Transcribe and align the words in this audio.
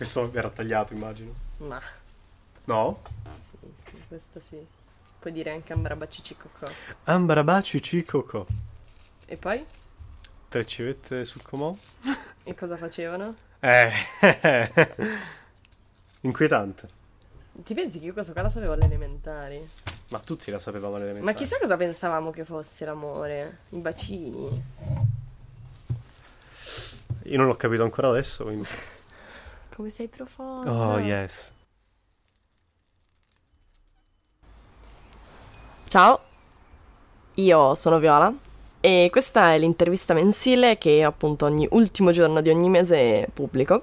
Questo 0.00 0.30
verrà 0.30 0.48
tagliato, 0.48 0.94
immagino. 0.94 1.34
Ma 1.58 1.78
No? 2.64 3.02
sì, 3.50 3.58
sì, 3.90 4.02
questo 4.08 4.40
sì. 4.40 4.66
Puoi 5.18 5.30
dire 5.30 5.50
anche 5.50 5.74
Ambrabacici 5.74 6.34
Cocò. 6.38 6.72
Ambarabaci 7.04 7.82
cicoco. 7.82 8.46
E 9.26 9.36
poi? 9.36 9.62
Tre 10.48 10.64
civette 10.66 11.26
sul 11.26 11.42
comò? 11.42 11.76
E 12.44 12.54
cosa 12.54 12.78
facevano? 12.78 13.34
Eh. 13.60 13.92
Inquietante. 16.22 16.88
Ti 17.52 17.74
pensi 17.74 17.98
che 17.98 18.06
io 18.06 18.14
questo 18.14 18.32
qua 18.32 18.40
la 18.40 18.48
sapevo 18.48 18.72
alle 18.72 18.86
elementari? 18.86 19.68
Ma 20.08 20.18
tutti 20.20 20.50
la 20.50 20.58
sapevamo 20.58 20.94
alle 20.94 21.04
Ma 21.04 21.10
elementari. 21.10 21.44
chissà 21.44 21.58
cosa 21.58 21.76
pensavamo 21.76 22.30
che 22.30 22.46
fosse 22.46 22.86
l'amore. 22.86 23.58
I 23.68 23.76
bacini. 23.80 24.64
Io 27.24 27.36
non 27.36 27.46
l'ho 27.46 27.56
capito 27.56 27.82
ancora 27.82 28.08
adesso, 28.08 28.44
quindi... 28.44 28.66
Come 29.80 29.92
sei 29.92 30.08
profondo. 30.08 30.70
Oh, 30.70 30.98
yes. 30.98 31.50
Ciao, 35.88 36.20
io 37.36 37.74
sono 37.74 37.98
Viola 37.98 38.30
e 38.78 39.08
questa 39.10 39.54
è 39.54 39.58
l'intervista 39.58 40.12
mensile 40.12 40.76
che 40.76 41.02
appunto 41.02 41.46
ogni 41.46 41.66
ultimo 41.70 42.10
giorno 42.10 42.42
di 42.42 42.50
ogni 42.50 42.68
mese 42.68 43.28
pubblico. 43.32 43.82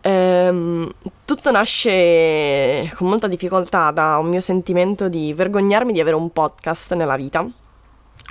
Ehm, 0.00 0.90
tutto 1.26 1.50
nasce 1.50 2.90
con 2.94 3.06
molta 3.06 3.26
difficoltà 3.26 3.90
da 3.90 4.16
un 4.16 4.30
mio 4.30 4.40
sentimento 4.40 5.10
di 5.10 5.34
vergognarmi 5.34 5.92
di 5.92 6.00
avere 6.00 6.16
un 6.16 6.30
podcast 6.30 6.94
nella 6.94 7.16
vita 7.16 7.46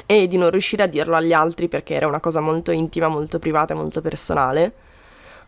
e 0.07 0.27
di 0.27 0.37
non 0.37 0.49
riuscire 0.49 0.81
a 0.81 0.87
dirlo 0.87 1.15
agli 1.15 1.31
altri 1.31 1.67
perché 1.67 1.93
era 1.93 2.07
una 2.07 2.19
cosa 2.19 2.39
molto 2.39 2.71
intima, 2.71 3.07
molto 3.07 3.37
privata 3.37 3.75
e 3.75 3.77
molto 3.77 4.01
personale. 4.01 4.73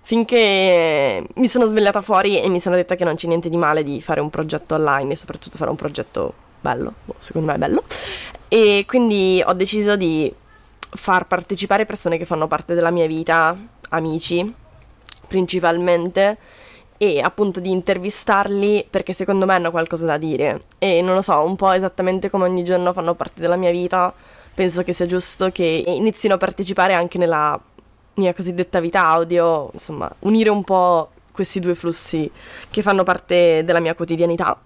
Finché 0.05 1.25
mi 1.35 1.47
sono 1.47 1.65
svegliata 1.65 2.01
fuori 2.01 2.41
e 2.41 2.49
mi 2.49 2.59
sono 2.59 2.75
detta 2.75 2.95
che 2.95 3.05
non 3.05 3.15
c'è 3.15 3.27
niente 3.27 3.49
di 3.49 3.55
male 3.55 3.83
di 3.83 4.01
fare 4.01 4.19
un 4.19 4.29
progetto 4.29 4.75
online 4.75 5.13
e 5.13 5.15
soprattutto 5.15 5.57
fare 5.57 5.69
un 5.69 5.77
progetto 5.77 6.33
bello, 6.59 6.93
boh, 7.05 7.15
secondo 7.19 7.47
me 7.47 7.55
è 7.55 7.57
bello. 7.57 7.83
E 8.49 8.83
quindi 8.85 9.41
ho 9.45 9.53
deciso 9.53 9.95
di 9.95 10.31
far 10.89 11.25
partecipare 11.25 11.85
persone 11.85 12.17
che 12.17 12.25
fanno 12.25 12.47
parte 12.47 12.75
della 12.75 12.91
mia 12.91 13.07
vita, 13.07 13.57
amici 13.89 14.53
principalmente, 15.25 16.37
e 16.97 17.19
appunto 17.21 17.59
di 17.59 17.71
intervistarli 17.71 18.85
perché 18.89 19.13
secondo 19.13 19.45
me 19.45 19.55
hanno 19.55 19.71
qualcosa 19.71 20.05
da 20.05 20.17
dire. 20.17 20.65
E 20.79 21.01
non 21.01 21.15
lo 21.15 21.21
so, 21.21 21.41
un 21.43 21.55
po' 21.55 21.71
esattamente 21.71 22.29
come 22.29 22.43
ogni 22.43 22.63
giorno 22.63 22.91
fanno 22.93 23.15
parte 23.15 23.41
della 23.41 23.55
mia 23.55 23.71
vita, 23.71 24.13
penso 24.53 24.83
che 24.83 24.91
sia 24.91 25.05
giusto 25.05 25.49
che 25.49 25.83
inizino 25.87 26.35
a 26.35 26.37
partecipare 26.37 26.93
anche 26.93 27.17
nella 27.17 27.59
mia 28.15 28.33
cosiddetta 28.33 28.79
vita 28.79 29.05
audio, 29.05 29.69
insomma, 29.73 30.13
unire 30.19 30.49
un 30.49 30.63
po' 30.63 31.09
questi 31.31 31.59
due 31.59 31.75
flussi 31.75 32.29
che 32.69 32.81
fanno 32.81 33.03
parte 33.03 33.63
della 33.63 33.79
mia 33.79 33.95
quotidianità. 33.95 34.59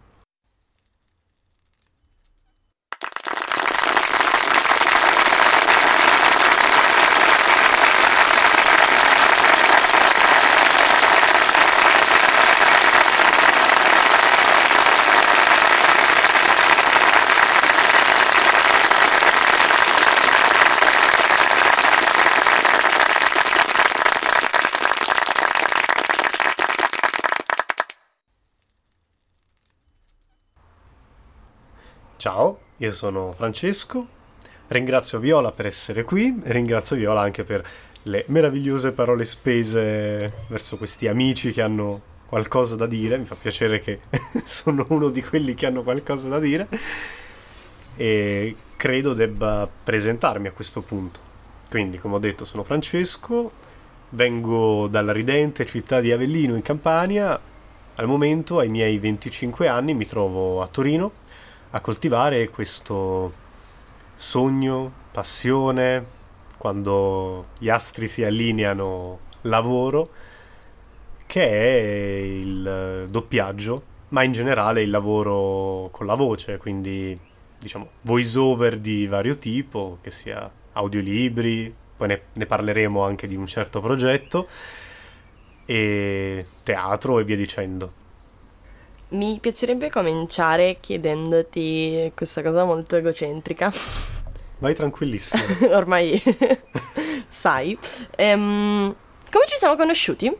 Ciao, 32.19 32.57
io 32.88 32.93
sono 32.93 33.31
Francesco. 33.33 34.16
Ringrazio 34.67 35.20
Viola 35.20 35.52
per 35.52 35.65
essere 35.65 36.03
qui 36.03 36.42
ringrazio 36.43 36.98
Viola 36.98 37.21
anche 37.21 37.45
per 37.45 37.65
le 38.03 38.25
meravigliose 38.27 38.92
parole 38.92 39.23
spese 39.23 40.33
verso 40.48 40.77
questi 40.77 41.08
amici 41.08 41.52
che 41.52 41.61
hanno 41.61 42.02
qualcosa 42.25 42.75
da 42.75 42.86
dire. 42.86 43.17
Mi 43.17 43.25
fa 43.25 43.36
piacere 43.36 43.80
che 43.80 43.99
sono 44.43 44.86
uno 44.89 45.09
di 45.09 45.21
quelli 45.21 45.53
che 45.53 45.65
hanno 45.65 45.83
qualcosa 45.83 46.27
da 46.27 46.39
dire. 46.39 46.67
E 47.95 48.55
credo 48.75 49.14
debba 49.14 49.69
presentarmi 49.83 50.48
a 50.48 50.52
questo 50.52 50.81
punto. 50.81 51.19
Quindi, 51.69 51.98
come 51.98 52.15
ho 52.15 52.19
detto, 52.19 52.45
sono 52.45 52.64
Francesco, 52.64 53.52
vengo 54.09 54.87
dalla 54.87 55.11
ridente 55.11 55.65
città 55.65 55.99
di 55.99 56.11
Avellino 56.11 56.55
in 56.55 56.61
Campania. 56.61 57.37
Al 57.95 58.08
momento, 58.08 58.59
ai 58.59 58.69
miei 58.69 58.98
25 58.99 59.67
anni, 59.67 59.93
mi 59.93 60.05
trovo 60.05 60.61
a 60.61 60.67
Torino 60.67 61.25
a 61.72 61.82
coltivare 61.82 62.50
questo 62.50 63.33
sogno, 64.16 64.92
passione, 65.11 66.05
quando 66.58 67.48
gli 67.60 67.70
astri 67.70 68.08
si 68.08 68.23
allineano, 68.23 69.20
lavoro, 69.42 70.10
che 71.26 71.44
è 71.44 72.17
il 72.22 73.08
doppiaggio, 73.10 73.83
ma 74.10 74.23
in 74.23 74.32
generale 74.32 74.82
il 74.82 74.89
lavoro 74.89 75.89
con 75.92 76.05
la 76.05 76.16
voce, 76.16 76.58
quindi 76.58 77.17
diciamo 77.60 77.89
voice 78.02 78.39
over 78.39 78.78
di 78.78 79.08
vario 79.08 79.38
tipo, 79.38 79.99
che 80.02 80.11
sia 80.11 80.49
audiolibri, 80.73 81.73
poi 81.98 82.08
ne, 82.08 82.22
ne 82.34 82.45
parleremo 82.45 83.04
anche 83.04 83.28
di 83.28 83.36
un 83.36 83.45
certo 83.45 83.82
progetto, 83.82 84.48
e 85.66 86.45
teatro 86.64 87.20
e 87.20 87.23
via 87.23 87.36
dicendo. 87.36 88.05
Mi 89.09 89.37
piacerebbe 89.39 89.89
cominciare 89.89 90.77
chiedendoti 90.81 92.11
questa 92.13 92.41
cosa 92.41 92.65
molto 92.65 92.97
egocentrica, 92.97 93.71
Vai 94.59 94.73
tranquillissimo. 94.73 95.43
ormai 95.75 96.21
sai. 97.29 97.77
Ehm, 98.17 98.93
come 99.31 99.45
ci 99.47 99.55
siamo 99.55 99.75
conosciuti? 99.75 100.35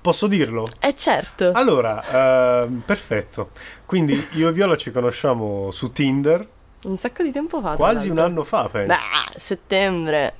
Posso 0.00 0.26
dirlo? 0.26 0.68
Eh 0.80 0.96
certo. 0.96 1.52
Allora, 1.54 2.62
ehm, 2.64 2.82
perfetto. 2.84 3.50
Quindi 3.86 4.26
io 4.32 4.48
e 4.48 4.52
Viola 4.52 4.76
ci 4.76 4.90
conosciamo 4.90 5.70
su 5.70 5.92
Tinder 5.92 6.48
Un 6.84 6.96
sacco 6.96 7.22
di 7.22 7.30
tempo 7.30 7.60
fa. 7.60 7.76
quasi 7.76 8.08
un 8.08 8.18
anno 8.18 8.42
fa, 8.44 8.68
penso. 8.68 8.94
Beh, 8.94 9.38
settembre. 9.38 10.34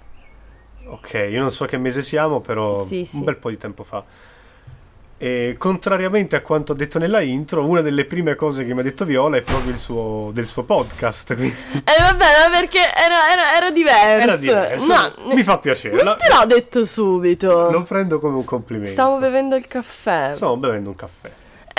Ok, 0.86 1.26
io 1.30 1.40
non 1.40 1.50
so 1.52 1.66
che 1.66 1.76
mese 1.76 2.00
siamo, 2.02 2.40
però 2.40 2.80
Sì, 2.80 3.04
sì. 3.04 3.16
un 3.16 3.24
bel 3.24 3.36
po' 3.36 3.50
di 3.50 3.58
tempo 3.58 3.84
fa. 3.84 4.02
E 5.20 5.56
contrariamente 5.58 6.36
a 6.36 6.42
quanto 6.42 6.72
detto 6.74 7.00
nella 7.00 7.20
intro, 7.20 7.66
una 7.66 7.80
delle 7.80 8.04
prime 8.04 8.36
cose 8.36 8.64
che 8.64 8.72
mi 8.72 8.80
ha 8.80 8.82
detto 8.84 9.04
Viola 9.04 9.36
è 9.36 9.42
proprio 9.42 9.72
il 9.72 9.78
suo, 9.78 10.30
del 10.32 10.46
suo 10.46 10.62
podcast. 10.62 11.34
quindi 11.34 11.54
Eh 11.72 12.00
vabbè, 12.00 12.24
ma 12.48 12.56
perché 12.56 12.78
era, 12.78 13.32
era- 13.32 13.56
era 13.56 13.70
diverso. 13.72 14.06
Era 14.06 14.36
diverso. 14.36 14.92
No, 14.92 15.34
Mi 15.34 15.42
fa 15.42 15.58
piacere. 15.58 16.02
Non 16.04 16.16
te 16.16 16.28
l'ho 16.32 16.46
detto 16.46 16.84
subito. 16.84 17.68
Lo 17.70 17.82
prendo 17.82 18.20
come 18.20 18.36
un 18.36 18.44
complimento. 18.44 18.92
Stavo 18.92 19.18
bevendo 19.18 19.56
il 19.56 19.66
caffè. 19.66 20.32
Stavo 20.36 20.56
bevendo 20.56 20.90
un 20.90 20.94
caffè. 20.96 21.30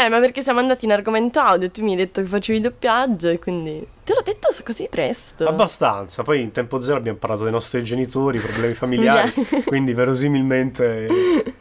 Eh, 0.02 0.08
ma 0.08 0.22
perché 0.22 0.42
siamo 0.42 0.62
andati 0.62 0.86
in 0.86 0.94
argomento 0.94 1.42
audio 1.42 1.68
e 1.68 1.72
tu 1.72 1.84
mi 1.84 1.92
hai 1.92 1.98
detto 1.98 2.22
che 2.22 2.28
facevi 2.28 2.62
doppiaggio 2.62 3.28
e 3.28 3.38
quindi... 3.38 3.86
Te 4.02 4.14
l'ho 4.14 4.22
detto 4.24 4.48
così 4.64 4.88
presto. 4.90 5.46
Abbastanza. 5.46 6.24
Poi 6.24 6.40
in 6.40 6.52
tempo 6.52 6.80
zero 6.80 6.96
abbiamo 6.98 7.18
parlato 7.18 7.44
dei 7.44 7.52
nostri 7.52 7.84
genitori, 7.84 8.40
problemi 8.40 8.74
familiari. 8.76 9.34
Quindi 9.68 9.94
verosimilmente 9.94 11.08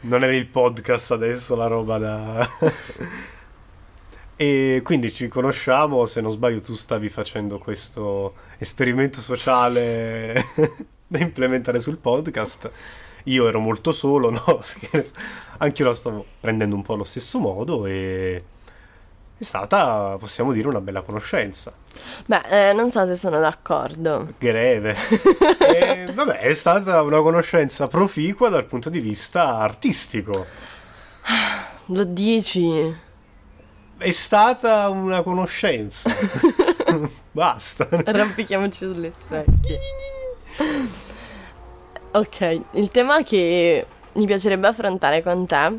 non 0.01 0.23
era 0.23 0.33
il 0.33 0.47
podcast 0.47 1.11
adesso 1.11 1.53
la 1.55 1.67
roba 1.67 1.97
da. 1.97 2.49
e 4.37 4.79
quindi 4.83 5.11
ci 5.11 5.27
conosciamo. 5.27 6.05
Se 6.05 6.21
non 6.21 6.31
sbaglio, 6.31 6.61
tu 6.61 6.75
stavi 6.75 7.09
facendo 7.09 7.59
questo 7.59 8.33
esperimento 8.57 9.19
sociale 9.19 10.45
da 11.05 11.19
implementare 11.19 11.79
sul 11.81 11.97
podcast. 11.97 12.71
Io 13.25 13.47
ero 13.47 13.59
molto 13.59 13.91
solo, 13.91 14.29
no? 14.31 14.59
Scherzo. 14.61 15.13
Anche 15.57 15.81
io 15.81 15.89
la 15.89 15.95
stavo 15.95 16.25
prendendo 16.39 16.75
un 16.75 16.81
po' 16.81 16.93
allo 16.93 17.03
stesso 17.03 17.39
modo 17.39 17.85
e. 17.85 18.43
È 19.37 19.43
stata, 19.45 20.17
possiamo 20.19 20.51
dire, 20.51 20.67
una 20.67 20.81
bella 20.81 21.01
conoscenza. 21.01 21.71
Beh, 22.25 22.69
eh, 22.69 22.73
non 22.73 22.91
so 22.91 23.05
se 23.05 23.15
sono 23.15 23.39
d'accordo. 23.39 24.33
greve. 24.37 24.97
e, 25.65 26.11
vabbè, 26.13 26.39
è 26.39 26.53
stata 26.53 27.01
una 27.01 27.21
conoscenza 27.21 27.87
proficua 27.87 28.49
dal 28.49 28.65
punto 28.65 28.89
di 28.89 28.99
vista 28.99 29.59
artistico. 29.59 30.45
Lo 31.87 32.03
dici? 32.03 32.93
È 33.97 34.11
stata 34.11 34.89
una 34.89 35.21
conoscenza. 35.23 36.09
Basta. 37.31 37.87
Arrampichiamoci 37.89 38.85
sulle 38.85 39.11
specchie. 39.13 39.79
Ok, 42.11 42.61
il 42.71 42.89
tema 42.89 43.21
che 43.21 43.85
mi 44.13 44.25
piacerebbe 44.25 44.65
affrontare 44.65 45.21
con 45.21 45.45
te 45.45 45.77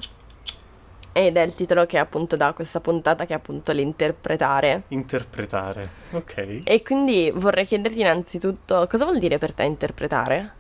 ed 1.13 1.37
è 1.37 1.43
il 1.43 1.53
titolo 1.53 1.87
che 1.87 1.99
appunto 1.99 2.37
dà 2.37 2.53
questa 2.53 2.79
puntata 2.79 3.27
che 3.27 3.33
è 3.33 3.37
appunto 3.37 3.73
l'interpretare. 3.73 4.85
Interpretare. 4.89 5.91
Ok. 6.13 6.61
E 6.63 6.83
quindi 6.83 7.33
vorrei 7.35 7.67
chiederti 7.67 7.99
innanzitutto 7.99 8.87
cosa 8.89 9.05
vuol 9.05 9.19
dire 9.19 9.39
per 9.39 9.53
te 9.53 9.65
interpretare? 9.65 10.53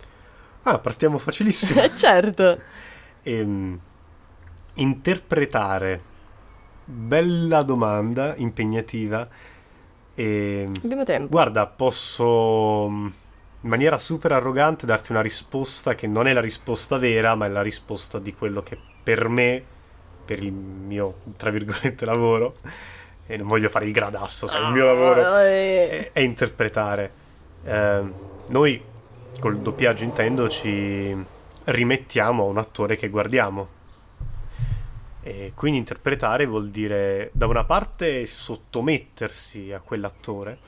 Ah, 0.64 0.78
partiamo 0.81 1.19
facilissimo. 1.19 1.81
Certo. 1.94 2.58
Ehm, 3.23 3.78
interpretare. 4.75 6.00
Bella 6.84 7.62
domanda, 7.62 8.34
impegnativa. 8.37 9.28
E... 10.14 10.69
Abbiamo 10.82 11.05
tempo. 11.05 11.28
Guarda, 11.28 11.69
posso 11.69 13.28
in 13.62 13.68
maniera 13.68 13.98
super 13.98 14.32
arrogante 14.32 14.86
darti 14.86 15.12
una 15.12 15.20
risposta 15.20 15.94
che 15.94 16.06
non 16.06 16.26
è 16.26 16.32
la 16.32 16.40
risposta 16.40 16.96
vera, 16.96 17.34
ma 17.34 17.46
è 17.46 17.48
la 17.48 17.62
risposta 17.62 18.18
di 18.18 18.34
quello 18.34 18.60
che 18.60 18.78
per 19.02 19.28
me, 19.28 19.62
per 20.24 20.42
il 20.42 20.52
mio, 20.52 21.16
tra 21.36 21.50
virgolette, 21.50 22.04
lavoro, 22.04 22.56
e 23.26 23.36
non 23.36 23.46
voglio 23.46 23.68
fare 23.68 23.84
il 23.84 23.92
gradasso, 23.92 24.46
sai, 24.46 24.64
il 24.64 24.72
mio 24.72 24.86
lavoro 24.86 25.36
è, 25.36 26.10
è 26.12 26.20
interpretare. 26.20 27.12
Eh, 27.62 28.02
noi 28.48 28.82
col 29.38 29.58
doppiaggio 29.58 30.04
intendo 30.04 30.48
ci 30.48 31.14
rimettiamo 31.64 32.44
a 32.44 32.46
un 32.46 32.58
attore 32.58 32.96
che 32.96 33.08
guardiamo. 33.08 33.78
E 35.22 35.52
quindi 35.54 35.78
interpretare 35.78 36.46
vuol 36.46 36.70
dire 36.70 37.30
da 37.34 37.46
una 37.46 37.64
parte 37.64 38.24
sottomettersi 38.24 39.70
a 39.72 39.80
quell'attore. 39.80 40.58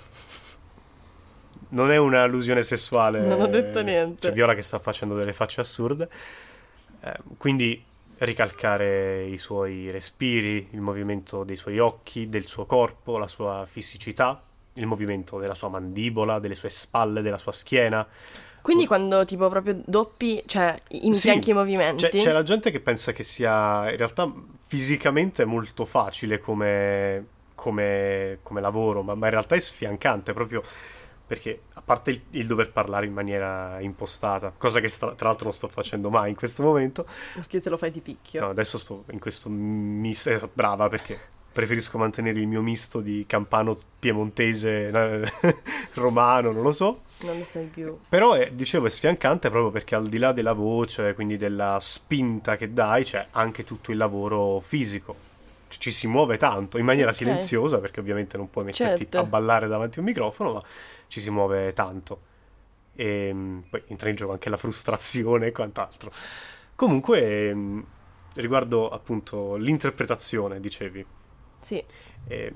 Non 1.72 1.90
è 1.90 1.96
un'allusione 1.96 2.62
sessuale. 2.62 3.20
Non 3.20 3.40
ho 3.40 3.46
detto 3.46 3.82
niente. 3.82 4.28
C'è 4.28 4.32
Viola 4.34 4.54
che 4.54 4.62
sta 4.62 4.78
facendo 4.78 5.14
delle 5.14 5.32
facce 5.32 5.60
assurde. 5.60 6.08
Eh, 7.00 7.18
quindi 7.38 7.82
ricalcare 8.18 9.24
i 9.24 9.38
suoi 9.38 9.90
respiri, 9.90 10.68
il 10.70 10.80
movimento 10.80 11.44
dei 11.44 11.56
suoi 11.56 11.78
occhi, 11.78 12.28
del 12.28 12.46
suo 12.46 12.66
corpo, 12.66 13.18
la 13.18 13.26
sua 13.26 13.66
fisicità, 13.68 14.40
il 14.74 14.86
movimento 14.86 15.38
della 15.38 15.54
sua 15.54 15.68
mandibola, 15.68 16.38
delle 16.38 16.54
sue 16.54 16.68
spalle, 16.68 17.22
della 17.22 17.38
sua 17.38 17.52
schiena. 17.52 18.06
Quindi 18.60 18.86
quando 18.86 19.24
tipo 19.24 19.48
proprio 19.48 19.82
doppi, 19.84 20.40
cioè 20.46 20.74
impianchi 20.88 21.46
Sì, 21.46 21.50
i 21.50 21.54
movimenti. 21.54 22.08
C'è, 22.08 22.18
c'è 22.18 22.32
la 22.32 22.44
gente 22.44 22.70
che 22.70 22.78
pensa 22.78 23.10
che 23.10 23.24
sia 23.24 23.90
in 23.90 23.96
realtà 23.96 24.32
fisicamente 24.64 25.44
molto 25.44 25.84
facile 25.84 26.38
come, 26.38 27.26
come- 27.56 28.38
come 28.42 28.60
lavoro, 28.60 29.02
ma, 29.02 29.16
ma 29.16 29.26
in 29.26 29.32
realtà 29.32 29.56
è 29.56 29.58
sfiancante 29.58 30.32
proprio 30.32 30.62
perché 31.32 31.62
a 31.72 31.80
parte 31.82 32.10
il, 32.10 32.20
il 32.32 32.46
dover 32.46 32.70
parlare 32.72 33.06
in 33.06 33.14
maniera 33.14 33.80
impostata, 33.80 34.52
cosa 34.54 34.80
che 34.80 34.88
sta- 34.88 35.14
tra 35.14 35.28
l'altro 35.28 35.46
non 35.46 35.54
sto 35.54 35.66
facendo 35.66 36.10
mai 36.10 36.28
in 36.28 36.36
questo 36.36 36.62
momento, 36.62 37.06
Perché 37.32 37.58
se 37.58 37.70
lo 37.70 37.78
fai 37.78 37.90
ti 37.90 38.00
picchio. 38.02 38.42
no, 38.42 38.50
adesso 38.50 38.76
sto 38.76 39.04
in 39.12 39.18
questo 39.18 39.48
misto, 39.48 40.28
eh, 40.28 40.38
brava 40.52 40.90
perché 40.90 41.18
preferisco 41.50 41.96
mantenere 41.96 42.38
il 42.38 42.46
mio 42.46 42.60
misto 42.60 43.00
di 43.00 43.24
campano 43.26 43.78
piemontese, 43.98 44.88
eh, 44.90 45.32
romano, 45.94 46.52
non 46.52 46.62
lo 46.62 46.72
so. 46.72 47.00
Non 47.22 47.38
lo 47.38 47.44
sai 47.44 47.64
più. 47.64 47.96
Però 48.10 48.34
è, 48.34 48.50
dicevo 48.52 48.84
è 48.86 48.90
sfiancante 48.90 49.48
proprio 49.48 49.70
perché 49.70 49.94
al 49.94 50.08
di 50.08 50.18
là 50.18 50.32
della 50.32 50.52
voce, 50.52 51.14
quindi 51.14 51.38
della 51.38 51.78
spinta 51.80 52.56
che 52.56 52.74
dai, 52.74 53.04
c'è 53.04 53.26
anche 53.30 53.64
tutto 53.64 53.90
il 53.90 53.96
lavoro 53.96 54.60
fisico. 54.60 55.30
Ci- 55.68 55.90
si 55.90 56.06
muove 56.06 56.36
tanto, 56.36 56.76
in 56.76 56.84
maniera 56.84 57.08
Ok. 57.08 57.16
silenziosa, 57.16 57.78
perché 57.78 58.00
ovviamente 58.00 58.36
non 58.36 58.50
puoi 58.50 58.64
metterti 58.64 58.98
Certo. 59.04 59.18
a 59.18 59.24
ballare 59.24 59.68
davanti 59.68 59.98
a 59.98 60.02
un 60.02 60.08
microfono, 60.08 60.52
ma 60.52 60.62
ci 61.12 61.20
si 61.20 61.30
muove 61.30 61.74
tanto. 61.74 62.22
E 62.94 63.32
mh, 63.32 63.64
poi 63.70 63.82
entra 63.88 64.08
in 64.10 64.16
gioco 64.16 64.32
anche 64.32 64.50
la 64.50 64.56
frustrazione 64.56 65.48
e 65.48 65.52
quant'altro. 65.52 66.12
Comunque, 66.74 67.54
mh, 67.54 67.86
riguardo 68.36 68.88
appunto 68.90 69.56
l'interpretazione, 69.56 70.60
dicevi, 70.60 71.06
Sì, 71.60 71.84
ehm, 72.28 72.54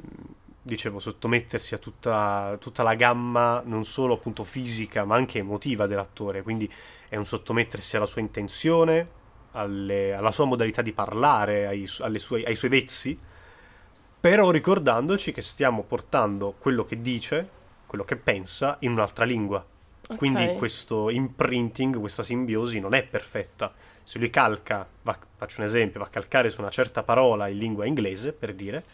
dicevo, 0.62 0.98
sottomettersi 0.98 1.74
a 1.74 1.78
tutta, 1.78 2.56
tutta 2.60 2.82
la 2.82 2.94
gamma 2.94 3.62
non 3.64 3.84
solo 3.84 4.14
appunto 4.14 4.42
fisica 4.44 5.04
ma 5.04 5.14
anche 5.16 5.38
emotiva 5.38 5.86
dell'attore, 5.86 6.42
quindi 6.42 6.70
è 7.08 7.16
un 7.16 7.24
sottomettersi 7.24 7.96
alla 7.96 8.06
sua 8.06 8.20
intenzione, 8.20 9.08
alle- 9.52 10.14
alla 10.14 10.32
sua 10.32 10.44
modalità 10.46 10.82
di 10.82 10.92
parlare, 10.92 11.66
ai, 11.66 11.86
sue- 11.86 12.44
ai 12.44 12.56
suoi 12.56 12.70
vezzi, 12.70 13.18
però 14.20 14.50
ricordandoci 14.50 15.32
che 15.32 15.40
stiamo 15.42 15.84
portando 15.84 16.54
quello 16.58 16.84
che 16.84 17.00
dice, 17.00 17.50
quello 17.86 18.04
che 18.04 18.16
pensa 18.16 18.76
in 18.80 18.92
un'altra 18.92 19.24
lingua. 19.24 19.64
ok. 20.08 20.16
Quindi 20.16 20.52
questo 20.54 21.10
imprinting, 21.10 21.98
questa 21.98 22.22
simbiosi 22.22 22.80
non 22.80 22.94
è 22.94 23.02
perfetta. 23.04 23.72
Se 24.02 24.18
lui 24.18 24.30
calca, 24.30 24.86
va- 25.02 25.18
faccio 25.36 25.60
un 25.60 25.66
esempio, 25.66 26.00
va 26.00 26.06
a 26.06 26.10
calcare 26.10 26.50
su 26.50 26.60
una 26.60 26.70
certa 26.70 27.02
parola 27.02 27.48
in 27.48 27.58
lingua 27.58 27.86
inglese, 27.86 28.32
per 28.32 28.54
dire, 28.54 28.84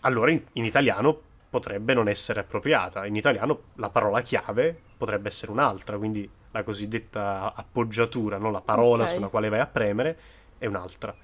allora 0.00 0.30
in, 0.30 0.42
in 0.54 0.64
italiano 0.64 1.16
potrebbe 1.48 1.94
non 1.94 2.08
essere 2.08 2.40
appropriata. 2.40 3.06
In 3.06 3.16
italiano 3.16 3.60
la 3.74 3.90
parola 3.90 4.20
chiave 4.22 4.76
potrebbe 4.96 5.28
essere 5.28 5.52
un'altra, 5.52 5.96
quindi 5.98 6.28
la 6.50 6.62
cosiddetta 6.64 7.52
appoggiatura, 7.54 8.38
no? 8.38 8.50
la 8.50 8.60
parola 8.60 9.04
Ok. 9.04 9.08
sulla 9.10 9.28
quale 9.28 9.48
vai 9.48 9.60
a 9.60 9.66
premere, 9.66 10.18
è 10.58 10.66
un'altra. 10.66 11.14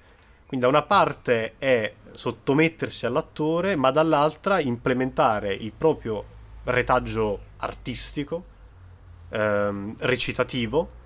Quindi 0.45 0.65
da 0.65 0.71
una 0.71 0.81
parte 0.81 1.55
è 1.59 1.93
sottomettersi 2.11 3.05
all'attore, 3.05 3.75
ma 3.75 3.91
dall'altra 3.91 4.59
implementare 4.59 5.53
il 5.53 5.71
proprio 5.71 6.37
retaggio 6.65 7.39
artistico, 7.57 8.43
ehm, 9.29 9.95
recitativo, 9.99 10.97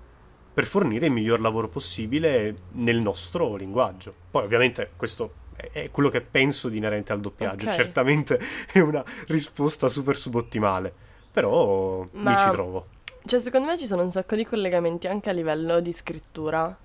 per 0.54 0.64
fornire 0.66 1.06
il 1.06 1.12
miglior 1.12 1.40
lavoro 1.40 1.68
possibile 1.68 2.54
nel 2.72 2.98
nostro 3.00 3.56
linguaggio. 3.56 4.14
Poi 4.30 4.44
ovviamente 4.44 4.90
questo 4.96 5.42
è- 5.72 5.90
quello 5.90 6.08
che 6.10 6.20
penso 6.20 6.68
di 6.68 6.76
inerente 6.78 7.12
al 7.12 7.20
doppiaggio, 7.20 7.66
Ok. 7.66 7.72
certamente 7.72 8.38
è 8.72 8.78
una 8.80 9.02
risposta 9.26 9.88
super 9.88 10.16
subottimale, 10.16 10.92
però 11.32 12.02
mi 12.12 12.22
Ma- 12.22 12.36
ci 12.36 12.50
trovo. 12.50 12.86
Cioè, 13.26 13.40
secondo 13.40 13.66
me 13.68 13.78
ci 13.78 13.86
sono 13.86 14.02
un 14.02 14.10
sacco 14.10 14.36
di 14.36 14.44
collegamenti 14.44 15.06
anche 15.08 15.30
a 15.30 15.32
livello 15.32 15.80
di 15.80 15.92
scrittura. 15.92 16.76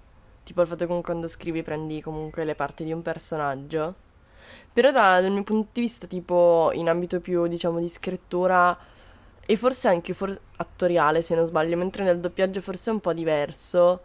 Tipo 0.41 0.61
il 0.61 0.67
fatto 0.67 0.87
che 0.87 1.01
quando 1.01 1.27
scrivi 1.27 1.61
prendi 1.61 2.01
comunque 2.01 2.45
le 2.45 2.55
parti 2.55 2.83
di 2.85 2.91
un 2.93 3.01
personaggio. 3.01 3.95
Però 4.79 4.91
da- 4.93 5.19
dal 5.19 5.29
mio 5.29 5.43
punto 5.43 5.71
di 5.73 5.81
vista, 5.81 6.07
tipo 6.07 6.71
in 6.73 6.87
ambito 6.87 7.19
più, 7.19 7.47
diciamo, 7.47 7.79
di 7.79 7.89
scrittura 7.89 8.77
e 9.45 9.55
forse 9.57 9.89
anche 9.89 10.13
for- 10.13 10.39
attoriale, 10.55 11.21
se 11.21 11.35
non 11.35 11.45
sbaglio, 11.45 11.75
mentre 11.75 12.05
nel 12.05 12.17
doppiaggio 12.21 12.61
forse 12.61 12.89
è 12.89 12.93
un 12.93 13.01
po' 13.01 13.11
diverso. 13.11 13.99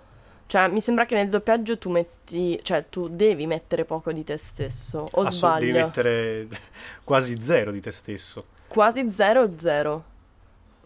Cioè, 0.46 0.66
mi 0.68 0.80
sembra 0.80 1.06
che 1.06 1.14
nel 1.14 1.28
doppiaggio 1.28 1.78
tu 1.78 1.90
metti, 1.90 2.58
cioè 2.64 2.86
tu 2.88 3.06
devi 3.08 3.46
mettere 3.46 3.84
poco 3.84 4.10
di 4.12 4.24
te 4.24 4.36
stesso, 4.36 5.06
o 5.12 5.20
Assu- 5.20 5.36
sbaglio? 5.36 5.66
devi 5.66 5.72
mettere 5.78 6.48
quasi 7.04 7.40
zero 7.40 7.70
di 7.70 7.80
te 7.80 7.92
stesso. 7.92 8.44
Quasi 8.66 9.08
zero 9.12 9.42
o 9.42 9.50
zero? 9.56 10.04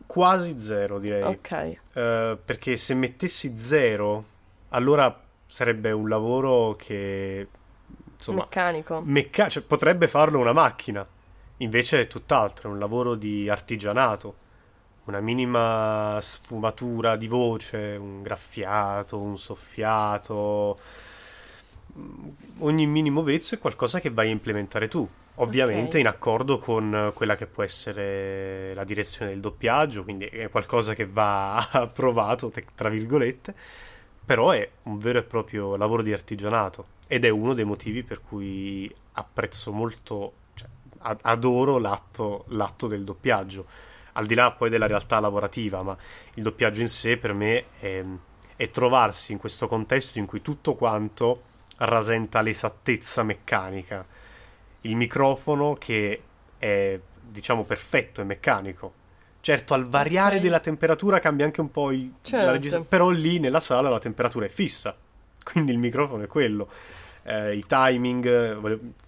Quasi 0.07 0.59
zero, 0.59 0.99
direi. 0.99 1.23
Ok. 1.23 1.51
Eh, 1.95 2.39
perché 2.45 2.77
se 2.77 2.93
mettessi 2.93 3.57
zero, 3.57 4.25
allora 4.71 5.19
sarebbe 5.47 5.93
un 5.93 6.09
lavoro 6.11 6.77
che 6.77 7.49
insomma 8.19 8.49
Meccanico. 8.51 9.01
mecca- 9.01 9.49
cioè, 9.49 9.63
potrebbe 9.63 10.09
farlo 10.09 10.39
una 10.39 10.53
macchina. 10.53 11.07
Invece 11.59 12.03
è 12.03 12.07
tutt'altro, 12.07 12.69
è 12.69 12.73
un 12.73 12.79
lavoro 12.79 13.15
di 13.15 13.49
artigianato. 13.49 14.47
Una 15.05 15.21
minima 15.21 16.19
sfumatura 16.23 17.17
di 17.17 17.29
voce, 17.29 17.97
un 17.99 18.23
graffiato, 18.23 19.19
un 19.19 19.39
soffiato. 19.39 20.79
Mm, 21.99 22.29
Ogni 22.61 22.87
minimo 22.87 23.23
vezzo 23.23 23.55
è 23.55 23.59
qualcosa 23.59 24.01
che 24.01 24.11
vai 24.11 24.29
a 24.29 24.33
implementare 24.33 24.89
tu. 24.89 25.09
Ovviamente 25.37 25.97
Ok. 25.97 26.01
in 26.01 26.07
accordo 26.09 26.59
con 26.59 27.13
quella 27.15 27.37
che 27.37 27.47
può 27.47 27.63
essere 27.63 28.75
la 28.75 28.83
direzione 28.85 29.31
del 29.31 29.41
doppiaggio, 29.41 30.03
quindi 30.03 30.27
è 30.27 30.49
qualcosa 30.51 30.95
che 30.95 31.07
va 31.07 31.57
approvato, 31.71 32.53
tra 32.75 32.89
virgolette, 32.89 33.55
però 34.25 34.51
è 34.51 34.69
un 34.85 34.99
vero 34.99 35.19
e 35.21 35.23
proprio 35.23 35.77
lavoro 35.77 36.03
di 36.03 36.13
artigianato 36.13 36.97
ed 37.09 37.25
è 37.25 37.29
uno 37.31 37.55
dei 37.55 37.65
motivi 37.65 38.05
per 38.05 38.21
cui 38.21 38.95
apprezzo 39.13 39.73
molto, 39.73 40.33
cioè, 40.55 40.69
adoro 41.23 41.79
l'atto, 41.79 42.45
l'atto 42.49 42.87
del 42.87 43.03
doppiaggio, 43.03 43.67
al 44.13 44.27
di 44.27 44.35
là 44.35 44.53
poi 44.53 44.69
della 44.71 44.87
realtà 44.87 45.19
lavorativa, 45.19 45.83
ma 45.83 45.97
il 46.35 46.43
doppiaggio 46.43 46.81
in 46.83 46.89
sé 46.89 47.17
per 47.17 47.33
me 47.33 47.65
è, 47.81 48.05
è 48.57 48.71
trovarsi 48.71 49.33
in 49.33 49.39
questo 49.39 49.67
contesto 49.67 50.19
in 50.19 50.27
cui 50.27 50.43
tutto 50.43 50.75
quanto 50.75 51.43
rasenta 51.79 52.41
l'esattezza 52.43 53.23
meccanica, 53.23 54.05
il 54.83 54.95
microfono 54.97 55.75
che 55.75 56.23
è 56.59 57.01
diciamo 57.21 57.65
perfetto, 57.65 58.21
è 58.21 58.25
meccanico. 58.25 58.93
Certo, 59.41 59.73
al 59.75 59.89
variare 59.89 60.37
Ok. 60.37 60.43
della 60.43 60.61
temperatura 60.61 61.21
cambia 61.21 61.47
anche 61.47 61.61
un 61.61 61.71
po' 61.71 61.91
il, 61.93 62.13
Certo. 62.21 62.45
la 62.45 62.53
registra- 62.53 62.81
però 62.83 63.09
lì 63.11 63.39
nella 63.39 63.61
sala 63.61 63.89
la 63.89 63.99
temperatura 64.01 64.47
è 64.47 64.49
fissa, 64.49 64.95
quindi 65.53 65.73
il 65.73 65.79
microfono 65.79 66.25
è 66.25 66.27
quello. 66.27 66.69
Eh, 67.25 67.57
I 67.57 67.65
timing, 67.67 68.27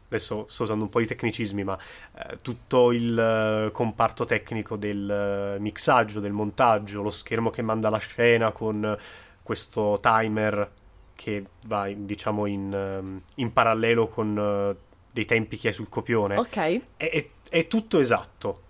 adesso 0.09 0.47
sto 0.49 0.63
usando 0.65 0.85
un 0.85 0.91
po' 0.91 1.01
di 1.01 1.07
tecnicismi, 1.07 1.65
ma 1.65 1.79
eh, 2.17 2.37
tutto 2.43 2.93
il 2.93 3.19
eh, 3.19 3.71
comparto 3.73 4.25
tecnico 4.25 4.77
del 4.77 5.11
eh, 5.57 5.61
mixaggio, 5.61 6.21
del 6.21 6.33
montaggio, 6.33 7.03
lo 7.03 7.11
schermo 7.11 7.51
che 7.51 7.63
manda 7.63 7.89
la 7.91 7.99
scena 7.99 8.51
con 8.53 8.97
questo 9.43 9.99
timer 10.03 10.71
che 11.15 11.45
va 11.67 11.89
diciamo 11.95 12.47
in, 12.47 12.73
ehm, 12.73 13.21
in 13.37 13.53
parallelo 13.53 14.07
con 14.07 14.39
eh, 14.39 14.77
dei 15.11 15.25
tempi 15.27 15.57
che 15.59 15.69
hai 15.69 15.75
sul 15.75 15.89
copione 15.89 16.37
Ok. 16.39 16.57
è, 16.57 16.81
è- 16.97 17.29
è 17.51 17.67
tutto 17.67 17.99
esatto. 17.99 18.63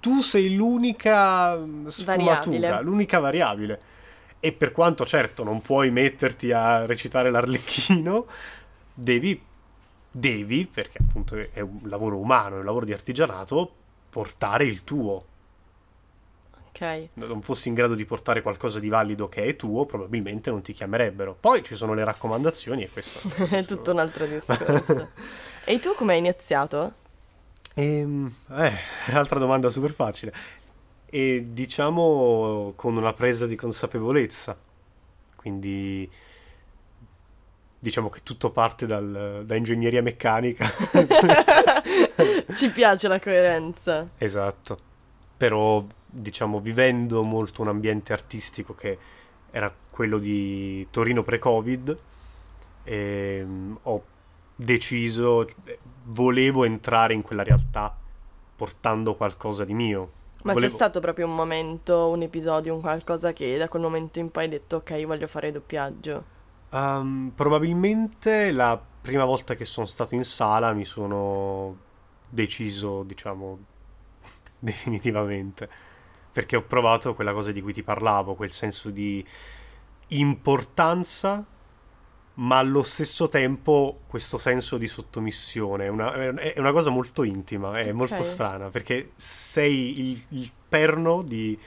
Tu 0.00 0.20
sei 0.20 0.54
l'unica 0.54 1.56
mm, 1.56 1.86
sfumatura, 1.86 2.34
Variabile. 2.40 2.82
l'unica 2.82 3.18
variabile. 3.18 3.80
E 4.40 4.52
per 4.52 4.72
quanto 4.72 5.04
certo 5.04 5.42
non 5.42 5.60
puoi 5.60 5.90
metterti 5.90 6.52
a 6.52 6.86
recitare 6.86 7.30
l'arlecchino, 7.30 8.26
devi 8.94 9.46
devi, 10.10 10.66
perché 10.66 10.98
appunto 10.98 11.36
è 11.52 11.60
un 11.60 11.80
lavoro 11.84 12.16
umano, 12.16 12.56
è 12.56 12.58
un 12.58 12.64
lavoro 12.64 12.84
di 12.84 12.92
artigianato, 12.92 13.72
portare 14.10 14.64
il 14.64 14.84
tuo. 14.84 15.24
Ok. 16.68 17.08
Non 17.14 17.42
fossi 17.42 17.68
in 17.68 17.74
grado 17.74 17.94
di 17.94 18.04
portare 18.04 18.42
qualcosa 18.42 18.78
di 18.78 18.88
valido 18.88 19.28
che 19.28 19.42
è 19.42 19.56
tuo, 19.56 19.84
probabilmente 19.84 20.50
non 20.50 20.62
ti 20.62 20.72
chiamerebbero. 20.72 21.36
Poi 21.38 21.62
ci 21.62 21.74
sono 21.74 21.94
le 21.94 22.04
raccomandazioni 22.04 22.84
e 22.84 22.88
questo 22.88 23.28
è 23.50 23.64
tutto 23.64 23.92
un 23.92 23.98
altro 23.98 24.26
discorso. 24.26 25.10
e 25.64 25.78
tu 25.78 25.94
come 25.94 26.12
hai 26.14 26.18
iniziato? 26.18 27.06
Ehm, 27.74 28.32
eh, 28.50 28.72
altra 29.12 29.38
domanda 29.38 29.70
super 29.70 29.92
facile. 29.92 30.32
E 31.10 31.46
diciamo 31.50 32.72
con 32.76 32.96
una 32.96 33.12
presa 33.12 33.46
di 33.46 33.56
consapevolezza. 33.56 34.56
Quindi 35.36 36.10
diciamo 37.78 38.08
che 38.08 38.20
tutto 38.22 38.50
parte 38.50 38.86
dal, 38.86 39.42
da 39.46 39.54
ingegneria 39.54 40.02
meccanica. 40.02 40.66
Ci 42.56 42.70
piace 42.70 43.08
la 43.08 43.20
coerenza. 43.20 44.10
Esatto. 44.18 44.86
Però, 45.36 45.84
diciamo, 46.06 46.60
vivendo 46.60 47.22
molto 47.22 47.62
un 47.62 47.68
ambiente 47.68 48.12
artistico 48.12 48.74
che 48.74 48.98
era 49.50 49.72
quello 49.90 50.18
di 50.18 50.86
Torino 50.90 51.22
pre-Covid, 51.22 51.98
ehm, 52.84 53.78
ho 53.82 54.04
deciso, 54.56 55.48
volevo 56.04 56.64
entrare 56.64 57.14
in 57.14 57.22
quella 57.22 57.44
realtà 57.44 57.96
portando 58.56 59.14
qualcosa 59.14 59.64
di 59.64 59.74
mio. 59.74 60.10
Ma 60.44 60.52
Volevo- 60.52 60.70
c'è 60.70 60.76
stato 60.76 61.00
proprio 61.00 61.26
un 61.26 61.34
momento, 61.34 62.08
un 62.08 62.22
episodio, 62.22 62.74
un 62.74 62.80
qualcosa 62.80 63.32
che 63.32 63.56
da 63.56 63.68
quel 63.68 63.82
momento 63.82 64.18
in 64.20 64.30
poi 64.30 64.44
hai 64.44 64.48
detto 64.50 64.76
ok, 64.76 65.04
voglio 65.04 65.26
fare 65.26 65.50
doppiaggio. 65.50 66.36
Um, 66.70 67.32
probabilmente 67.34 68.52
la 68.52 68.80
prima 69.00 69.24
volta 69.24 69.54
che 69.54 69.64
sono 69.64 69.86
stato 69.86 70.14
in 70.14 70.24
sala 70.24 70.72
mi 70.72 70.84
sono 70.84 71.76
deciso, 72.28 73.02
diciamo, 73.02 73.58
definitivamente. 74.58 75.68
Perché 76.30 76.56
ho 76.56 76.62
provato 76.62 77.14
quella 77.14 77.32
cosa 77.32 77.50
di 77.50 77.60
cui 77.60 77.72
ti 77.72 77.82
parlavo, 77.82 78.34
quel 78.34 78.52
senso 78.52 78.90
di 78.90 79.24
importanza, 80.08 81.44
ma 82.40 82.58
allo 82.58 82.82
stesso 82.84 83.28
tempo 83.28 84.00
questo 84.06 84.38
senso 84.38 84.76
di 84.78 84.86
sottomissione. 84.86 85.86
È 85.86 85.88
una, 85.88 86.12
è 86.36 86.58
una 86.58 86.72
cosa 86.72 86.90
molto 86.90 87.22
intima, 87.24 87.78
è 87.78 87.88
Ok. 87.88 87.92
molto 87.94 88.22
strana, 88.22 88.68
perché 88.70 89.10
sei 89.16 90.10
il, 90.12 90.24
il 90.30 90.50
perno 90.68 91.22
di 91.22 91.58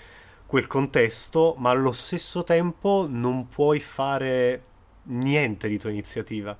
quel 0.46 0.68
contesto, 0.68 1.56
ma 1.58 1.70
allo 1.72 1.92
stesso 1.92 2.44
tempo 2.44 3.06
non 3.10 3.48
puoi 3.50 3.80
fare 3.80 4.64
niente 5.04 5.68
di 5.68 5.78
tua 5.78 5.90
iniziativa. 5.90 6.58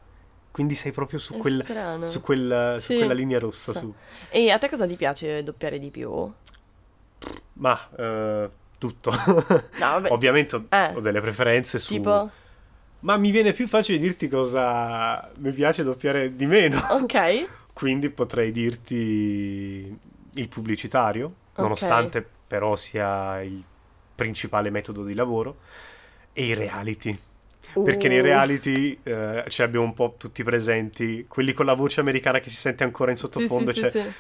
Quindi 0.52 0.76
sei 0.76 0.92
proprio 0.92 1.18
su, 1.18 1.36
quel- 1.38 1.64
su 2.10 2.20
quel- 2.20 2.76
su 2.80 2.92
Sì. 2.92 2.98
quella 2.98 3.14
linea 3.14 3.40
rossa. 3.40 3.72
Sa- 3.72 3.80
Su. 3.80 3.94
E 4.30 4.50
a 4.52 4.58
te 4.58 4.70
cosa 4.70 4.86
ti 4.86 4.96
piace 4.96 5.42
doppiare 5.44 5.80
di 5.80 5.90
più? 5.90 6.10
No, 6.10 6.34
Ma 7.54 7.90
eh, 7.98 8.50
tutto. 8.78 9.12
vabbè. 9.80 10.10
Ovviamente 10.12 10.56
ho, 10.58 10.66
Eh. 10.68 10.92
ho 10.96 11.00
delle 11.00 11.22
preferenze 11.22 11.80
su... 11.80 11.94
Tipo, 11.94 12.30
Ma 13.02 13.18
mi 13.18 13.32
viene 13.32 13.52
più 13.52 13.68
facile 13.68 13.98
dirti 13.98 14.28
cosa 14.28 15.30
mi 15.38 15.52
piace 15.52 15.84
doppiare 15.84 16.36
di 16.36 16.46
meno. 16.46 16.80
ok. 16.90 17.48
Quindi 17.74 18.10
potrei 18.10 18.52
dirti 18.52 19.98
il 20.34 20.48
pubblicitario, 20.48 21.34
nonostante 21.56 22.28
però 22.48 22.76
sia 22.76 23.42
il 23.42 23.64
principale 24.14 24.70
metodo 24.70 25.04
di 25.04 25.14
lavoro, 25.16 25.58
e 26.34 26.46
i 26.46 26.54
reality. 26.54 27.18
Perché 27.82 28.08
nei 28.08 28.20
Uh, 28.20 28.24
reality 28.24 29.00
eh, 29.02 29.44
ce 29.48 29.62
li 29.62 29.68
abbiamo 29.68 29.86
un 29.86 29.94
po' 29.94 30.16
tutti 30.18 30.44
presenti, 30.44 31.26
quelli 31.28 31.54
con 31.54 31.66
la 31.66 31.74
voce 31.74 32.02
americana 32.02 32.40
che 32.40 32.50
si 32.50 32.58
sente 32.58 32.84
ancora 32.84 33.12
in 33.12 33.18
Sì, 33.18 33.24
sottofondo, 33.24 33.72
sì, 33.74 33.80
cioè, 33.80 33.92
sì, 33.92 34.02
sì. 34.02 34.12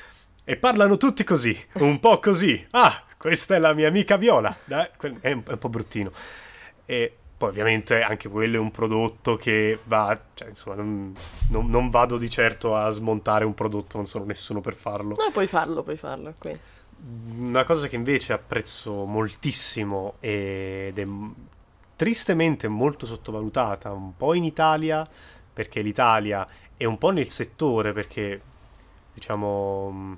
e 0.43 0.57
parlano 0.57 0.97
tutti 0.97 1.23
così, 1.23 1.57
un 1.73 1.99
po' 1.99 2.19
così. 2.19 2.65
Ah, 2.71 3.03
questa 3.17 3.55
è 3.55 3.59
la 3.59 3.73
mia 3.73 3.87
amica 3.89 4.17
Viola. 4.17 4.57
È 5.19 5.31
un 5.31 5.43
po' 5.59 5.69
bruttino. 5.69 6.11
E 6.85 7.17
poi 7.41 7.49
ovviamente 7.49 8.03
anche 8.03 8.29
quello 8.29 8.57
è 8.57 8.59
un 8.59 8.69
prodotto 8.69 9.35
che 9.35 9.79
va, 9.85 10.15
cioè 10.35 10.49
insomma, 10.49 10.75
non, 10.75 11.15
non- 11.49 11.67
non 11.71 11.89
vado 11.89 12.17
di 12.19 12.29
certo 12.29 12.75
a 12.75 12.87
smontare 12.91 13.45
un 13.45 13.55
prodotto, 13.55 13.97
non 13.97 14.05
sono 14.05 14.25
nessuno 14.25 14.61
per 14.61 14.75
farlo. 14.75 15.15
No, 15.17 15.31
puoi 15.31 15.47
farlo, 15.47 15.81
puoi 15.81 15.97
farlo 15.97 16.35
qui. 16.37 16.55
Una 17.39 17.63
cosa 17.63 17.87
che 17.87 17.95
invece 17.95 18.33
apprezzo 18.33 19.05
moltissimo 19.05 20.17
ed 20.19 20.99
è 20.99 21.07
tristemente 21.95 22.67
molto 22.67 23.07
sottovalutata, 23.07 23.91
un 23.91 24.15
po' 24.15 24.35
in 24.35 24.43
Italia, 24.43 25.07
perché 25.51 25.81
l'Italia 25.81 26.47
è 26.77 26.85
un 26.85 26.99
po' 26.99 27.09
nel 27.09 27.29
settore, 27.29 27.91
perché 27.91 28.39
diciamo, 29.15 30.17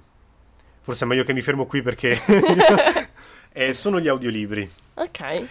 forse 0.82 1.06
è 1.06 1.08
meglio 1.08 1.24
che 1.24 1.32
mi 1.32 1.42
fermo 1.42 1.68
qui 1.68 1.82
perché 1.82 2.20
eh, 3.53 3.72
sono 3.72 4.01
gli 4.01 4.10
audiolibri. 4.10 4.70
Ok. 4.96 5.48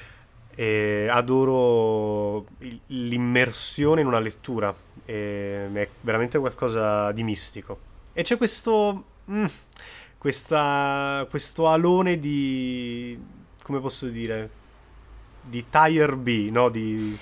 E 0.55 1.09
adoro 1.11 2.47
l'immersione 2.87 4.03
in 4.03 4.07
una 4.07 4.19
lettura, 4.19 4.75
è 5.05 5.89
veramente 6.01 6.39
qualcosa 6.39 7.11
di 7.13 7.23
mistico. 7.23 7.79
E 8.13 8.23
c'è 8.23 8.37
questo, 8.37 9.05
mm, 9.31 9.47
questa- 10.19 11.27
questo 11.31 11.69
alone 11.69 12.19
di, 12.19 13.19
come 13.63 13.81
posso 13.81 14.07
dire, 14.09 14.51
di 15.45 15.65
Tire 15.69 16.17
B, 16.17 16.51
no? 16.51 16.69
Di, 16.69 17.17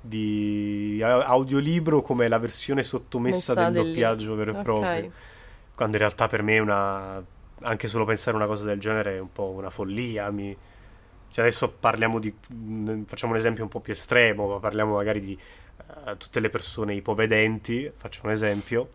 di 0.00 1.00
audiolibro 1.02 2.02
come 2.02 2.28
la 2.28 2.38
versione 2.38 2.82
sottomessa 2.82 3.54
Messa 3.54 3.70
del 3.70 3.84
doppiaggio 3.84 4.34
vero 4.34 4.58
e 4.58 4.62
proprio. 4.62 5.06
Ok. 5.06 5.10
Quando 5.74 5.96
in 5.96 6.02
realtà 6.02 6.28
per 6.28 6.42
me 6.42 6.56
è 6.56 6.58
una. 6.58 7.22
Anche 7.66 7.88
solo 7.88 8.04
pensare 8.04 8.36
a 8.36 8.40
una 8.40 8.48
cosa 8.48 8.64
del 8.64 8.78
genere 8.78 9.16
è 9.16 9.18
un 9.20 9.32
po' 9.32 9.48
una 9.50 9.70
follia. 9.70 10.30
Mi... 10.30 10.54
Cioè 11.34 11.44
adesso 11.46 11.68
parliamo 11.72 12.20
di. 12.20 12.32
mh, 12.48 13.02
Facciamo 13.06 13.32
un 13.32 13.38
esempio 13.38 13.64
un 13.64 13.68
po' 13.68 13.80
più 13.80 13.92
estremo, 13.92 14.46
ma 14.46 14.60
parliamo 14.60 14.94
magari 14.94 15.20
di 15.20 15.36
eh, 16.06 16.16
tutte 16.16 16.38
le 16.38 16.48
persone 16.48 16.94
ipovedenti. 16.94 17.90
Faccio 17.96 18.20
un 18.22 18.30
esempio. 18.30 18.88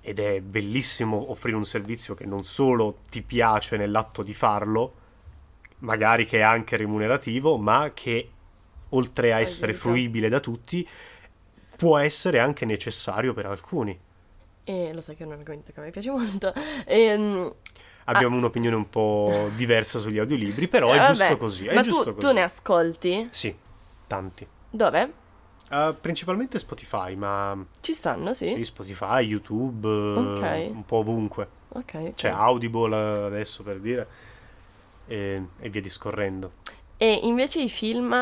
Ed 0.00 0.20
è 0.20 0.40
bellissimo 0.40 1.30
offrire 1.32 1.56
un 1.56 1.64
servizio 1.64 2.14
che 2.14 2.26
non 2.26 2.44
solo 2.44 2.98
ti 3.10 3.22
piace 3.22 3.76
nell'atto 3.76 4.22
di 4.22 4.34
farlo, 4.34 4.94
magari 5.80 6.24
che 6.26 6.38
è 6.38 6.42
anche 6.42 6.76
remunerativo, 6.76 7.56
ma 7.56 7.90
che 7.92 8.30
oltre 8.90 9.32
a 9.32 9.40
essere 9.40 9.74
fruibile 9.74 10.28
da 10.28 10.38
tutti, 10.40 10.86
può 11.76 11.98
essere 11.98 12.38
anche 12.38 12.64
necessario 12.64 13.34
per 13.34 13.46
alcuni. 13.46 13.98
E 14.64 14.92
lo 14.92 15.00
sai 15.00 15.16
che 15.16 15.24
è 15.24 15.26
un 15.26 15.32
argomento 15.32 15.72
che 15.72 15.80
a 15.80 15.82
me 15.82 15.90
piace 15.90 16.10
molto. 16.10 16.52
Ehm, 16.86 17.52
Abbiamo 18.04 18.36
un'opinione 18.36 18.76
un 18.76 18.88
po' 18.88 19.48
diversa 19.56 19.98
sugli 19.98 20.18
audiolibri, 20.18 20.68
però 20.68 20.92
eh, 20.92 20.96
è 20.96 21.00
vabbè, 21.00 21.12
giusto 21.14 21.36
così. 21.36 21.66
È 21.66 21.74
Ma 21.74 21.82
giusto 21.82 22.04
tu, 22.10 22.14
così. 22.16 22.26
tu 22.26 22.32
ne 22.34 22.42
ascolti? 22.42 23.28
Sì, 23.30 23.54
tanti. 24.06 24.46
Dove? 24.70 25.12
Uh, 25.70 25.94
principalmente 25.98 26.58
Spotify, 26.58 27.14
ma 27.14 27.56
Ci 27.80 27.94
stanno, 27.94 28.34
sì. 28.34 28.52
sì, 28.56 28.64
Spotify, 28.64 29.24
YouTube, 29.24 29.88
Ok. 29.88 30.42
eh, 30.42 30.70
un 30.72 30.84
po' 30.84 30.96
ovunque. 30.98 31.48
Ok. 31.70 31.94
ok. 31.94 32.10
C'è 32.10 32.28
Audible 32.28 32.94
eh, 32.94 33.24
adesso 33.26 33.62
per 33.62 33.78
dire, 33.80 34.06
e, 35.06 35.42
e 35.58 35.68
via 35.70 35.80
discorrendo. 35.80 36.52
E 36.98 37.20
invece 37.22 37.62
i 37.62 37.70
film 37.70 38.12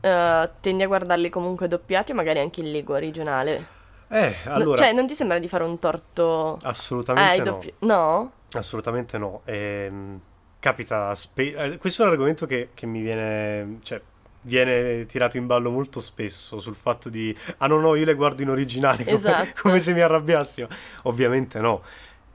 eh, 0.00 0.50
tendi 0.60 0.82
a 0.82 0.86
guardarli 0.86 1.30
comunque 1.30 1.66
doppiati 1.66 2.12
o 2.12 2.14
magari 2.14 2.40
anche 2.40 2.60
in 2.60 2.70
lingua 2.70 2.96
originale? 2.96 3.76
Eh, 4.08 4.34
No, 4.44 4.52
allora, 4.52 4.76
cioè, 4.76 4.92
non 4.92 5.06
ti 5.06 5.14
sembra 5.14 5.38
di 5.38 5.48
fare 5.48 5.64
un 5.64 5.78
torto 5.78 6.58
assolutamente 6.62 7.30
ai 7.30 7.38
no. 7.38 7.44
doppi- 7.44 7.74
No? 7.80 8.32
Assolutamente 8.52 9.18
no. 9.18 9.42
Ehm, 9.44 10.20
capita, 10.58 11.14
spe- 11.14 11.54
eh, 11.54 11.78
questo 11.78 12.02
è 12.02 12.06
un 12.06 12.12
argomento 12.12 12.46
che, 12.46 12.70
che 12.74 12.86
mi 12.86 13.02
viene, 13.02 13.78
cioè, 13.82 14.00
viene 14.42 15.06
tirato 15.06 15.36
in 15.36 15.46
ballo 15.46 15.70
molto 15.70 16.00
spesso 16.00 16.60
sul 16.60 16.74
fatto 16.74 17.08
di, 17.08 17.36
ah 17.58 17.66
no, 17.66 17.78
no, 17.78 17.94
io 17.94 18.04
le 18.04 18.14
guardo 18.14 18.42
in 18.42 18.50
originale, 18.50 19.04
come, 19.04 19.16
Esatto. 19.16 19.60
come 19.62 19.78
se 19.78 19.92
mi 19.92 20.00
arrabbiassimo. 20.00 20.68
Ovviamente 21.02 21.60
no. 21.60 21.82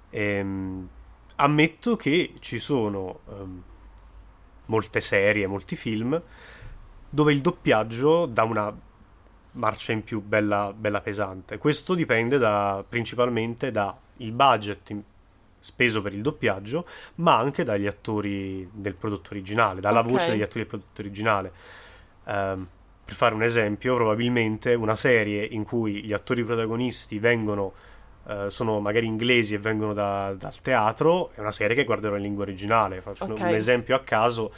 Ehm, 0.09 0.87
ammetto 1.35 1.95
che 1.95 2.35
ci 2.39 2.59
sono 2.59 3.21
ehm, 3.29 3.63
molte 4.65 5.01
serie, 5.01 5.47
molti 5.47 5.75
film 5.75 6.21
dove 7.09 7.31
il 7.31 7.41
doppiaggio 7.41 8.25
dà 8.25 8.43
una 8.43 8.75
marcia 9.51 9.91
in 9.91 10.03
più 10.03 10.21
bella, 10.21 10.73
bella 10.75 11.01
pesante. 11.01 11.59
Questo 11.59 11.93
dipende 11.93 12.39
da, 12.39 12.83
principalmente 12.87 13.69
dal 13.69 13.95
budget 14.17 14.95
speso 15.63 16.01
per 16.01 16.13
il 16.13 16.21
doppiaggio, 16.21 16.85
ma 17.15 17.37
anche 17.37 17.63
dagli 17.63 17.87
attori 17.87 18.67
del 18.73 18.95
prodotto 18.95 19.29
originale, 19.31 19.79
dalla 19.79 20.01
Ok. 20.01 20.09
voce 20.09 20.29
degli 20.31 20.41
attori 20.41 20.59
del 20.59 20.67
prodotto 20.67 20.99
originale. 21.01 21.51
Ehm, 22.25 22.67
per 23.05 23.15
fare 23.15 23.33
un 23.33 23.43
esempio, 23.43 23.95
probabilmente 23.95 24.73
una 24.73 24.95
serie 24.95 25.43
in 25.45 25.63
cui 25.63 26.03
gli 26.03 26.11
attori 26.13 26.43
protagonisti 26.43 27.17
vengono, 27.19 27.73
eh, 28.27 28.49
sono 28.49 28.79
magari 28.79 29.05
inglesi 29.05 29.53
e 29.53 29.57
vengono 29.59 29.93
da- 29.93 30.33
dal 30.37 30.59
teatro, 30.61 31.31
è 31.33 31.39
una 31.39 31.51
serie 31.51 31.75
che 31.75 31.83
guarderò 31.85 32.15
in 32.17 32.21
lingua 32.23 32.43
originale. 32.43 33.01
Faccio 33.01 33.25
un- 33.25 33.31
Ok. 33.31 33.39
un 33.41 33.49
esempio 33.49 33.95
a 33.95 33.99
caso, 33.99 34.53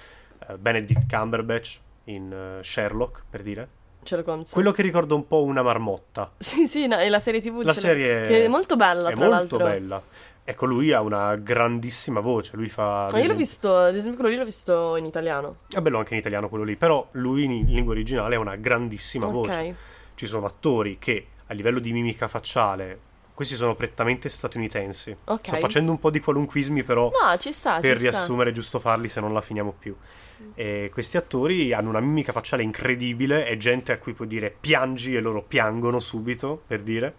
eh, 0.47 0.57
Benedict 0.57 1.07
Cumberbatch 1.07 1.79
in 2.05 2.31
eh, 2.59 2.63
Sherlock, 2.63 3.23
per 3.29 3.41
dire. 3.43 3.67
Quello 4.51 4.71
che 4.71 4.83
ricorda 4.83 5.15
un 5.15 5.25
po' 5.25 5.43
una 5.43 5.63
marmotta. 5.63 6.31
Sì, 6.37 6.67
sì, 6.67 6.85
no, 6.85 6.99
e 6.99 7.09
la 7.09 7.19
serie 7.19 7.41
TV 7.41 7.61
La 7.63 7.73
serie 7.73 8.27
che 8.27 8.45
è 8.45 8.47
molto 8.47 8.75
bella, 8.75 9.09
è 9.09 9.13
tra 9.15 9.25
molto 9.27 9.57
l'altro. 9.57 9.63
bella. 9.63 10.03
Ecco, 10.47 10.67
lui 10.67 10.91
ha 10.91 11.01
una 11.01 11.35
grandissima 11.37 12.19
voce. 12.19 12.55
Lui 12.55 12.69
fa. 12.69 13.09
Ma 13.11 13.19
io 13.19 13.27
l'ho 13.27 13.35
visto, 13.35 13.75
ad 13.75 13.95
esempio, 13.95 14.19
quello 14.19 14.29
lì 14.29 14.37
l'ho 14.37 14.45
visto 14.45 14.95
in 14.95 15.05
italiano. 15.05 15.57
È 15.67 15.81
bello 15.81 15.97
anche 15.97 16.13
in 16.13 16.19
italiano 16.19 16.49
quello 16.49 16.63
lì. 16.63 16.75
Però 16.75 17.07
lui 17.13 17.45
in 17.45 17.65
lingua 17.65 17.93
originale 17.93 18.35
ha 18.35 18.39
una 18.39 18.55
grandissima 18.55 19.25
voce. 19.25 19.59
Ok. 19.59 19.73
Ci 20.13 20.27
sono 20.27 20.45
attori 20.45 20.97
che 20.99 21.25
a 21.47 21.53
livello 21.55 21.79
di 21.79 21.91
mimica 21.91 22.27
facciale. 22.27 22.99
Questi 23.33 23.55
sono 23.55 23.73
prettamente 23.73 24.29
statunitensi. 24.29 25.17
Ok. 25.25 25.47
Sto 25.47 25.55
facendo 25.55 25.89
un 25.89 25.99
po' 25.99 26.11
di 26.11 26.19
qualunquismi, 26.19 26.83
però. 26.83 27.09
No, 27.09 27.37
ci 27.37 27.51
sta, 27.51 27.79
per 27.79 27.97
ci 27.97 27.97
sta. 27.97 27.99
riassumere, 28.11 28.51
è 28.51 28.53
giusto 28.53 28.79
farli 28.79 29.09
se 29.09 29.19
non 29.19 29.33
la 29.33 29.41
finiamo 29.41 29.73
più. 29.77 29.95
E 30.53 30.91
questi 30.93 31.17
attori 31.17 31.73
hanno 31.73 31.89
una 31.89 31.99
mimica 32.01 32.31
facciale 32.31 32.61
incredibile, 32.61 33.45
è 33.45 33.57
gente 33.57 33.91
a 33.93 33.97
cui 33.97 34.13
puoi 34.13 34.27
dire 34.27 34.55
piangi 34.57 35.15
e 35.15 35.21
loro 35.21 35.41
piangono 35.41 35.97
subito, 35.99 36.61
per 36.67 36.81
dire. 36.81 37.15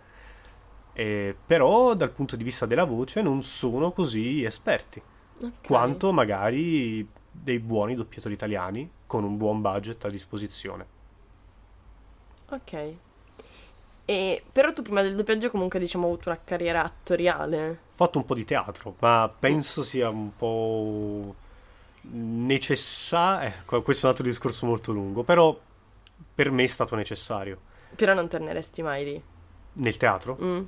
E- 0.99 1.37
però 1.47 1.95
dal 1.95 2.11
punto 2.11 2.37
di 2.37 2.45
vista 2.45 2.65
della 2.65 2.85
voce 2.85 3.21
non 3.21 3.43
sono 3.43 3.93
così 3.93 4.43
esperti 4.45 5.01
Ok. 5.43 5.67
quanto 5.67 6.13
magari 6.13 7.07
dei 7.31 7.59
buoni 7.59 7.95
doppiatori 7.95 8.33
italiani 8.33 8.91
con 9.07 9.23
un 9.23 9.37
buon 9.37 9.61
budget 9.61 10.05
a 10.07 10.09
disposizione. 10.09 10.87
Ok. 12.49 12.95
E, 14.09 14.43
però 14.53 14.73
tu 14.73 14.83
prima 14.83 15.03
del 15.03 15.17
doppiaggio 15.17 15.51
comunque 15.51 15.79
diciamo 15.81 16.07
hai 16.07 16.13
avuto 16.13 16.29
una 16.31 16.41
carriera 16.43 16.83
attoriale. 16.83 17.69
Ho 17.69 17.77
fatto 17.89 18.19
un 18.19 18.25
po' 18.25 18.35
di 18.35 18.45
teatro, 18.45 18.95
ma 19.01 19.31
penso 19.39 19.83
sia 19.83 20.09
un 20.09 20.35
po' 20.35 21.35
necessario. 22.03 23.53
questo 23.83 24.03
è 24.03 24.05
un 24.05 24.11
altro 24.11 24.25
discorso 24.25 24.65
molto 24.65 24.93
lungo, 24.93 25.25
però 25.25 25.59
per 26.35 26.51
me 26.51 26.63
è 26.63 26.69
stato 26.69 26.95
necessario. 26.95 27.59
Però 27.95 28.15
non 28.15 28.29
torneresti 28.29 28.83
mai 28.83 29.05
lì. 29.05 29.23
Nel 29.75 29.97
teatro? 29.97 30.39
Mm. 30.41 30.63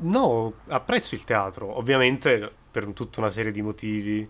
No, 0.00 0.52
apprezzo 0.68 1.14
il 1.14 1.24
teatro, 1.24 1.76
ovviamente 1.76 2.50
per 2.70 2.86
tutta 2.92 3.20
una 3.20 3.30
serie 3.30 3.50
di 3.50 3.62
motivi 3.62 4.28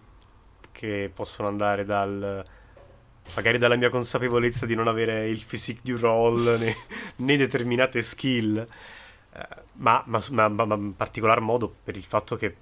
che 0.73 1.11
possono 1.13 1.49
andare 1.49 1.85
dal 1.85 2.45
magari 3.35 3.59
dalla 3.59 3.77
mia 3.77 3.91
consapevolezza 3.91 4.65
di 4.65 4.75
non 4.75 4.89
avere 4.89 5.29
il 5.29 5.45
physique 5.45 5.83
du 5.85 5.99
role 6.01 6.57
né, 6.57 6.75
né 7.17 7.37
determinate 7.37 8.01
skill, 8.01 8.57
eh, 8.59 9.47
ma, 9.75 10.03
ma- 10.07 10.23
ma- 10.31 10.49
ma- 10.49 10.65
ma 10.65 10.75
in 10.75 10.97
particolar 10.97 11.41
modo 11.41 11.75
per 11.85 11.97
il 11.97 12.05
fatto 12.05 12.37
che 12.37 12.55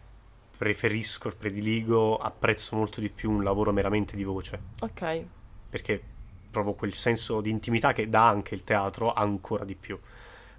preferisco, 0.56 1.30
prediligo, 1.36 2.16
apprezzo 2.16 2.74
molto 2.74 3.00
di 3.00 3.10
più 3.10 3.30
un 3.30 3.44
lavoro 3.44 3.72
meramente 3.72 4.16
di 4.16 4.24
voce, 4.24 4.58
Ok. 4.80 5.24
perché 5.70 6.02
provo 6.50 6.72
quel 6.74 6.94
senso 6.94 7.40
di 7.40 7.50
intimità 7.50 7.92
che 7.92 8.08
dà 8.08 8.26
anche 8.26 8.54
il 8.54 8.64
teatro 8.64 9.12
ancora 9.12 9.64
di 9.64 9.74
più. 9.76 9.98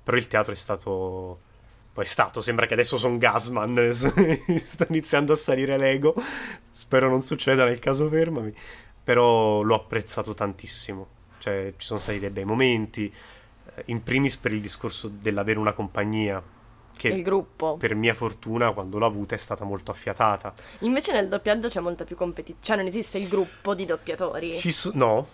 Però 0.03 0.15
il 0.15 0.27
teatro 0.27 0.53
è 0.53 0.55
stato 0.55 1.39
poi 1.97 2.05
è 2.05 2.09
stato, 2.09 2.41
sembra 2.41 2.67
che 2.67 2.75
adesso 2.75 2.95
sono 2.95 3.17
Gasman, 3.17 3.89
sta 3.91 4.85
iniziando 4.87 5.33
a 5.33 5.35
salire 5.35 5.79
l'ego, 5.79 6.13
spero 6.71 7.09
non 7.09 7.23
succeda 7.23 7.65
nel 7.65 7.79
caso 7.79 8.07
fermami, 8.07 8.53
però 9.03 9.63
l'ho 9.63 9.73
apprezzato 9.73 10.35
tantissimo, 10.35 11.07
cioè 11.39 11.73
ci 11.75 11.87
sono 11.87 11.99
stati 11.99 12.19
dei 12.19 12.29
bei 12.29 12.45
momenti, 12.45 13.11
eh, 13.73 13.83
in 13.85 14.03
primis 14.03 14.37
per 14.37 14.53
il 14.53 14.61
discorso 14.61 15.07
dell'avere 15.07 15.57
una 15.57 15.73
compagnia, 15.73 16.39
che 16.95 17.07
Il 17.07 17.23
gruppo. 17.23 17.77
per 17.77 17.95
mia 17.95 18.13
fortuna 18.13 18.73
quando 18.73 18.99
l'ho 18.99 19.05
avuta 19.07 19.33
è 19.33 19.39
stata 19.39 19.65
molto 19.65 19.89
affiatata. 19.89 20.53
Invece 20.81 21.13
nel 21.13 21.27
doppiaggio 21.27 21.67
c'è 21.67 21.79
molta 21.79 22.03
più 22.03 22.15
competizione. 22.15 22.61
Cioè 22.63 22.77
non 22.77 22.85
esiste 22.85 23.17
il 23.17 23.27
gruppo 23.27 23.73
di 23.73 23.85
doppiatori. 23.85 24.53
So- 24.53 24.91
no, 24.93 25.27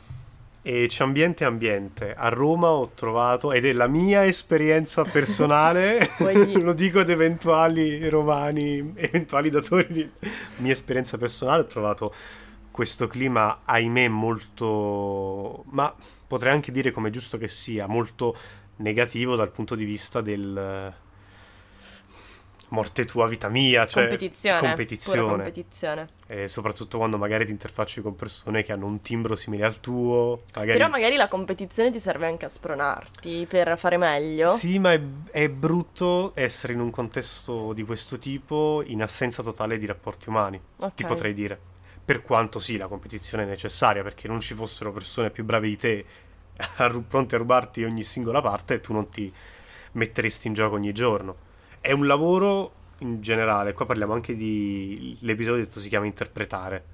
e 0.63 0.87
c'è 0.87 1.03
ambiente 1.03 1.43
ambiente. 1.43 2.15
A 2.15 2.29
Roma 2.29 2.69
ho 2.69 2.89
trovato, 2.95 3.51
ed 3.51 3.65
è 3.65 3.73
la 3.73 3.87
mia 3.87 4.25
esperienza 4.25 5.03
personale, 5.03 6.09
lo 6.59 6.73
dico 6.73 6.99
ad 6.99 7.09
eventuali 7.09 8.07
romani, 8.09 8.93
eventuali 8.95 9.49
datori 9.49 9.87
di 9.89 10.09
mia 10.57 10.71
esperienza 10.71 11.17
personale, 11.17 11.63
ho 11.63 11.67
trovato 11.67 12.13
questo 12.71 13.07
clima, 13.07 13.59
ahimè, 13.65 14.07
molto, 14.07 15.65
ma 15.71 15.93
potrei 16.25 16.53
anche 16.53 16.71
dire 16.71 16.89
come 16.89 17.09
è 17.09 17.11
giusto 17.11 17.37
che 17.37 17.49
sia, 17.49 17.85
molto 17.85 18.35
negativo 18.77 19.35
dal 19.35 19.51
punto 19.51 19.75
di 19.75 19.85
vista 19.85 20.21
del 20.21 20.91
morte 22.73 23.05
tua, 23.05 23.27
vita 23.27 23.47
mia, 23.49 23.85
cioè 23.85 24.07
competizione. 24.07 24.57
Pura 24.57 24.69
competizione. 24.69 25.21
competizione. 25.21 26.07
E 26.27 26.47
soprattutto 26.47 26.97
quando 26.97 27.17
magari 27.17 27.45
ti 27.45 27.51
interfacci 27.51 28.01
con 28.01 28.15
persone 28.15 28.63
che 28.63 28.71
hanno 28.71 28.87
un 28.87 28.99
timbro 28.99 29.35
simile 29.35 29.63
al 29.63 29.79
tuo. 29.79 30.41
Magari... 30.55 30.77
Però 30.77 30.89
magari 30.89 31.15
la 31.15 31.27
competizione 31.27 31.91
ti 31.91 31.99
serve 31.99 32.27
anche 32.27 32.45
a 32.45 32.49
spronarti 32.49 33.45
per 33.47 33.77
fare 33.77 33.97
meglio. 33.97 34.55
Sì, 34.57 34.79
ma 34.79 34.91
è, 34.91 35.01
è 35.31 35.49
brutto 35.49 36.31
essere 36.35 36.73
in 36.73 36.79
un 36.79 36.89
contesto 36.89 37.73
di 37.73 37.83
questo 37.83 38.17
tipo 38.17 38.83
in 38.85 39.01
assenza 39.01 39.43
totale 39.43 39.77
di 39.77 39.85
rapporti 39.85 40.29
umani, 40.29 40.59
Ok. 40.77 40.95
ti 40.95 41.05
potrei 41.05 41.33
dire. 41.33 41.59
Per 42.03 42.21
quanto 42.21 42.59
sì, 42.59 42.75
la 42.75 42.87
competizione 42.87 43.43
è 43.43 43.47
necessaria, 43.47 44.03
perché 44.03 44.27
non 44.27 44.41
ci 44.41 44.55
fossero 44.55 44.91
persone 44.91 45.29
più 45.29 45.45
brave 45.45 45.67
di 45.67 45.77
te 45.77 46.05
a 46.77 47.03
pronte 47.07 47.35
a 47.35 47.37
rubarti 47.37 47.83
ogni 47.83 48.03
singola 48.03 48.41
parte 48.41 48.75
e 48.75 48.81
tu 48.81 48.93
non 48.93 49.09
ti 49.09 49.31
metteresti 49.93 50.47
in 50.47 50.53
gioco 50.53 50.75
ogni 50.75 50.91
giorno. 50.91 51.42
È 51.83 51.91
un 51.91 52.07
lavoro 52.07 52.71
in 52.99 53.19
generale, 53.21 53.73
qua 53.73 53.85
parliamo 53.85 54.13
anche 54.13 54.37
di... 54.37 55.17
l'episodio 55.19 55.65
detto 55.65 55.81
si 55.81 55.89
chiama 55.89 56.05
interpretare. 56.05 56.85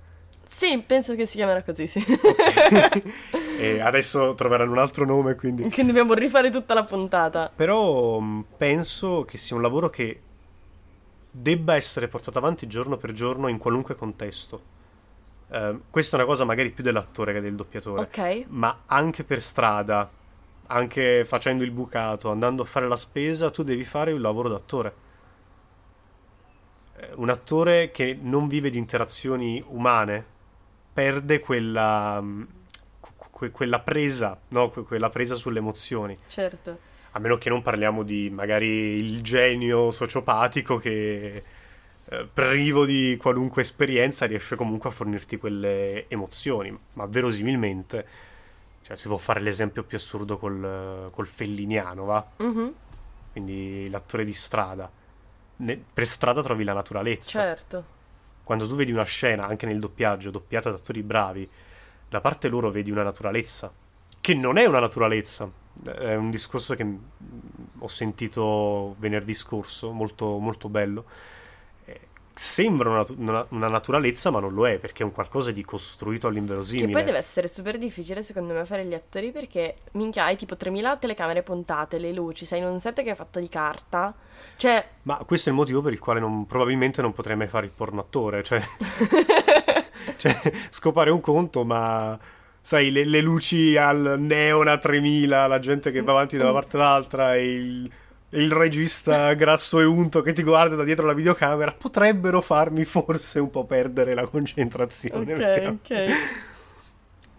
Sì, 0.48 0.82
penso 0.82 1.14
che 1.14 1.28
si 1.28 1.36
chiamerà 1.36 1.62
così, 1.62 1.86
sì. 1.86 2.04
e 3.60 3.80
adesso 3.82 4.34
troveranno 4.34 4.72
un 4.72 4.80
altro 4.80 5.06
nome, 5.06 5.36
quindi... 5.36 5.68
che 5.70 5.86
dobbiamo 5.86 6.16
rifare 6.16 6.50
tutta 6.50 6.74
la 6.74 6.84
puntata. 6.84 7.52
Però 7.56 8.18
mh, 8.18 8.46
penso 8.58 9.26
che 9.26 9.38
sia 9.38 9.56
un 9.56 9.62
lavoro 9.62 9.92
che 9.92 10.22
debba 11.32 11.76
essere 11.76 12.08
portato 12.08 12.40
avanti 12.40 12.66
giorno 12.66 12.98
per 12.98 13.12
giorno 13.12 13.48
in 13.48 13.60
qualunque 13.60 13.94
contesto. 13.94 14.62
Eh, 15.52 15.80
questa 15.92 16.16
è 16.18 16.20
una 16.20 16.28
cosa 16.28 16.46
magari 16.46 16.72
più 16.72 16.84
dell'attore 16.84 17.32
che 17.32 17.42
del 17.42 17.54
doppiatore, 17.54 18.02
Ok. 18.02 18.46
ma 18.48 18.82
anche 18.88 19.24
per 19.24 19.44
strada, 19.44 20.10
anche 20.72 21.26
facendo 21.26 21.64
il 21.64 21.72
bucato, 21.72 22.30
andando 22.30 22.62
a 22.62 22.66
fare 22.66 22.88
la 22.88 22.96
spesa, 22.98 23.50
tu 23.52 23.64
devi 23.64 23.84
fare 23.84 24.12
un 24.12 24.22
lavoro 24.22 24.50
d'attore. 24.50 24.94
Eh, 26.98 27.10
Un 27.16 27.30
attore 27.30 27.92
che 27.92 28.18
non 28.20 28.48
vive 28.48 28.70
di 28.70 28.78
interazioni 28.78 29.64
umane 29.68 30.24
perde 30.94 31.40
quella, 31.40 32.24
que- 33.32 33.52
quella 33.52 33.80
presa, 33.80 34.38
no? 34.50 34.70
Que- 34.70 34.84
quella 34.84 35.10
presa 35.10 35.36
sulle 35.36 35.60
emozioni. 35.60 36.18
Certo. 36.28 36.80
A 37.12 37.20
meno 37.20 37.38
che 37.38 37.50
non 37.50 37.62
parliamo 37.64 38.04
di 38.04 38.30
magari 38.30 38.68
il 38.68 39.22
genio 39.24 39.90
sociopatico 39.92 40.78
che 40.78 41.44
eh, 42.12 42.28
privo 42.32 42.86
di 42.86 43.18
qualunque 43.20 43.62
esperienza 43.64 44.26
riesce 44.28 44.56
comunque 44.56 44.90
a 44.90 44.92
fornirti 44.92 45.38
quelle 45.38 46.08
emozioni, 46.10 46.78
ma 46.94 47.06
verosimilmente, 47.08 48.06
cioè 48.90 48.98
si 48.98 49.08
può 49.08 49.18
fare 49.18 49.40
l'esempio 49.40 49.84
più 49.84 49.98
assurdo 49.98 50.40
col, 50.40 51.10
col 51.12 51.28
felliniano, 51.28 52.06
va? 52.06 52.28
Mhm, 52.38 52.74
Quindi 53.32 53.88
l'attore 53.88 54.26
di 54.26 54.34
strada. 54.34 54.90
Ne- 55.58 55.84
per 55.94 56.08
strada 56.08 56.42
trovi 56.42 56.64
la 56.64 56.74
naturalezza. 56.74 57.40
Certo. 57.40 57.84
Quando 58.44 58.68
tu 58.68 58.74
vedi 58.74 58.92
una 58.92 59.04
scena, 59.04 59.46
anche 59.46 59.68
nel 59.68 59.78
doppiaggio, 59.78 60.32
doppiata 60.32 60.72
da 60.72 60.78
attori 60.78 61.04
bravi, 61.04 61.48
da 62.10 62.20
parte 62.20 62.48
loro 62.48 62.72
vedi 62.72 62.90
una 62.90 63.04
naturalezza, 63.04 63.72
che 64.20 64.34
non 64.34 64.58
è 64.58 64.66
una 64.66 64.80
naturalezza. 64.80 65.48
È 65.84 66.16
un 66.16 66.32
discorso 66.32 66.74
che 66.74 66.84
mm, 66.84 66.98
ho 67.78 67.88
sentito 67.88 68.96
venerdì 68.98 69.36
scorso, 69.36 69.92
molto, 69.92 70.40
molto 70.40 70.68
bello. 70.68 71.06
Sembra 72.42 72.90
una, 72.90 73.06
una- 73.18 73.46
una 73.50 73.68
naturalezza, 73.68 74.30
ma 74.32 74.40
non 74.40 74.54
lo 74.54 74.66
è, 74.66 74.78
perché 74.78 75.04
è 75.04 75.06
un 75.06 75.12
qualcosa 75.12 75.52
di 75.52 75.66
costruito 75.66 76.28
Che 76.30 76.34
all'inverosimile. 76.34 76.90
poi 76.94 77.04
deve 77.04 77.18
essere 77.18 77.50
super 77.50 77.78
difficile 77.78 78.24
secondo 78.24 78.54
me 78.54 78.64
fare 78.64 78.86
gli 78.86 78.94
attori 78.94 79.32
perché 79.32 79.76
minchia 79.94 80.24
hai 80.24 80.38
tipo 80.38 80.56
3000 80.56 80.96
telecamere 80.96 81.44
puntate, 81.44 81.98
le 81.98 82.14
luci, 82.14 82.46
sei 82.46 82.60
in 82.60 82.66
un 82.68 82.80
set 82.80 83.04
che 83.04 83.12
è 83.12 83.16
fatto 83.16 83.42
di 83.42 83.50
carta. 83.50 84.16
Cioè, 84.56 84.88
Ma 85.02 85.18
questo 85.26 85.50
è 85.50 85.52
il 85.52 85.58
motivo 85.58 85.82
per 85.82 85.92
il 85.92 86.00
quale 86.00 86.22
non- 86.22 86.46
probabilmente 86.46 87.02
non 87.02 87.12
potrei 87.12 87.36
mai 87.36 87.48
fare 87.48 87.66
il 87.66 87.74
porno 87.76 88.00
attore, 88.00 88.42
cioè... 88.42 88.62
cioè, 90.18 90.40
scopare 90.70 91.10
un 91.10 91.20
conto, 91.20 91.66
ma 91.66 92.18
sai, 92.62 92.90
le, 92.90 93.04
le 93.04 93.20
luci 93.20 93.76
al 93.76 94.16
neon 94.18 94.70
a 94.70 94.78
3000, 94.78 95.46
la 95.48 95.60
gente 95.60 95.92
che 95.92 96.02
va 96.02 96.12
avanti 96.12 96.38
da 96.38 96.44
una 96.46 96.54
parte 96.54 96.78
all'altra 96.78 97.36
e 97.36 97.54
il, 97.54 97.92
il 98.32 98.52
regista 98.52 99.34
grasso 99.34 99.80
e 99.80 99.86
unto 99.86 100.22
che 100.22 100.34
ti 100.34 100.44
guarda 100.44 100.76
da 100.76 100.84
dietro 100.84 101.06
la 101.06 101.14
videocamera 101.14 101.74
potrebbero 101.78 102.42
farmi 102.42 102.86
forse 102.86 103.40
un 103.40 103.50
po' 103.50 103.66
perdere 103.66 104.14
la 104.14 104.28
concentrazione. 104.28 105.26
perché- 105.36 105.68
ok, 105.68 105.74
ok. 105.82 106.12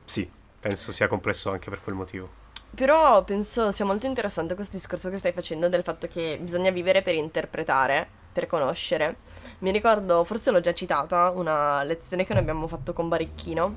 Sì, 0.05 0.29
penso 0.59 0.93
sia 0.93 1.07
complesso 1.07 1.51
anche 1.51 1.71
per 1.71 1.81
quel 1.83 1.95
motivo. 1.95 2.29
Però 2.75 3.23
penso 3.25 3.71
sia 3.73 3.85
molto 3.85 4.07
interessante 4.07 4.55
questo 4.55 4.77
discorso 4.77 5.11
che 5.11 5.19
stai 5.19 5.33
facendo 5.33 5.69
del 5.69 5.83
fatto 5.83 6.07
che 6.07 6.39
bisogna 6.41 6.71
vivere 6.71 7.03
per 7.03 7.15
interpretare, 7.15 8.09
per 8.33 8.47
conoscere. 8.47 9.17
Mi 9.59 9.71
ricordo, 9.73 10.23
forse 10.25 10.51
l'ho 10.51 10.61
già 10.61 10.73
citata, 10.73 11.31
una 11.31 11.83
lezione 11.83 12.25
che 12.25 12.33
noi 12.33 12.43
abbiamo 12.43 12.67
fatto 12.69 12.93
con 12.93 13.09
Baricchino, 13.09 13.75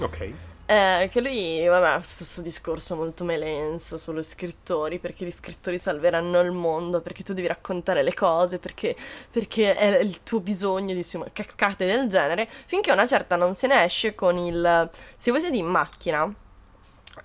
Ok. 0.00 0.30
Eh, 0.66 1.10
che 1.12 1.20
lui, 1.20 1.66
vabbè, 1.66 1.96
questo 1.96 2.40
discorso 2.40 2.96
molto 2.96 3.22
melenso 3.22 3.98
sugli 3.98 4.22
scrittori, 4.22 4.98
perché 4.98 5.26
gli 5.26 5.30
scrittori 5.30 5.76
salveranno 5.76 6.40
il 6.40 6.52
mondo, 6.52 7.02
perché 7.02 7.22
tu 7.22 7.34
devi 7.34 7.46
raccontare 7.46 8.02
le 8.02 8.14
cose, 8.14 8.58
perché, 8.58 8.96
perché 9.30 9.76
è 9.76 9.98
il 9.98 10.22
tuo 10.22 10.40
bisogno 10.40 10.94
di 10.94 11.06
caccate 11.34 11.84
del 11.84 12.08
genere, 12.08 12.48
finché 12.64 12.92
una 12.92 13.06
certa 13.06 13.36
non 13.36 13.54
se 13.56 13.66
ne 13.66 13.84
esce 13.84 14.14
con 14.14 14.38
il... 14.38 14.90
Se 15.18 15.30
voi 15.30 15.40
siete 15.40 15.56
in 15.56 15.66
macchina 15.66 16.32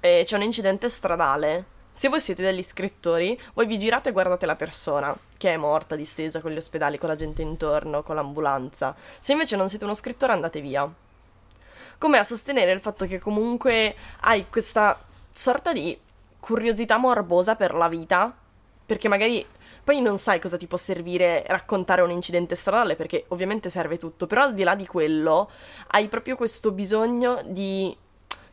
e 0.02 0.24
c'è 0.26 0.36
un 0.36 0.44
incidente 0.44 0.90
stradale, 0.90 1.66
se 1.92 2.10
voi 2.10 2.20
siete 2.20 2.44
degli 2.44 2.62
scrittori, 2.62 3.40
voi 3.54 3.68
vi 3.68 3.80
girate 3.80 4.10
e 4.10 4.12
guardate 4.12 4.46
la 4.46 4.58
persona 4.58 5.18
che 5.38 5.54
è 5.54 5.58
morta, 5.58 5.96
distesa 5.96 6.42
con 6.42 6.52
gli 6.52 6.58
ospedali, 6.58 6.98
con 6.98 7.08
la 7.08 7.16
gente 7.16 7.42
intorno, 7.42 8.04
con 8.04 8.16
l'ambulanza. 8.16 8.94
Se 9.22 9.32
invece 9.32 9.56
non 9.56 9.70
siete 9.70 9.86
uno 9.86 9.94
scrittore 9.94 10.34
andate 10.34 10.60
via 10.60 10.94
come 12.00 12.18
a 12.18 12.24
sostenere 12.24 12.72
il 12.72 12.80
fatto 12.80 13.06
che 13.06 13.20
comunque 13.20 13.94
hai 14.22 14.48
questa 14.50 15.00
sorta 15.32 15.72
di 15.74 15.96
curiosità 16.40 16.98
morbosa 16.98 17.56
per 17.56 17.76
la 17.76 17.90
vita, 17.90 18.36
perché 18.86 19.08
magari 19.08 19.46
poi 19.84 20.02
non 20.02 20.18
sai 20.18 20.40
cosa 20.40 20.58
ti 20.58 20.66
può 20.66 20.78
servire 20.78 21.44
raccontare 21.48 22.02
un 22.02 22.10
incidente 22.10 22.56
stradale, 22.56 22.96
perché 22.96 23.26
ovviamente 23.28 23.70
serve 23.70 23.98
tutto, 23.98 24.28
però 24.28 24.44
al 24.44 24.54
di 24.54 24.64
là 24.64 24.76
di 24.76 24.88
quello 24.88 25.50
hai 25.88 26.08
proprio 26.08 26.36
questo 26.36 26.72
bisogno 26.72 27.42
di 27.46 27.96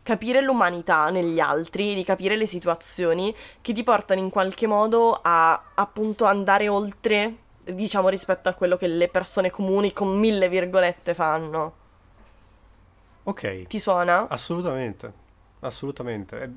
capire 0.03 0.41
l'umanità 0.41 1.11
negli 1.11 1.39
altri, 1.39 1.95
di 1.95 2.05
capire 2.05 2.37
le 2.37 2.47
situazioni 2.47 3.35
che 3.61 3.73
ti 3.73 3.83
portano 3.83 4.21
in 4.21 4.31
qualche 4.31 4.67
modo 4.67 5.19
a 5.23 5.71
appunto 5.75 6.25
andare 6.25 6.69
oltre, 6.69 7.37
diciamo, 7.63 8.09
rispetto 8.09 8.49
a 8.49 8.55
quello 8.55 8.77
che 8.77 8.89
le 8.89 9.09
persone 9.09 9.51
comuni 9.51 9.93
con 9.93 10.19
mille 10.19 10.49
virgolette 10.49 11.15
fanno. 11.15 11.85
Ok. 13.29 13.67
Ti 13.67 13.79
suona? 13.81 14.29
Assolutamente, 14.29 15.13
assolutamente. 15.61 16.41
È, 16.41 16.49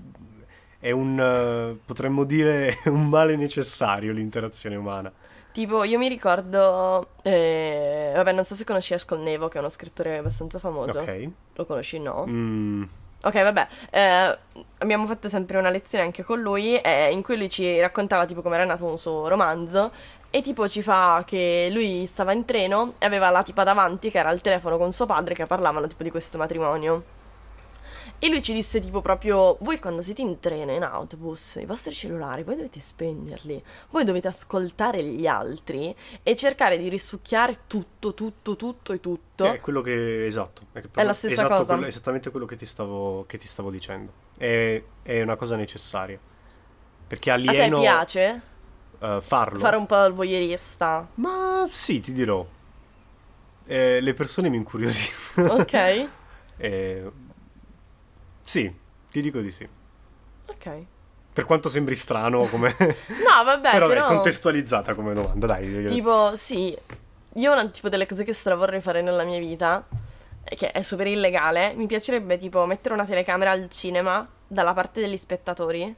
è 0.79 0.91
un, 0.91 1.17
uh, 1.17 1.79
potremmo 1.83 2.25
dire, 2.25 2.77
un 2.85 3.09
male 3.09 3.35
necessario 3.35 4.13
l'interazione 4.13 4.75
umana. 4.75 5.11
Tipo, 5.51 5.83
io 5.83 5.97
mi 5.97 6.07
ricordo, 6.07 7.07
eh, 7.23 8.11
vabbè, 8.15 8.31
non 8.33 8.45
so 8.45 8.53
se 8.53 8.65
conosci 8.65 8.93
Ascol 8.93 9.19
Nevo, 9.19 9.47
che 9.47 9.57
è 9.57 9.59
uno 9.59 9.69
scrittore 9.69 10.17
abbastanza 10.19 10.59
famoso. 10.59 10.99
Ok. 10.99 11.29
Lo 11.55 11.65
conosci, 11.65 11.99
no? 11.99 12.25
Mm. 12.27 12.83
Ok, 13.21 13.33
vabbè, 13.33 13.67
eh, 13.89 14.37
abbiamo 14.77 15.05
fatto 15.05 15.27
sempre 15.27 15.57
una 15.57 15.69
lezione 15.69 16.05
anche 16.05 16.23
con 16.23 16.39
lui 16.39 16.77
eh, 16.77 17.11
in 17.11 17.21
cui 17.21 17.35
lui 17.35 17.49
ci 17.49 17.77
raccontava 17.79 18.25
tipo 18.25 18.41
come 18.41 18.55
era 18.55 18.63
nato 18.63 18.85
un 18.85 18.97
suo 18.97 19.27
romanzo 19.27 19.91
e 20.31 20.41
tipo 20.41 20.67
ci 20.67 20.83
fa 20.83 21.23
che 21.25 21.69
lui 21.71 22.05
stava 22.05 22.33
in 22.33 22.45
treno 22.45 22.93
e 22.99 23.05
aveva 23.05 23.29
la 23.29 23.43
tipa 23.43 23.63
davanti 23.63 24.11
che 24.11 24.19
era 24.19 24.29
al 24.29 24.41
telefono 24.41 24.77
con 24.77 24.91
suo 24.91 25.05
padre 25.05 25.33
che 25.33 25.45
parlavano 25.45 25.87
tipo 25.87 26.03
di 26.03 26.11
questo 26.11 26.37
matrimonio. 26.37 27.17
E 28.21 28.27
lui 28.27 28.41
ci 28.41 28.51
disse 28.51 28.81
tipo 28.81 28.99
proprio, 28.99 29.55
voi 29.61 29.79
quando 29.79 30.01
siete 30.01 30.21
in 30.21 30.41
treno, 30.41 30.73
in 30.73 30.83
autobus, 30.83 31.55
i 31.55 31.65
vostri 31.65 31.93
cellulari, 31.93 32.43
voi 32.43 32.57
dovete 32.57 32.81
spegnerli, 32.81 33.63
voi 33.91 34.03
dovete 34.03 34.27
ascoltare 34.27 35.01
gli 35.01 35.25
altri 35.25 35.95
e 36.21 36.35
cercare 36.35 36.77
di 36.77 36.89
risucchiare 36.89 37.59
tutto, 37.65 38.13
tutto, 38.13 38.57
tutto 38.57 38.91
e 38.91 38.99
tutto. 38.99 39.45
Sì, 39.45 39.55
è 39.55 39.61
quello 39.61 39.79
che, 39.81 40.25
esatto. 40.25 40.63
È, 40.73 40.81
è 40.95 41.03
la 41.03 41.13
stessa 41.13 41.33
esatto, 41.33 41.55
cosa. 41.55 41.73
Quello, 41.75 41.87
esattamente 41.87 42.29
quello 42.29 42.45
che 42.45 42.57
ti 42.57 42.65
stavo, 42.65 43.23
che 43.25 43.37
ti 43.37 43.47
stavo 43.47 43.71
dicendo. 43.71 44.11
È, 44.37 44.83
è, 45.01 45.21
una 45.21 45.37
cosa 45.37 45.55
necessaria. 45.55 46.19
Perché 47.07 47.31
alieno... 47.31 47.77
A 47.77 47.79
te 47.79 47.85
piace? 47.85 48.41
Uh, 48.99 49.21
farlo. 49.21 49.59
Fare 49.59 49.75
un 49.75 49.85
po' 49.85 50.03
il 50.05 50.13
voyeurista. 50.13 51.07
Ma 51.15 51.67
sì, 51.71 51.99
ti 51.99 52.11
dirò. 52.11 52.45
Eh, 53.65 54.01
le 54.01 54.13
persone 54.13 54.49
mi 54.49 54.57
incuriosiscono. 54.57 55.53
Ok. 55.53 55.73
eh, 56.57 57.11
sì, 58.41 58.73
ti 59.11 59.21
dico 59.21 59.39
di 59.39 59.51
sì. 59.51 59.67
Ok. 60.47 60.83
Per 61.31 61.45
quanto 61.45 61.69
sembri 61.69 61.95
strano 61.95 62.45
come... 62.45 62.75
no, 62.79 63.43
vabbè, 63.43 63.71
però... 63.71 63.87
però... 63.87 64.05
è 64.05 64.07
contestualizzata 64.07 64.93
come 64.95 65.13
domanda, 65.13 65.45
dai. 65.45 65.85
Tipo, 65.85 66.35
sì, 66.35 66.75
io 67.33 67.51
una 67.51 67.67
tipo 67.69 67.89
delle 67.89 68.07
cose 68.07 68.23
che 68.23 68.33
stra 68.33 68.55
vorrei 68.55 68.81
fare 68.81 69.01
nella 69.01 69.23
mia 69.23 69.39
vita, 69.39 69.85
che 70.43 70.71
è 70.71 70.81
super 70.81 71.07
illegale, 71.07 71.73
mi 71.75 71.85
piacerebbe 71.85 72.37
tipo 72.37 72.65
mettere 72.65 72.95
una 72.95 73.05
telecamera 73.05 73.51
al 73.51 73.69
cinema 73.69 74.27
dalla 74.47 74.73
parte 74.73 74.99
degli 74.99 75.15
spettatori 75.15 75.95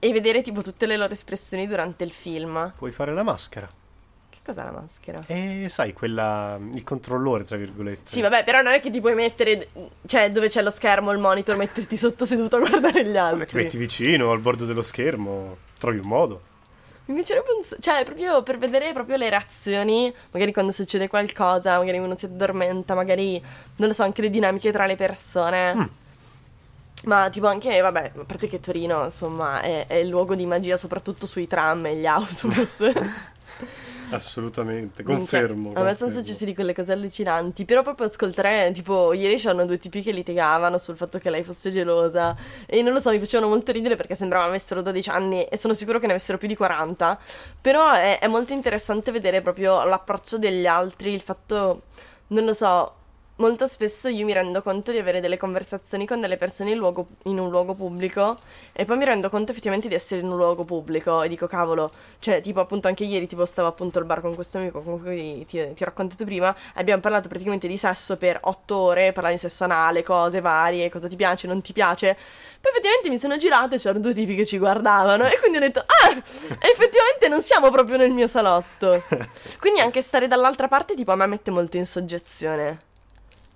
e 0.00 0.12
vedere 0.12 0.42
tipo 0.42 0.62
tutte 0.62 0.86
le 0.86 0.96
loro 0.96 1.12
espressioni 1.12 1.68
durante 1.68 2.02
il 2.02 2.10
film. 2.10 2.72
Puoi 2.76 2.90
fare 2.90 3.12
la 3.12 3.22
maschera. 3.22 3.68
Che 4.30 4.38
cos'è 4.42 4.64
la 4.64 4.72
maschera? 4.72 5.22
Eh, 5.26 5.66
sai, 5.68 5.92
quella. 5.92 6.58
il 6.72 6.82
controllore, 6.82 7.44
tra 7.44 7.56
virgolette. 7.56 8.10
Sì, 8.10 8.22
vabbè, 8.22 8.42
però 8.42 8.62
non 8.62 8.72
è 8.72 8.80
che 8.80 8.90
ti 8.90 9.00
puoi 9.00 9.14
mettere. 9.14 9.68
cioè, 10.06 10.30
dove 10.30 10.48
c'è 10.48 10.62
lo 10.62 10.70
schermo, 10.70 11.12
il 11.12 11.18
monitor, 11.18 11.56
metterti 11.56 11.96
sotto 11.96 12.24
seduto 12.24 12.56
a 12.56 12.60
guardare 12.60 13.04
gli 13.04 13.16
altri. 13.16 13.46
Ti 13.46 13.56
metti 13.56 13.76
vicino 13.76 14.32
al 14.32 14.40
bordo 14.40 14.64
dello 14.64 14.82
schermo, 14.82 15.56
trovi 15.78 15.98
un 15.98 16.06
modo. 16.06 16.40
Mi 17.06 17.16
piacerebbe 17.16 17.48
un... 17.52 17.78
Cioè, 17.80 18.04
proprio 18.04 18.42
per 18.42 18.56
vedere 18.56 18.92
proprio 18.92 19.16
le 19.16 19.28
reazioni, 19.28 20.12
magari 20.30 20.52
quando 20.52 20.72
succede 20.72 21.08
qualcosa, 21.08 21.76
magari 21.76 21.98
uno 21.98 22.16
si 22.16 22.24
addormenta, 22.24 22.94
magari, 22.94 23.42
non 23.76 23.88
lo 23.88 23.94
so, 23.94 24.04
anche 24.04 24.22
le 24.22 24.30
dinamiche 24.30 24.72
tra 24.72 24.86
le 24.86 24.96
persone. 24.96 25.74
Mm. 25.74 25.82
Ma 27.04 27.30
tipo 27.30 27.46
anche, 27.46 27.80
vabbè, 27.80 28.12
a 28.16 28.24
parte 28.24 28.46
che 28.48 28.60
Torino, 28.60 29.04
insomma, 29.04 29.60
è, 29.62 29.86
è 29.86 29.94
il 29.94 30.08
luogo 30.08 30.34
di 30.34 30.44
magia 30.44 30.76
soprattutto 30.76 31.26
sui 31.26 31.46
tram 31.46 31.86
e 31.86 31.96
gli 31.96 32.06
autobus. 32.06 32.92
Assolutamente, 34.10 35.02
confermo. 35.02 35.72
A 35.74 35.82
me 35.82 35.94
sono 35.94 36.10
successe 36.10 36.44
di 36.44 36.54
quelle 36.54 36.74
cose 36.74 36.92
allucinanti. 36.92 37.64
Però 37.64 37.82
proprio 37.82 38.06
ascoltare, 38.06 38.70
tipo, 38.72 39.12
ieri 39.12 39.36
c'erano 39.36 39.66
due 39.66 39.78
tipi 39.78 40.02
che 40.02 40.12
litigavano 40.12 40.78
sul 40.78 40.96
fatto 40.96 41.18
che 41.18 41.30
lei 41.30 41.42
fosse 41.42 41.70
gelosa. 41.70 42.36
E 42.66 42.82
non 42.82 42.92
lo 42.92 43.00
so, 43.00 43.10
mi 43.10 43.18
facevano 43.18 43.48
molto 43.50 43.72
ridere 43.72 43.96
perché 43.96 44.14
sembrava 44.14 44.46
avessero 44.46 44.82
12 44.82 45.10
anni 45.10 45.44
e 45.44 45.56
sono 45.56 45.74
sicuro 45.74 45.98
che 45.98 46.06
ne 46.06 46.12
avessero 46.12 46.38
più 46.38 46.48
di 46.48 46.56
40. 46.56 47.18
Però 47.60 47.92
è, 47.92 48.18
è 48.18 48.26
molto 48.26 48.52
interessante 48.52 49.12
vedere 49.12 49.40
proprio 49.42 49.84
l'approccio 49.84 50.38
degli 50.38 50.66
altri, 50.66 51.12
il 51.12 51.20
fatto, 51.20 51.82
non 52.28 52.44
lo 52.44 52.52
so, 52.52 52.94
molto 53.40 53.66
spesso 53.66 54.08
io 54.08 54.24
mi 54.24 54.32
rendo 54.32 54.62
conto 54.62 54.92
di 54.92 54.98
avere 54.98 55.20
delle 55.20 55.36
conversazioni 55.36 56.06
con 56.06 56.20
delle 56.20 56.36
persone 56.36 56.70
in, 56.70 56.78
luogo, 56.78 57.06
in, 57.24 57.38
un 57.38 57.50
luogo 57.50 57.74
pubblico 57.74 58.36
e 58.72 58.84
poi 58.84 58.98
mi 58.98 59.04
rendo 59.04 59.28
conto 59.28 59.50
effettivamente 59.50 59.88
di 59.88 59.94
essere 59.94 60.20
in 60.20 60.28
un 60.28 60.36
luogo 60.36 60.64
pubblico 60.64 61.22
e 61.22 61.28
dico 61.28 61.46
cavolo, 61.46 61.90
cioè 62.20 62.40
tipo 62.40 62.60
appunto 62.60 62.86
anche 62.86 63.04
ieri 63.04 63.26
tipo 63.26 63.44
stavo 63.46 63.68
appunto 63.68 63.98
al 63.98 64.04
bar 64.04 64.20
con 64.20 64.34
questo 64.34 64.58
amico 64.58 64.82
con 64.82 65.02
cui 65.02 65.44
ti, 65.46 65.72
ti 65.74 65.82
ho 65.82 65.86
raccontato 65.86 66.24
prima 66.24 66.54
abbiamo 66.74 67.00
parlato 67.00 67.28
praticamente 67.28 67.66
di 67.66 67.76
sesso 67.76 68.16
per 68.16 68.38
otto 68.42 68.76
ore, 68.76 69.12
parlare 69.12 69.34
di 69.34 69.40
sesso 69.40 69.64
anale, 69.64 70.02
cose 70.02 70.40
varie, 70.40 70.90
cosa 70.90 71.08
ti 71.08 71.16
piace, 71.16 71.46
non 71.46 71.62
ti 71.62 71.72
piace. 71.72 72.16
Poi 72.60 72.70
effettivamente 72.70 73.08
mi 73.08 73.18
sono 73.18 73.38
girata 73.38 73.74
e 73.74 73.78
c'erano 73.78 74.00
due 74.00 74.12
tipi 74.14 74.34
che 74.34 74.44
ci 74.44 74.58
guardavano 74.58 75.24
e 75.26 75.38
quindi 75.40 75.56
ho 75.56 75.60
detto 75.60 75.80
ah, 75.80 76.10
effettivamente 76.10 77.28
non 77.28 77.42
siamo 77.42 77.70
proprio 77.70 77.96
nel 77.96 78.10
mio 78.10 78.26
salotto. 78.26 79.02
Quindi 79.58 79.80
anche 79.80 80.02
stare 80.02 80.26
dall'altra 80.26 80.68
parte 80.68 80.94
tipo 80.94 81.12
a 81.12 81.16
me 81.16 81.26
mette 81.26 81.50
molto 81.50 81.78
in 81.78 81.86
soggezione 81.86 82.88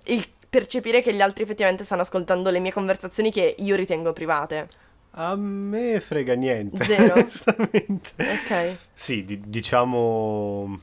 il 0.05 0.27
percepire 0.49 1.01
che 1.01 1.13
gli 1.13 1.21
altri 1.21 1.43
effettivamente 1.43 1.83
stanno 1.83 2.01
ascoltando 2.01 2.49
le 2.49 2.59
mie 2.59 2.71
conversazioni 2.71 3.31
che 3.31 3.55
io 3.57 3.75
ritengo 3.75 4.13
private. 4.13 4.69
A 5.11 5.35
me 5.35 5.99
frega 5.99 6.33
niente. 6.33 6.83
Zero. 6.83 7.13
Onestamente. 7.19 8.11
Ok. 8.17 8.77
Sì, 8.93 9.23
di- 9.23 9.41
diciamo. 9.45 10.79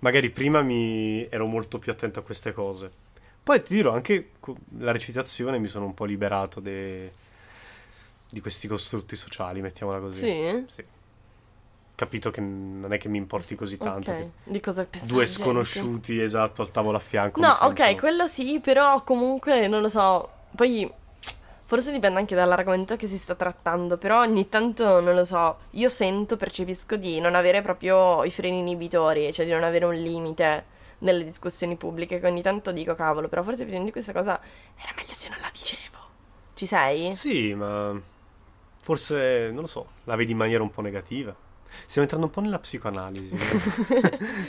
Magari 0.00 0.30
prima 0.30 0.62
mi 0.62 1.26
ero 1.28 1.46
molto 1.46 1.78
più 1.78 1.92
attento 1.92 2.20
a 2.20 2.22
queste 2.22 2.52
cose. 2.52 2.90
Poi 3.42 3.62
ti 3.62 3.74
dirò 3.74 3.92
anche 3.92 4.30
la 4.78 4.92
recitazione 4.92 5.58
mi 5.58 5.68
sono 5.68 5.84
un 5.84 5.94
po' 5.94 6.04
liberato 6.04 6.60
de... 6.60 7.10
di 8.28 8.40
questi 8.40 8.68
costrutti 8.68 9.16
sociali, 9.16 9.60
mettiamola 9.60 9.98
così. 9.98 10.26
Sì? 10.26 10.64
Sì 10.68 10.84
capito 12.02 12.30
che 12.30 12.40
non 12.40 12.92
è 12.92 12.98
che 12.98 13.08
mi 13.08 13.16
importi 13.16 13.54
così 13.54 13.78
tanto. 13.78 14.10
Ok, 14.10 14.26
di 14.42 14.58
cosa 14.58 14.84
pensi? 14.84 15.06
Due 15.06 15.24
sconosciuti, 15.24 16.20
esatto, 16.20 16.62
al 16.62 16.72
tavolo 16.72 16.96
a 16.96 17.00
fianco. 17.00 17.40
No, 17.40 17.50
ok, 17.60 17.96
quello 17.96 18.26
sì, 18.26 18.58
però 18.60 19.04
comunque 19.04 19.68
non 19.68 19.82
lo 19.82 19.88
so. 19.88 20.28
Poi 20.56 20.90
forse 21.64 21.92
dipende 21.92 22.18
anche 22.18 22.34
dall'argomento 22.34 22.96
che 22.96 23.06
si 23.06 23.16
sta 23.16 23.36
trattando, 23.36 23.96
però 23.98 24.20
ogni 24.20 24.48
tanto 24.48 25.00
non 25.00 25.14
lo 25.14 25.24
so, 25.24 25.58
io 25.70 25.88
sento, 25.88 26.36
percepisco 26.36 26.96
di 26.96 27.20
non 27.20 27.36
avere 27.36 27.62
proprio 27.62 28.24
i 28.24 28.32
freni 28.32 28.58
inibitori, 28.58 29.32
cioè 29.32 29.46
di 29.46 29.52
non 29.52 29.62
avere 29.62 29.84
un 29.84 29.94
limite 29.94 30.64
nelle 30.98 31.22
discussioni 31.22 31.76
pubbliche, 31.76 32.18
che 32.18 32.26
ogni 32.26 32.42
tanto 32.42 32.72
dico 32.72 32.96
cavolo, 32.96 33.28
però 33.28 33.44
forse 33.44 33.64
prima 33.64 33.84
di 33.84 33.92
questa 33.92 34.12
cosa 34.12 34.40
era 34.76 34.92
meglio 34.96 35.14
se 35.14 35.28
non 35.28 35.38
la 35.40 35.50
dicevo. 35.52 35.98
Ci 36.54 36.66
sei? 36.66 37.14
Sì, 37.14 37.54
ma 37.54 37.98
forse 38.80 39.50
non 39.52 39.60
lo 39.60 39.68
so, 39.68 39.86
la 40.04 40.16
vedi 40.16 40.32
in 40.32 40.38
maniera 40.38 40.64
un 40.64 40.70
po' 40.70 40.82
negativa. 40.82 41.34
Stiamo 41.86 42.02
entrando 42.02 42.26
un 42.26 42.30
po' 42.30 42.40
nella 42.40 42.58
psicoanalisi. 42.58 43.36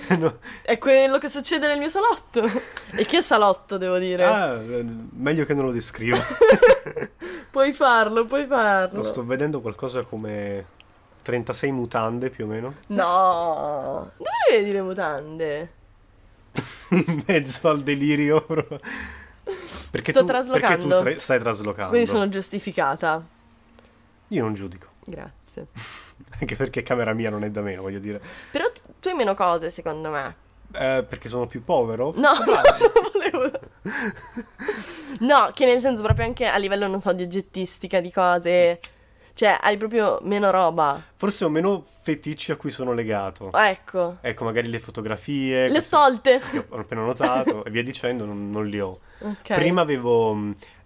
no. 0.17 0.37
È 0.61 0.77
quello 0.77 1.17
che 1.17 1.29
succede 1.29 1.67
nel 1.67 1.79
mio 1.79 1.89
salotto. 1.89 2.49
E 2.91 3.05
che 3.05 3.21
salotto, 3.21 3.77
devo 3.77 3.97
dire? 3.97 4.25
Ah, 4.25 4.57
meglio 4.57 5.45
che 5.45 5.53
non 5.53 5.65
lo 5.65 5.71
descrivo. 5.71 6.17
puoi 7.51 7.73
farlo, 7.73 8.25
puoi 8.25 8.45
farlo. 8.45 8.99
Lo 8.99 9.03
sto 9.03 9.25
vedendo 9.25 9.61
qualcosa 9.61 10.03
come 10.03 10.65
36 11.21 11.71
mutande 11.71 12.29
più 12.29 12.45
o 12.45 12.47
meno. 12.47 12.75
No, 12.87 14.11
dove 14.17 14.29
vedi 14.51 14.71
le 14.71 14.81
mutande? 14.81 15.73
In 16.89 17.23
mezzo 17.25 17.69
al 17.69 17.81
delirio. 17.81 18.45
Perché 19.91 20.11
Sto 20.11 20.21
tu, 20.21 20.25
traslocando. 20.25 20.87
Perché 20.87 20.97
tu 20.97 21.03
tra- 21.03 21.19
stai 21.19 21.39
traslocando. 21.39 21.89
Quindi 21.89 22.07
sono 22.07 22.29
giustificata. 22.29 23.23
Io 24.29 24.41
non 24.41 24.53
giudico. 24.53 24.87
Grazie. 25.05 25.67
Anche 26.43 26.57
perché 26.57 26.83
camera 26.83 27.13
mia 27.13 27.29
non 27.29 27.45
è 27.45 27.49
da 27.49 27.61
meno, 27.61 27.83
voglio 27.83 27.99
dire. 27.99 28.19
Però 28.51 28.69
tu, 28.69 28.81
tu 28.99 29.07
hai 29.07 29.13
meno 29.13 29.33
cose, 29.33 29.71
secondo 29.71 30.09
me. 30.09 30.35
Eh, 30.73 31.05
perché 31.07 31.29
sono 31.29 31.47
più 31.47 31.63
povero? 31.63 32.11
No, 32.17 32.31
volevo... 33.31 33.59
No, 35.19 35.51
che 35.53 35.65
nel 35.65 35.79
senso 35.79 36.01
proprio 36.03 36.25
anche 36.25 36.45
a 36.45 36.57
livello, 36.57 36.87
non 36.87 36.99
so, 36.99 37.13
di 37.13 37.23
oggettistica, 37.23 38.01
di 38.01 38.11
cose. 38.11 38.79
Cioè, 39.33 39.57
hai 39.61 39.77
proprio 39.77 40.19
meno 40.23 40.51
roba. 40.51 41.01
Forse 41.15 41.45
ho 41.45 41.49
meno 41.49 41.85
feticci 42.01 42.51
a 42.51 42.57
cui 42.57 42.71
sono 42.71 42.91
legato. 42.91 43.49
Ecco. 43.53 44.17
Ecco, 44.19 44.43
magari 44.43 44.67
le 44.67 44.79
fotografie. 44.79 45.61
Le 45.61 45.67
ho 45.67 45.71
queste- 45.71 45.95
tolte. 45.95 46.39
che 46.51 46.65
ho 46.67 46.77
appena 46.77 47.01
notato 47.03 47.63
e 47.63 47.69
via 47.69 47.83
dicendo, 47.83 48.25
non, 48.25 48.51
non 48.51 48.67
li 48.67 48.81
ho. 48.81 48.99
Ok. 49.19 49.53
Prima 49.53 49.79
avevo 49.79 50.37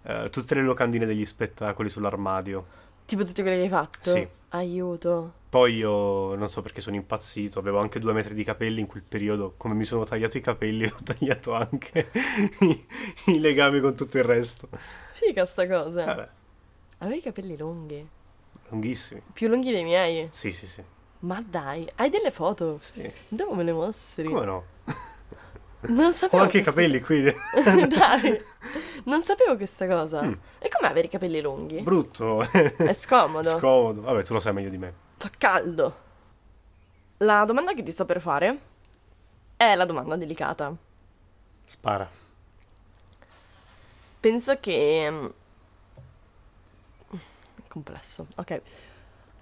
eh, 0.04 0.28
tutte 0.30 0.54
le 0.54 0.62
locandine 0.62 1.04
degli 1.04 1.24
spettacoli 1.24 1.88
sull'armadio. 1.88 2.64
Tipo 3.06 3.24
tutte 3.24 3.42
quelle 3.42 3.56
che 3.56 3.62
hai 3.64 3.68
fatto? 3.68 4.10
Sì. 4.10 4.28
Aiuto. 4.50 5.32
Poi 5.48 5.74
io, 5.76 6.34
non 6.34 6.48
so 6.48 6.60
perché 6.62 6.80
sono 6.80 6.96
impazzito, 6.96 7.58
avevo 7.58 7.78
anche 7.78 7.98
due 7.98 8.12
metri 8.12 8.34
di 8.34 8.44
capelli 8.44 8.80
in 8.80 8.86
quel 8.86 9.02
periodo. 9.02 9.54
Come 9.56 9.74
mi 9.74 9.84
sono 9.84 10.04
tagliato 10.04 10.36
i 10.36 10.40
capelli, 10.40 10.84
ho 10.86 10.96
tagliato 11.02 11.54
anche 11.54 12.10
i, 12.60 12.86
i 13.26 13.40
legami 13.40 13.80
con 13.80 13.94
tutto 13.94 14.18
il 14.18 14.24
resto. 14.24 14.68
Figa 15.12 15.46
sta 15.46 15.66
cosa. 15.66 16.04
Vabbè, 16.04 16.28
Avevi 16.98 17.18
i 17.18 17.22
capelli 17.22 17.56
lunghi. 17.56 18.06
lunghissimi. 18.68 19.22
Più 19.32 19.48
lunghi 19.48 19.70
dei 19.72 19.84
miei. 19.84 20.28
Sì, 20.32 20.52
sì, 20.52 20.66
sì. 20.66 20.82
Ma 21.20 21.42
dai, 21.46 21.88
hai 21.96 22.10
delle 22.10 22.30
foto? 22.30 22.78
Sì. 22.80 23.10
Dove 23.28 23.54
me 23.54 23.64
le 23.64 23.72
mostri? 23.72 24.24
Come 24.26 24.44
no? 24.44 24.64
Non 25.80 26.06
Ho 26.06 26.12
sapevo. 26.12 26.42
anche 26.42 26.58
i 26.58 26.62
questa- 26.62 26.80
capelli 26.80 27.00
qui. 27.00 27.22
dai. 27.88 28.42
Non 29.04 29.22
sapevo 29.22 29.56
questa 29.56 29.86
cosa. 29.86 30.22
Mm. 30.22 30.32
E 30.58 30.68
com'è 30.68 30.90
avere 30.90 31.06
i 31.06 31.10
capelli 31.10 31.40
lunghi? 31.40 31.80
Brutto. 31.82 32.40
È 32.50 32.92
scomodo. 32.92 33.48
Scomodo. 33.48 34.00
Vabbè, 34.02 34.24
tu 34.24 34.32
lo 34.32 34.40
sai 34.40 34.52
meglio 34.52 34.70
di 34.70 34.78
me. 34.78 34.92
Fa 35.16 35.30
caldo. 35.38 36.06
La 37.18 37.44
domanda 37.44 37.74
che 37.74 37.82
ti 37.82 37.92
sto 37.92 38.04
per 38.04 38.20
fare 38.20 38.58
è 39.56 39.74
la 39.76 39.84
domanda 39.84 40.16
delicata. 40.16 40.74
Spara. 41.64 42.08
Penso 44.20 44.58
che... 44.60 45.08
mm, 45.10 45.26
È 47.12 47.68
complesso. 47.68 48.26
Ok. 48.36 48.60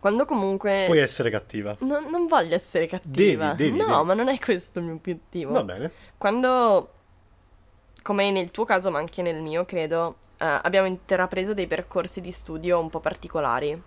Quando 0.06 0.24
comunque... 0.24 0.84
Puoi 0.86 1.00
essere 1.00 1.30
cattiva. 1.30 1.74
Non, 1.80 2.04
non 2.08 2.28
voglio 2.28 2.54
essere 2.54 2.86
cattiva. 2.86 3.54
Devi, 3.54 3.70
devi, 3.72 3.76
no, 3.76 3.88
devi. 3.88 4.04
ma 4.04 4.14
non 4.14 4.28
è 4.28 4.38
questo 4.38 4.78
il 4.78 4.84
mio 4.84 4.94
obiettivo. 4.94 5.50
Va 5.50 5.64
bene. 5.64 5.90
Quando, 6.16 6.92
come 8.02 8.30
nel 8.30 8.52
tuo 8.52 8.64
caso, 8.64 8.92
ma 8.92 9.00
anche 9.00 9.20
nel 9.22 9.42
mio, 9.42 9.64
credo, 9.64 10.14
eh, 10.36 10.44
abbiamo 10.62 10.86
intrapreso 10.86 11.54
dei 11.54 11.66
percorsi 11.66 12.20
di 12.20 12.30
studio 12.30 12.78
un 12.78 12.88
po' 12.88 13.00
particolari. 13.00 13.82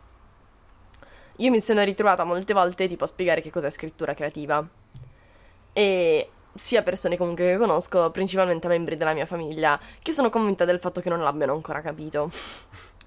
Io 1.37 1.49
mi 1.51 1.61
sono 1.61 1.81
ritrovata 1.83 2.25
molte 2.25 2.51
volte 2.51 2.85
tipo 2.85 3.05
a 3.05 3.07
spiegare 3.07 3.39
che 3.39 3.49
cos'è 3.49 3.69
scrittura 3.71 4.13
creativa. 4.13 4.67
E 5.71 6.29
sia 6.53 6.83
persone 6.83 7.15
comunque 7.15 7.51
che 7.51 7.57
conosco, 7.57 8.11
principalmente 8.11 8.67
membri 8.67 8.97
della 8.97 9.13
mia 9.13 9.25
famiglia, 9.25 9.79
che 10.01 10.11
sono 10.11 10.29
convinta 10.29 10.65
del 10.65 10.81
fatto 10.81 10.99
che 10.99 11.07
non 11.07 11.21
l'abbiano 11.21 11.53
ancora 11.53 11.79
capito. 11.79 12.29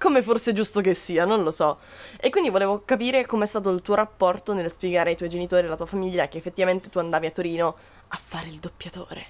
Come 0.03 0.21
forse 0.21 0.51
è 0.51 0.53
giusto 0.53 0.81
che 0.81 0.93
sia, 0.93 1.23
non 1.23 1.43
lo 1.43 1.49
so. 1.49 1.77
E 2.19 2.29
quindi 2.29 2.49
volevo 2.49 2.81
capire 2.83 3.25
com'è 3.25 3.45
stato 3.45 3.69
il 3.69 3.81
tuo 3.81 3.95
rapporto 3.95 4.53
nel 4.53 4.69
spiegare 4.69 5.11
ai 5.11 5.15
tuoi 5.15 5.29
genitori 5.29 5.61
e 5.63 5.67
alla 5.67 5.77
tua 5.77 5.85
famiglia 5.85 6.27
che 6.27 6.37
effettivamente 6.37 6.89
tu 6.89 6.99
andavi 6.99 7.25
a 7.25 7.31
Torino 7.31 7.77
a 8.09 8.19
fare 8.21 8.49
il 8.49 8.59
doppiatore. 8.59 9.25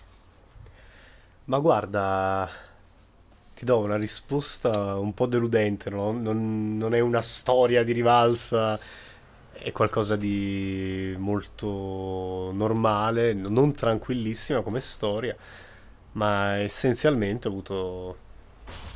Ma 1.44 1.60
guarda, 1.60 2.50
ti 3.54 3.66
do 3.66 3.78
una 3.82 3.98
risposta 3.98 4.96
un 4.98 5.14
po' 5.14 5.28
deludente, 5.28 5.92
no? 5.92 6.12
Non, 6.12 6.76
non 6.76 6.96
è 6.96 7.00
una 7.02 7.22
storia 7.22 7.84
di 7.84 7.92
rivalsa, 7.92 8.80
è 9.52 9.72
qualcosa 9.72 10.16
di 10.16 11.14
molto 11.20 12.50
normale, 12.52 13.34
non 13.34 13.74
tranquillissima 13.74 14.62
come 14.62 14.80
storia, 14.80 15.36
ma 16.14 16.58
essenzialmente 16.58 17.48
ho 17.48 17.52
avuto 17.52 18.18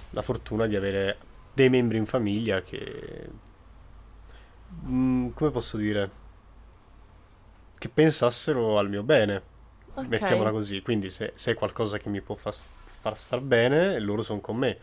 la 0.10 0.24
fortuna 0.24 0.66
di 0.66 0.76
avere 0.76 1.18
dei 1.58 1.70
membri 1.70 1.98
in 1.98 2.06
famiglia 2.06 2.62
che... 2.62 3.30
mm, 4.86 5.30
come 5.34 5.52
posso 5.52 5.78
dire? 5.78 6.10
Che 7.78 7.90
pensassero 7.90 8.78
al 8.80 8.90
mio 8.90 9.04
bene. 9.04 9.42
Ok. 9.96 10.08
Mettiamola 10.08 10.52
così, 10.52 10.82
quindi 10.82 11.10
se, 11.10 11.34
se 11.36 11.52
è 11.52 11.54
qualcosa 11.56 11.98
che 11.98 12.10
mi 12.10 12.22
può 12.22 12.36
fa- 12.36 12.52
far 12.52 13.18
star 13.18 13.42
bene, 13.42 14.00
loro 14.00 14.22
sono 14.24 14.40
con 14.40 14.58
me. 14.58 14.78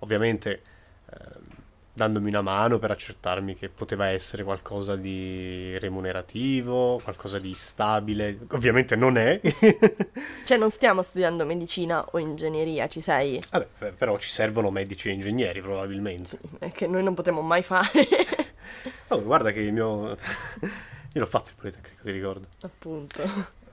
Ovviamente 0.00 0.62
ehm, 1.10 1.63
dandomi 1.94 2.28
una 2.28 2.42
mano 2.42 2.78
per 2.80 2.90
accertarmi 2.90 3.54
che 3.54 3.68
poteva 3.68 4.06
essere 4.08 4.42
qualcosa 4.42 4.96
di 4.96 5.78
remunerativo, 5.78 7.00
qualcosa 7.02 7.38
di 7.38 7.54
stabile. 7.54 8.40
Ovviamente 8.50 8.96
non 8.96 9.16
è. 9.16 9.40
Cioè 10.44 10.58
non 10.58 10.70
stiamo 10.70 11.02
studiando 11.02 11.46
medicina 11.46 12.04
o 12.10 12.18
ingegneria, 12.18 12.88
ci 12.88 13.00
sei? 13.00 13.42
Vabbè, 13.50 13.92
però 13.92 14.18
ci 14.18 14.28
servono 14.28 14.70
medici 14.70 15.08
e 15.08 15.12
ingegneri 15.12 15.62
probabilmente. 15.62 16.38
È 16.58 16.70
che 16.72 16.86
noi 16.86 17.02
non 17.02 17.14
potremo 17.14 17.40
mai 17.40 17.62
fare. 17.62 18.06
Oh, 19.08 19.22
guarda 19.22 19.52
che 19.52 19.60
il 19.60 19.72
mio... 19.72 20.16
Io 21.14 21.20
l'ho 21.20 21.26
fatto 21.26 21.50
il 21.50 21.54
Politecnico, 21.56 22.02
ti 22.02 22.10
ricordo. 22.10 22.48
Appunto. 22.62 23.22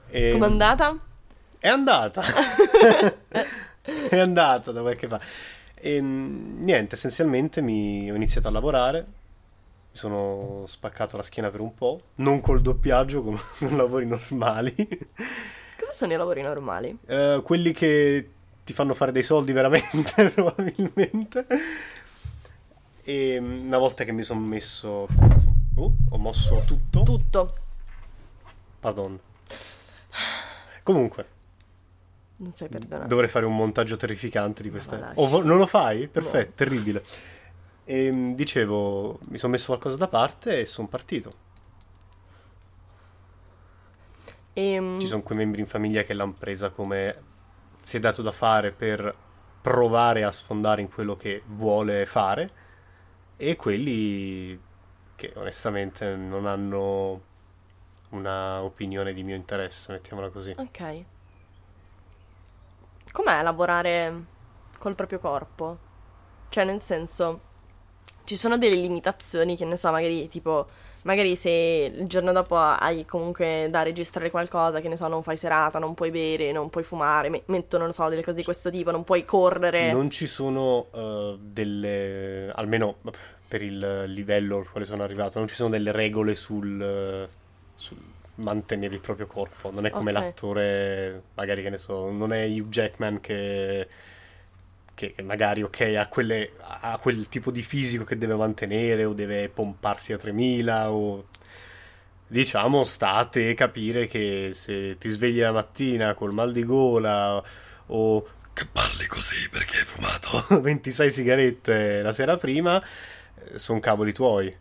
E- 0.10 0.32
Com'è 0.32 0.46
andata? 0.46 0.98
È 1.58 1.68
andata. 1.68 2.22
è 4.10 4.20
andata 4.20 4.72
da 4.72 4.82
qualche 4.82 5.08
parte. 5.08 5.26
E 5.84 6.00
mm, 6.00 6.62
niente, 6.62 6.94
essenzialmente 6.94 7.62
mi 7.62 8.10
ho 8.12 8.16
iniziato 8.16 8.48
a 8.48 8.52
lavorare. 8.52 9.00
Mi 9.92 9.98
sono 9.98 10.64
spaccato 10.68 11.18
la 11.18 11.24
schiena 11.24 11.50
per 11.50 11.60
un 11.60 11.74
po', 11.74 12.00
non 12.16 12.40
col 12.40 12.62
doppiaggio, 12.62 13.24
con, 13.24 13.38
con 13.58 13.76
lavori 13.76 14.06
normali. 14.06 14.74
Cosa 15.78 15.92
sono 15.92 16.14
i 16.14 16.18
lavori 16.18 16.44
normali? 16.44 16.98
Eh, 17.08 17.42
quelli 17.44 17.74
che 17.74 18.30
ti 18.64 18.74
fanno 18.74 18.94
fare 18.94 19.12
dei 19.12 19.24
soldi 19.24 19.52
veramente, 19.52 20.30
probabilmente. 20.30 21.46
E 23.04 23.40
mm, 23.40 23.66
una 23.66 23.80
volta 23.80 24.04
che 24.04 24.12
mi 24.12 24.24
sono 24.24 24.40
messo. 24.40 25.08
Oh, 25.76 25.96
ho 26.10 26.18
mosso 26.18 26.62
tutto. 26.66 27.02
Tutto. 27.02 27.56
Pardon. 28.80 29.20
Comunque. 30.84 31.40
Non 32.42 32.56
sei 32.56 32.70
perdonato. 32.70 33.08
Dovrei 33.08 33.30
fare 33.30 33.46
un 33.46 33.56
montaggio 33.56 33.96
terrificante 33.96 34.64
di 34.64 34.72
lascia. 34.72 35.12
Oh, 35.16 35.28
vo- 35.28 35.44
non 35.44 35.58
lo 35.58 35.68
fai? 35.68 36.08
Perfetto, 36.08 36.54
terribile. 36.56 37.04
E 37.84 38.12
mh, 38.12 38.34
dicevo, 38.36 39.20
mi 39.30 39.38
sono 39.38 39.52
messo 39.52 39.68
qualcosa 39.68 39.98
da 39.98 40.08
parte 40.08 40.60
e 40.62 40.66
sono 40.66 40.88
partito. 40.88 41.34
Ehm, 44.54 45.00
Ci 45.00 45.08
sono 45.08 45.22
quei 45.22 45.38
membri 45.38 45.62
in 45.62 45.68
famiglia 45.68 46.02
che 46.04 46.14
l'hanno 46.14 46.34
presa 46.34 46.70
come 46.72 47.16
si 47.84 47.98
è 47.98 48.00
dato 48.00 48.22
da 48.22 48.32
fare 48.32 48.72
per 48.72 49.14
provare 49.62 50.24
a 50.24 50.32
sfondare 50.32 50.82
in 50.82 50.90
quello 50.90 51.16
che 51.16 51.44
vuole 51.46 52.06
fare 52.06 52.52
e 53.38 53.56
quelli 53.56 54.60
che 55.16 55.32
onestamente 55.36 56.16
non 56.16 56.48
hanno 56.48 57.22
una 58.10 58.62
opinione 58.64 59.14
di 59.14 59.24
mio 59.24 59.36
interesse, 59.36 59.92
mettiamola 59.94 60.30
così. 60.30 60.54
Ok. 60.58 61.04
Com'è 63.12 63.42
lavorare 63.42 64.26
col 64.78 64.96
proprio 64.96 65.20
corpo? 65.20 65.78
Cioè, 66.50 66.64
nel 66.64 66.82
senso, 66.82 67.40
ci 68.24 68.36
sono 68.36 68.58
delle 68.58 68.76
limitazioni 68.76 69.56
che 69.56 69.66
ne 69.66 69.76
so, 69.78 69.92
magari 69.92 70.28
tipo, 70.28 70.68
magari 71.04 71.36
se 71.36 71.94
il 71.94 72.08
giorno 72.08 72.32
dopo 72.32 72.56
hai 72.56 73.06
comunque 73.06 73.68
da 73.70 73.84
registrare 73.84 74.30
qualcosa, 74.30 74.80
che 74.80 74.88
ne 74.88 74.98
so, 74.98 75.08
non 75.08 75.24
fai 75.24 75.38
serata, 75.38 75.80
non 75.80 75.94
puoi 75.94 76.12
bere, 76.12 76.52
non 76.52 76.70
puoi 76.70 76.84
fumare, 76.84 77.30
me- 77.30 77.44
mettono, 77.48 77.84
non 77.84 77.94
so, 77.94 78.08
delle 78.10 78.24
cose 78.24 78.38
di 78.38 78.44
questo 78.44 78.70
tipo, 78.70 78.92
non 78.92 79.04
puoi 79.04 79.26
correre. 79.26 79.92
Non 79.92 80.10
ci 80.10 80.28
sono 80.28 80.88
eh, 80.94 81.38
delle, 81.42 82.52
almeno 82.54 82.98
per 83.48 83.62
il 83.62 84.06
livello 84.08 84.58
al 84.60 84.70
quale 84.70 84.86
sono 84.86 85.04
arrivato, 85.04 85.40
non 85.40 85.48
ci 85.48 85.56
sono 85.56 85.70
delle 85.70 85.92
regole 85.92 86.36
sul, 86.36 86.82
eh, 86.82 87.30
sul 87.74 87.98
mantenere 88.36 88.94
il 88.96 89.02
proprio 89.02 89.28
corpo. 89.28 89.72
Non 89.72 89.86
è 89.86 89.92
come 89.92 90.12
Ok. 90.12 90.12
l'attore, 90.12 91.24
magari 91.36 91.62
che 91.64 91.70
ne 91.70 91.78
so, 91.78 92.12
non 92.12 92.34
è 92.34 92.46
Hugh 92.48 92.70
Jackman 92.70 93.20
che, 93.22 93.88
che 94.94 95.16
magari, 95.24 95.64
ok, 95.64 95.96
ha, 95.98 96.08
quelle- 96.08 96.52
ha 96.60 96.98
quel 97.02 97.28
tipo 97.30 97.50
di 97.52 97.62
fisico 97.62 98.04
che 98.04 98.18
deve 98.18 98.36
mantenere 98.36 99.06
o 99.06 99.14
deve 99.14 99.50
pomparsi 99.50 100.14
a 100.14 100.18
3000 100.18 100.92
o... 100.92 101.26
Diciamo, 102.28 102.86
sta 102.86 103.16
a 103.16 103.26
te 103.26 103.54
capire 103.56 104.08
che 104.08 104.52
se 104.54 104.98
ti 104.98 105.10
svegli 105.10 105.42
la 105.42 105.52
mattina 105.52 106.14
col 106.14 106.32
mal 106.34 106.54
di 106.54 106.64
gola 106.64 107.44
o 107.88 108.28
che 108.54 108.66
parli 108.72 109.06
così 109.08 109.50
perché 109.50 109.80
hai 109.80 109.86
fumato 109.86 110.46
26 110.62 111.10
sigarette 111.10 112.02
la 112.02 112.14
sera 112.14 112.38
prima, 112.38 112.82
sono 113.56 113.80
cavoli 113.80 114.14
tuoi. 114.14 114.56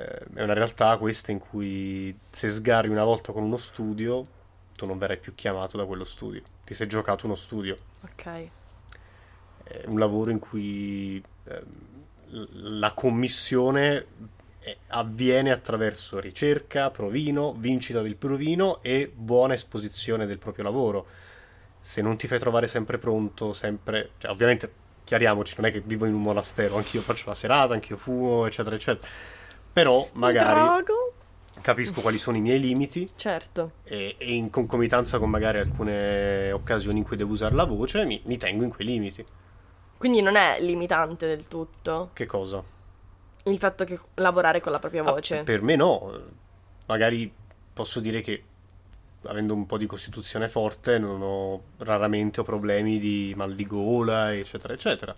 Eh, 0.00 0.26
È 0.34 0.42
una 0.42 0.52
realtà 0.54 0.96
questa 0.96 1.30
in 1.32 1.38
cui 1.38 2.16
se 2.30 2.50
sgarri 2.50 2.88
una 2.88 3.04
volta 3.04 3.32
con 3.32 3.42
uno 3.42 3.56
studio, 3.56 4.26
tu 4.76 4.86
non 4.86 4.98
verrai 4.98 5.18
più 5.18 5.34
chiamato 5.34 5.76
da 5.76 5.84
quello 5.84 6.04
studio. 6.04 6.42
Ti 6.64 6.74
sei 6.74 6.86
giocato 6.86 7.26
uno 7.26 7.34
studio. 7.34 7.76
Ok. 8.02 8.48
è 9.64 9.82
un 9.86 9.98
lavoro 9.98 10.30
in 10.30 10.38
cui 10.38 11.22
l- 11.44 12.78
la 12.78 12.92
commissione 12.92 14.04
eh, 14.60 14.76
avviene 14.88 15.50
attraverso 15.52 16.18
ricerca, 16.20 16.90
provino, 16.90 17.52
vincita 17.54 18.02
del 18.02 18.16
provino 18.16 18.82
e 18.82 19.10
buona 19.14 19.54
esposizione 19.54 20.26
del 20.26 20.38
proprio 20.38 20.64
lavoro. 20.64 21.06
Se 21.80 22.02
non 22.02 22.16
ti 22.16 22.26
fai 22.26 22.38
trovare 22.38 22.66
sempre 22.66 22.98
pronto, 22.98 23.52
sempre... 23.52 24.10
Cioè, 24.18 24.30
ovviamente, 24.30 24.70
chiariamoci, 25.04 25.54
non 25.58 25.66
è 25.66 25.72
che 25.72 25.80
vivo 25.80 26.04
in 26.06 26.14
un 26.14 26.22
monastero, 26.22 26.76
anch'io 26.76 27.00
faccio 27.00 27.28
la 27.28 27.34
serata, 27.34 27.72
anch'io 27.74 27.96
fumo, 27.96 28.46
eccetera, 28.46 28.76
eccetera. 28.76 29.06
Però 29.72 30.08
magari 30.12 30.84
capisco 31.60 32.00
quali 32.00 32.18
sono 32.18 32.36
i 32.36 32.40
miei 32.40 32.58
limiti 32.58 33.10
Certo. 33.14 33.72
e, 33.84 34.14
e 34.18 34.34
in 34.34 34.50
concomitanza 34.50 35.18
con 35.18 35.28
magari 35.30 35.58
alcune 35.58 36.50
occasioni 36.52 36.98
in 36.98 37.04
cui 37.04 37.16
devo 37.16 37.32
usare 37.32 37.54
la 37.54 37.64
voce, 37.64 38.04
mi, 38.04 38.20
mi 38.24 38.36
tengo 38.36 38.64
in 38.64 38.70
quei 38.70 38.86
limiti. 38.86 39.24
Quindi 39.98 40.22
non 40.22 40.36
è 40.36 40.56
limitante 40.60 41.26
del 41.26 41.46
tutto 41.46 42.10
Che 42.14 42.26
cosa? 42.26 42.62
il 43.44 43.58
fatto 43.58 43.84
che 43.84 43.98
lavorare 44.14 44.60
con 44.60 44.72
la 44.72 44.78
propria 44.78 45.02
Ah, 45.02 45.12
voce. 45.12 45.42
per 45.44 45.62
me 45.62 45.74
no, 45.76 46.12
magari 46.86 47.32
posso 47.72 48.00
dire 48.00 48.20
che 48.20 48.42
avendo 49.24 49.54
un 49.54 49.66
po' 49.66 49.76
di 49.78 49.86
costituzione 49.86 50.48
forte 50.48 50.98
non 50.98 51.20
ho 51.22 51.62
raramente 51.78 52.40
ho 52.40 52.44
problemi 52.44 52.98
di 52.98 53.32
mal 53.36 53.54
di 53.54 53.66
gola, 53.66 54.34
eccetera, 54.34 54.72
eccetera. 54.74 55.14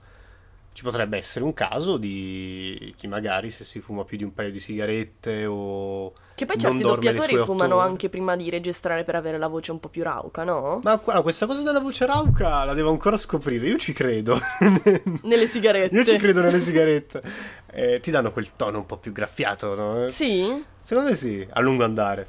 Ci 0.75 0.83
potrebbe 0.85 1.19
essere 1.19 1.45
un 1.45 1.53
caso 1.53 1.99
di 1.99 2.95
chi 2.97 3.07
magari 3.07 3.51
se 3.51 3.63
si 3.63 3.81
fuma 3.81 4.05
più 4.05 4.17
di 4.17 4.25
un 4.25 4.33
paio 4.33 4.51
di 4.51 4.59
sigarette 4.59 5.45
o 5.45 6.15
Che 6.35 6.47
poi 6.47 6.57
certi 6.59 6.83
doppiatori 6.83 7.37
fumano 7.45 7.77
ore. 7.77 7.89
anche 7.89 8.09
prima 8.09 8.37
di 8.37 8.49
registrare 8.49 9.05
per 9.05 9.17
avere 9.17 9.37
la 9.37 9.49
voce 9.49 9.71
un 9.71 9.81
po' 9.81 9.91
più 9.91 10.03
rauca, 10.03 10.45
no? 10.45 10.81
Ma 10.83 10.97
guarda, 10.97 11.21
questa 11.21 11.45
cosa 11.47 11.61
della 11.61 11.79
voce 11.79 12.07
rauca 12.07 12.65
la 12.65 12.73
devo 12.73 12.89
ancora 12.89 13.19
scoprire, 13.19 13.67
io 13.69 13.77
ci 13.77 13.93
credo. 13.93 14.41
Nelle 15.25 15.47
sigarette. 15.47 15.95
Io 15.95 16.05
ci 16.05 16.17
credo 16.17 16.41
nelle 16.41 16.61
sigarette. 16.61 17.23
Eh, 17.71 18.01
ti 18.01 18.11
danno 18.11 18.33
quel 18.33 18.57
tono 18.57 18.79
un 18.79 18.87
po' 18.87 18.97
più 18.97 19.13
graffiato, 19.13 19.75
no? 19.75 20.09
Sì? 20.09 20.65
Secondo 20.81 21.11
me 21.11 21.15
sì, 21.15 21.47
a 21.51 21.61
lungo 21.61 21.85
andare. 21.85 22.27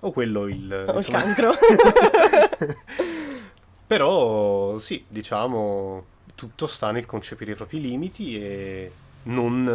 O 0.00 0.12
quello 0.12 0.46
il... 0.46 0.84
O 0.86 0.90
il 0.90 0.96
insomma- 0.96 1.22
cancro. 1.22 1.52
Però 3.86 4.78
sì, 4.78 5.04
diciamo, 5.08 6.04
tutto 6.34 6.66
sta 6.66 6.90
nel 6.90 7.06
concepire 7.06 7.52
i 7.52 7.54
propri 7.54 7.80
limiti 7.80 8.36
e 8.40 8.92
non 9.24 9.66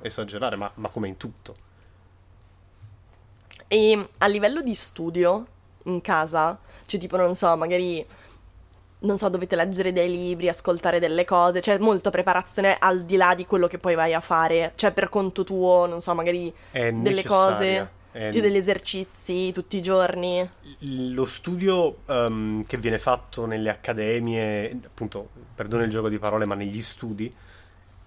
eh, 0.00 0.06
esagerare, 0.06 0.56
ma, 0.56 0.70
ma 0.76 0.88
come 0.88 1.08
in 1.08 1.16
tutto. 1.16 1.56
E 3.68 4.08
a 4.18 4.26
livello 4.26 4.60
di 4.62 4.74
studio 4.74 5.46
in 5.84 6.00
casa, 6.00 6.58
cioè 6.86 7.00
tipo 7.00 7.16
non 7.16 7.34
so, 7.34 7.56
magari 7.56 8.04
non 9.00 9.18
so, 9.18 9.28
dovete 9.28 9.56
leggere 9.56 9.92
dei 9.92 10.08
libri, 10.10 10.48
ascoltare 10.48 11.00
delle 11.00 11.24
cose, 11.24 11.60
c'è 11.60 11.78
molta 11.78 12.10
preparazione 12.10 12.76
al 12.78 13.04
di 13.04 13.16
là 13.16 13.34
di 13.34 13.46
quello 13.46 13.66
che 13.66 13.78
poi 13.78 13.94
vai 13.94 14.14
a 14.14 14.20
fare, 14.20 14.72
cioè 14.76 14.92
per 14.92 15.08
conto 15.08 15.42
tuo, 15.42 15.86
non 15.86 16.00
so, 16.02 16.14
magari 16.14 16.52
È 16.70 16.92
delle 16.92 17.22
necessaria. 17.22 17.84
cose, 17.84 17.92
È- 18.12 18.28
di 18.28 18.40
degli 18.42 18.56
esercizi 18.58 19.50
tutti 19.52 19.78
i 19.78 19.82
giorni. 19.82 20.46
Lo 20.80 21.24
studio 21.24 21.98
ehm, 22.06 22.64
che 22.66 22.76
viene 22.76 22.98
fatto 22.98 23.46
nelle 23.46 23.70
accademie, 23.70 24.78
appunto, 24.84 25.30
perdono 25.54 25.82
il 25.82 25.90
gioco 25.90 26.08
di 26.10 26.18
parole, 26.18 26.44
ma 26.44 26.54
negli 26.54 26.82
studi, 26.82 27.32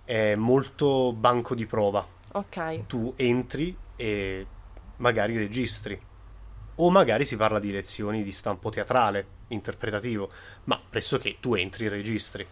è 0.06 0.36
molto 0.36 1.12
banco 1.12 1.56
di 1.56 1.66
prova. 1.66 2.06
Ok. 2.34 2.86
Tu 2.86 3.14
entri 3.16 3.76
e 3.96 4.46
magari 4.98 5.36
registri. 5.38 6.00
O 6.76 6.92
magari 6.92 7.26
si 7.26 7.36
parla 7.38 7.60
di 7.60 7.72
lezioni 7.72 8.22
di 8.22 8.32
stampo 8.32 8.70
teatrale, 8.70 9.26
interpretativo, 9.48 10.30
ma 10.66 10.80
pressoché 10.88 11.38
tu 11.40 11.56
entri 11.56 11.86
e 11.86 11.90
registri. 11.90 12.46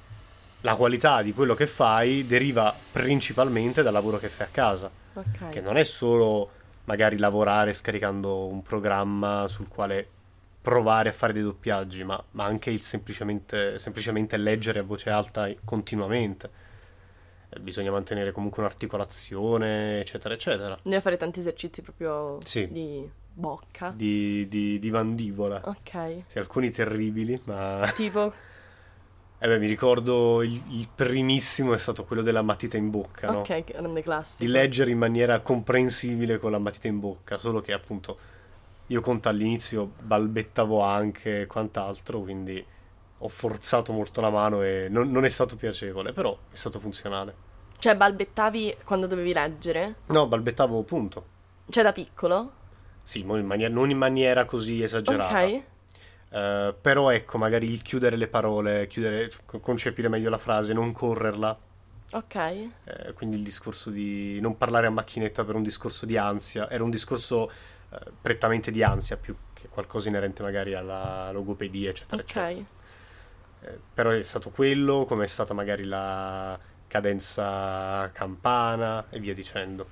La 0.61 0.75
qualità 0.75 1.21
di 1.21 1.33
quello 1.33 1.53
che 1.55 1.67
fai 1.67 2.25
deriva 2.25 2.73
principalmente 2.91 3.83
dal 3.83 3.91
lavoro 3.93 4.17
che 4.17 4.29
fai 4.29 4.47
a 4.47 4.49
casa, 4.49 4.89
Ok. 5.13 5.49
che 5.49 5.59
non 5.61 5.75
è 5.77 5.83
solo 5.83 6.49
magari 6.85 7.17
lavorare 7.17 7.73
scaricando 7.73 8.45
un 8.47 8.61
programma 8.61 9.47
sul 9.47 9.67
quale 9.67 10.07
provare 10.61 11.09
a 11.09 11.11
fare 11.13 11.33
dei 11.33 11.41
doppiaggi, 11.43 12.03
ma, 12.03 12.21
ma 12.31 12.45
anche 12.45 12.69
il 12.69 12.81
semplicemente, 12.81 13.77
semplicemente 13.79 14.37
leggere 14.37 14.79
a 14.79 14.83
voce 14.83 15.09
alta 15.09 15.49
continuamente. 15.65 16.49
Eh, 17.49 17.59
Bisogna 17.59 17.91
mantenere 17.91 18.31
comunque 18.31 18.61
un'articolazione, 18.61 19.99
eccetera, 19.99 20.33
eccetera. 20.33 20.77
Devi 20.81 21.01
fare 21.01 21.17
tanti 21.17 21.39
esercizi 21.39 21.81
proprio 21.81 22.37
Sì. 22.45 22.67
di 22.71 23.09
bocca. 23.33 23.89
Di, 23.95 24.47
di, 24.47 24.79
di 24.79 24.91
mandibola. 24.91 25.61
Ok. 25.65 26.23
Sì, 26.27 26.37
alcuni 26.39 26.69
terribili, 26.71 27.39
ma... 27.45 27.91
Tipo, 27.95 28.31
Eh 29.43 29.47
beh, 29.49 29.60
mi 29.60 29.67
ricordo 29.67 30.41
il, 30.41 30.62
il 30.69 30.88
primissimo 30.95 31.73
è 31.73 31.77
stato 31.77 32.06
quello 32.06 32.21
della 32.21 32.41
matita 32.41 32.77
in 32.77 32.89
bocca, 32.89 33.29
no? 33.29 33.39
ok, 33.39 33.65
grande 33.65 34.01
classico. 34.01 34.41
Di 34.41 34.49
leggere 34.49 34.91
in 34.91 34.97
maniera 34.97 35.41
comprensibile 35.41 36.38
con 36.38 36.51
la 36.51 36.60
matita 36.60 36.88
in 36.88 37.01
bocca, 37.01 37.38
solo 37.38 37.60
che 37.60 37.73
appunto 37.73 38.17
io 38.88 39.01
conto 39.01 39.27
all'inizio 39.27 39.91
balbettavo 39.99 40.82
anche 40.82 41.41
e 41.41 41.45
quant'altro, 41.45 42.21
quindi 42.21 42.65
ho 43.17 43.27
forzato 43.27 43.91
molto 43.91 44.21
la 44.21 44.29
mano 44.29 44.62
e 44.62 44.88
non, 44.89 45.12
non 45.12 45.25
è 45.25 45.29
stato 45.29 45.58
piacevole, 45.58 46.13
però 46.13 46.38
è 46.49 46.56
stato 46.56 46.79
funzionale. 46.79 47.36
Cioè, 47.79 47.97
balbettavi 47.97 48.77
quando 48.86 49.08
dovevi 49.08 49.34
leggere? 49.34 49.95
No, 50.06 50.25
balbettavo 50.25 50.82
punto. 50.84 51.25
Cioè, 51.67 51.84
da 51.84 51.91
piccolo? 51.91 52.51
Sì, 53.03 53.19
in 53.19 53.45
maniera- 53.45 53.73
non 53.73 53.89
in 53.89 53.97
maniera 53.97 54.45
così 54.45 54.82
esagerata. 54.82 55.43
Ok. 55.43 55.63
Eh, 56.33 56.73
però 56.81 57.11
ecco, 57.11 57.37
magari 57.37 57.69
il 57.69 57.83
chiudere 57.83 58.15
le 58.15 58.27
parole, 58.27 58.87
chiudere, 58.87 59.29
co- 59.45 59.59
concepire 59.59 60.07
meglio 60.09 60.31
la 60.31 60.39
frase, 60.39 60.73
non 60.73 60.91
correrla. 60.91 61.57
Ok. 62.13 62.35
Eh, 62.35 63.13
quindi 63.13 63.37
il 63.37 63.43
discorso 63.43 63.89
di 63.91 64.39
non 64.41 64.57
parlare 64.57 64.87
a 64.87 64.89
macchinetta 64.89 65.43
per 65.43 65.55
un 65.55 65.63
discorso 65.63 66.05
di 66.05 66.17
ansia, 66.17 66.69
era 66.69 66.83
un 66.83 66.89
discorso 66.89 67.51
eh, 67.91 67.97
prettamente 68.19 68.71
di 68.71 68.81
ansia 68.83 69.17
più 69.17 69.35
che 69.53 69.67
qualcosa 69.69 70.09
inerente 70.09 70.41
magari 70.41 70.73
alla 70.73 71.31
logopedia, 71.31 71.89
eccetera, 71.91 72.21
Ok. 72.21 72.29
eccetera. 72.29 72.81
Però 73.93 74.09
è 74.09 74.23
stato 74.23 74.49
quello, 74.49 75.05
come 75.05 75.23
è 75.23 75.27
stata 75.27 75.53
magari 75.53 75.85
la 75.85 76.59
cadenza 76.87 78.09
campana 78.11 79.05
e 79.09 79.19
via 79.19 79.33
dicendo. 79.33 79.87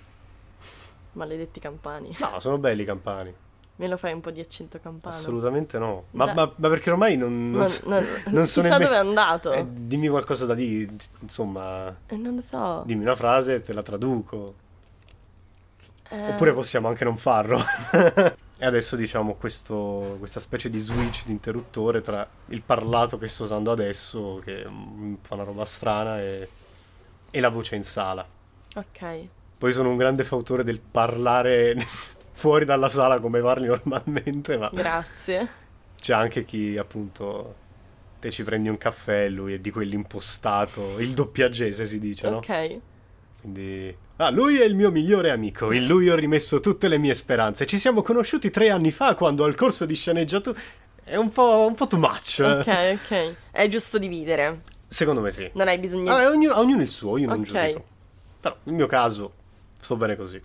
Maledetti 1.13 1.60
campani. 1.60 2.15
No, 2.19 2.39
sono 2.39 2.58
belli 2.58 2.82
i 2.82 2.86
campani. 2.86 3.34
Me 3.82 3.88
lo 3.88 3.98
fai 3.98 4.13
un 4.13 4.22
po' 4.22 4.30
di 4.30 4.39
accento 4.39 4.80
campano? 4.80 5.15
Assolutamente 5.15 5.80
no. 5.80 6.04
Ma, 6.12 6.32
ma- 6.34 6.52
ma 6.56 6.70
perché 6.70 6.91
ormai 6.91 7.17
non, 7.17 7.50
non 7.50 7.62
Non, 7.62 7.67
so- 7.67 7.89
non, 7.89 8.06
non 8.28 8.46
so 8.46 8.62
dove 8.62 8.89
è 8.89 8.96
andato. 8.96 9.52
Eh, 9.54 9.65
dimmi 9.67 10.08
qualcosa 10.08 10.46
da 10.46 10.54
dire, 10.54 10.91
insomma, 11.22 11.88
Eh, 12.06 12.15
non 12.15 12.36
lo 12.36 12.41
so. 12.41 12.84
dimmi 12.86 13.02
una 13.02 13.15
frase 13.15 13.56
e 13.56 13.62
te 13.62 13.74
la 13.74 13.82
traduco. 13.82 14.54
Eh, 16.10 16.30
Oppure 16.34 16.54
possiamo 16.54 16.89
anche 16.89 17.04
non 17.06 17.17
farlo. 17.17 17.58
e 18.60 18.65
adesso 18.67 18.96
diciamo 18.96 19.34
questo, 19.34 20.17
questa 20.20 20.39
specie 20.39 20.70
di 20.70 20.78
switch 20.78 21.26
di 21.26 21.32
interruttore 21.32 22.02
tra 22.02 22.28
il 22.50 22.62
parlato 22.62 23.17
che 23.17 23.26
sto 23.26 23.46
usando 23.46 23.72
adesso, 23.72 24.39
che 24.46 24.63
fa 25.22 25.34
una 25.34 25.44
roba 25.44 25.65
strana, 25.65 26.20
e, 26.22 26.48
e 27.32 27.39
la 27.39 27.50
voce 27.50 27.78
in 27.78 27.84
sala. 27.84 28.24
Ok. 28.76 29.26
Poi 29.58 29.74
sono 29.74 29.89
un 29.89 29.98
grande 29.98 30.24
fautore 30.24 30.63
del 30.63 30.80
parlare 30.80 31.76
fuori 32.34 32.65
dalla 32.65 32.89
sala 32.89 33.20
come 33.20 33.41
parli 33.41 33.67
normalmente, 33.67 34.58
ma 34.58 34.70
Grazie. 34.74 35.48
c'è 36.00 36.13
anche 36.13 36.44
chi 36.44 36.78
appunto 36.78 37.56
te 38.20 38.30
ci 38.32 38.44
prendi 38.44 38.70
un 38.70 38.78
caffè 38.78 39.28
lui 39.30 39.54
è 39.54 39.60
di 39.60 39.72
quell'impostato, 39.72 41.00
il 41.00 41.12
doppiaggese 41.13 41.86
si 41.86 42.00
dice, 42.00 42.30
no? 42.30 42.38
Ok. 42.38 42.78
Quindi... 43.41 43.96
Ah, 44.17 44.30
lui 44.30 44.60
è 44.60 44.63
il 44.65 44.76
mio 44.76 44.91
migliore 44.91 45.32
amico, 45.32 45.72
in 45.72 45.88
lui 45.88 46.08
ho 46.08 46.15
rimesso 46.15 46.60
tutte 46.60 46.88
le 46.88 47.00
mie 47.00 47.15
speranze. 47.15 47.65
Ci 47.65 47.80
siamo 47.80 48.04
conosciuti 48.04 48.52
tre 48.52 48.70
anni 48.70 48.91
fa 48.91 49.15
quando 49.15 49.44
al 49.44 49.56
corso 49.56 49.86
di 49.88 49.96
sceneggiatura... 49.96 50.60
È 51.04 51.15
un 51.15 51.32
po', 51.32 51.65
un 51.67 51.74
po' 51.74 51.88
too 51.88 51.98
much. 51.98 52.39
Ok, 52.44 52.67
ok. 53.04 53.34
È 53.50 53.67
giusto 53.67 53.98
dividere. 53.98 54.62
Secondo 54.88 55.22
me 55.22 55.32
sì. 55.32 55.50
Non 55.54 55.67
hai 55.67 55.80
bisogno 55.80 56.13
Ah, 56.13 56.30
ognuno, 56.30 56.60
ognuno 56.60 56.84
il 56.84 56.89
suo, 56.89 57.17
io 57.17 57.28
non 57.28 57.39
Ok. 57.39 57.46
giudico. 57.46 57.86
Però 58.40 58.56
nel 58.63 58.75
mio 58.75 58.86
caso 58.86 59.34
sto 59.79 59.96
bene 59.96 60.15
così. 60.15 60.40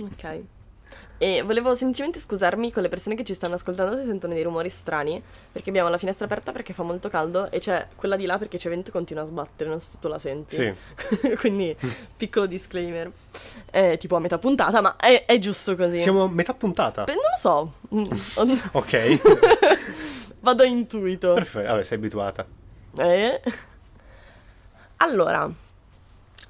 Ok. 0.00 0.40
E 1.16 1.42
volevo 1.42 1.74
semplicemente 1.74 2.18
scusarmi 2.18 2.72
con 2.72 2.82
le 2.82 2.88
persone 2.88 3.14
che 3.14 3.24
ci 3.24 3.34
stanno 3.34 3.54
ascoltando 3.54 3.96
se 3.96 4.04
sentono 4.04 4.34
dei 4.34 4.42
rumori 4.42 4.68
strani, 4.68 5.22
perché 5.52 5.70
abbiamo 5.70 5.88
la 5.88 5.96
finestra 5.96 6.24
aperta 6.24 6.52
perché 6.52 6.72
fa 6.72 6.82
molto 6.82 7.08
caldo 7.08 7.50
e 7.50 7.60
c'è 7.60 7.86
quella 7.94 8.16
di 8.16 8.26
là 8.26 8.36
perché 8.36 8.58
c'è 8.58 8.68
vento 8.68 8.90
e 8.90 8.92
continua 8.92 9.22
a 9.22 9.26
sbattere, 9.26 9.70
non 9.70 9.78
so 9.80 9.92
se 9.92 9.98
tu 10.00 10.08
la 10.08 10.18
senti. 10.18 10.54
Sì. 10.56 10.74
Quindi, 11.38 11.74
piccolo 12.16 12.46
disclaimer. 12.46 13.10
È 13.70 13.96
tipo 13.98 14.16
a 14.16 14.20
metà 14.20 14.38
puntata, 14.38 14.80
ma 14.80 14.96
è, 14.96 15.24
è 15.24 15.38
giusto 15.38 15.76
così. 15.76 15.98
Siamo 15.98 16.24
a 16.24 16.28
metà 16.28 16.52
puntata. 16.52 17.04
Beh, 17.04 17.14
non 17.14 17.22
lo 17.30 17.36
so. 17.38 17.72
Ok. 18.72 19.20
Vado 20.40 20.62
a 20.62 20.66
intuito. 20.66 21.34
Perfetto. 21.34 21.68
Vabbè, 21.68 21.84
sei 21.84 21.96
abituata. 21.96 22.44
Eh? 22.98 23.40
Allora, 24.98 25.50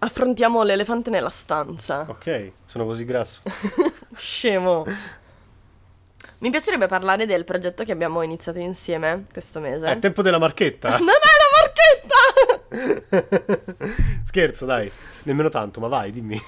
affrontiamo 0.01 0.62
l'elefante 0.62 1.11
nella 1.11 1.30
stanza. 1.30 2.07
Ok, 2.09 2.53
sono 2.64 2.85
così 2.85 3.05
grasso. 3.05 3.43
Scemo. 4.14 4.85
Mi 6.39 6.51
piacerebbe 6.51 6.87
parlare 6.87 7.26
del 7.26 7.45
progetto 7.45 7.85
che 7.85 7.93
abbiamo 7.93 8.20
iniziato 8.22 8.59
insieme 8.59 9.26
questo 9.32 9.61
mese. 9.61 9.87
È 9.87 9.99
tempo 9.99 10.22
della 10.22 10.39
marchetta. 10.39 10.99
Non 10.99 11.09
è 11.09 11.12
la 11.41 11.51
marchetta! 12.76 13.95
Scherzo, 14.24 14.66
dai. 14.66 14.91
Nemmeno 15.22 15.49
tanto, 15.49 15.80
ma 15.80 15.89
vai, 15.89 16.11
dimmi. 16.11 16.41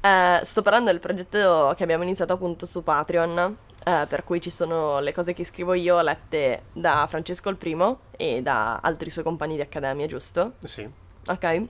Eh, 0.00 0.40
sto 0.42 0.62
parlando 0.62 0.90
del 0.90 1.00
progetto 1.00 1.74
che 1.76 1.82
abbiamo 1.82 2.02
iniziato 2.02 2.34
appunto 2.34 2.66
su 2.66 2.82
Patreon, 2.82 3.56
eh, 3.84 4.06
per 4.08 4.24
cui 4.24 4.40
ci 4.40 4.50
sono 4.50 4.98
le 5.00 5.12
cose 5.12 5.34
che 5.34 5.44
scrivo 5.44 5.74
io 5.74 6.00
lette 6.00 6.64
da 6.72 7.06
Francesco 7.08 7.50
il 7.50 7.56
primo 7.56 8.00
e 8.16 8.40
da 8.40 8.78
altri 8.78 9.10
suoi 9.10 9.24
compagni 9.24 9.56
di 9.56 9.60
accademia, 9.60 10.06
giusto? 10.06 10.54
Sì. 10.64 10.88
Ok. 11.26 11.62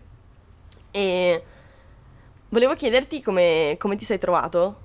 E 0.93 1.45
volevo 2.51 2.75
chiederti 2.75 3.21
come, 3.21 3.75
come 3.81 3.97
ti 3.97 4.05
sei 4.05 4.19
trovato, 4.19 4.77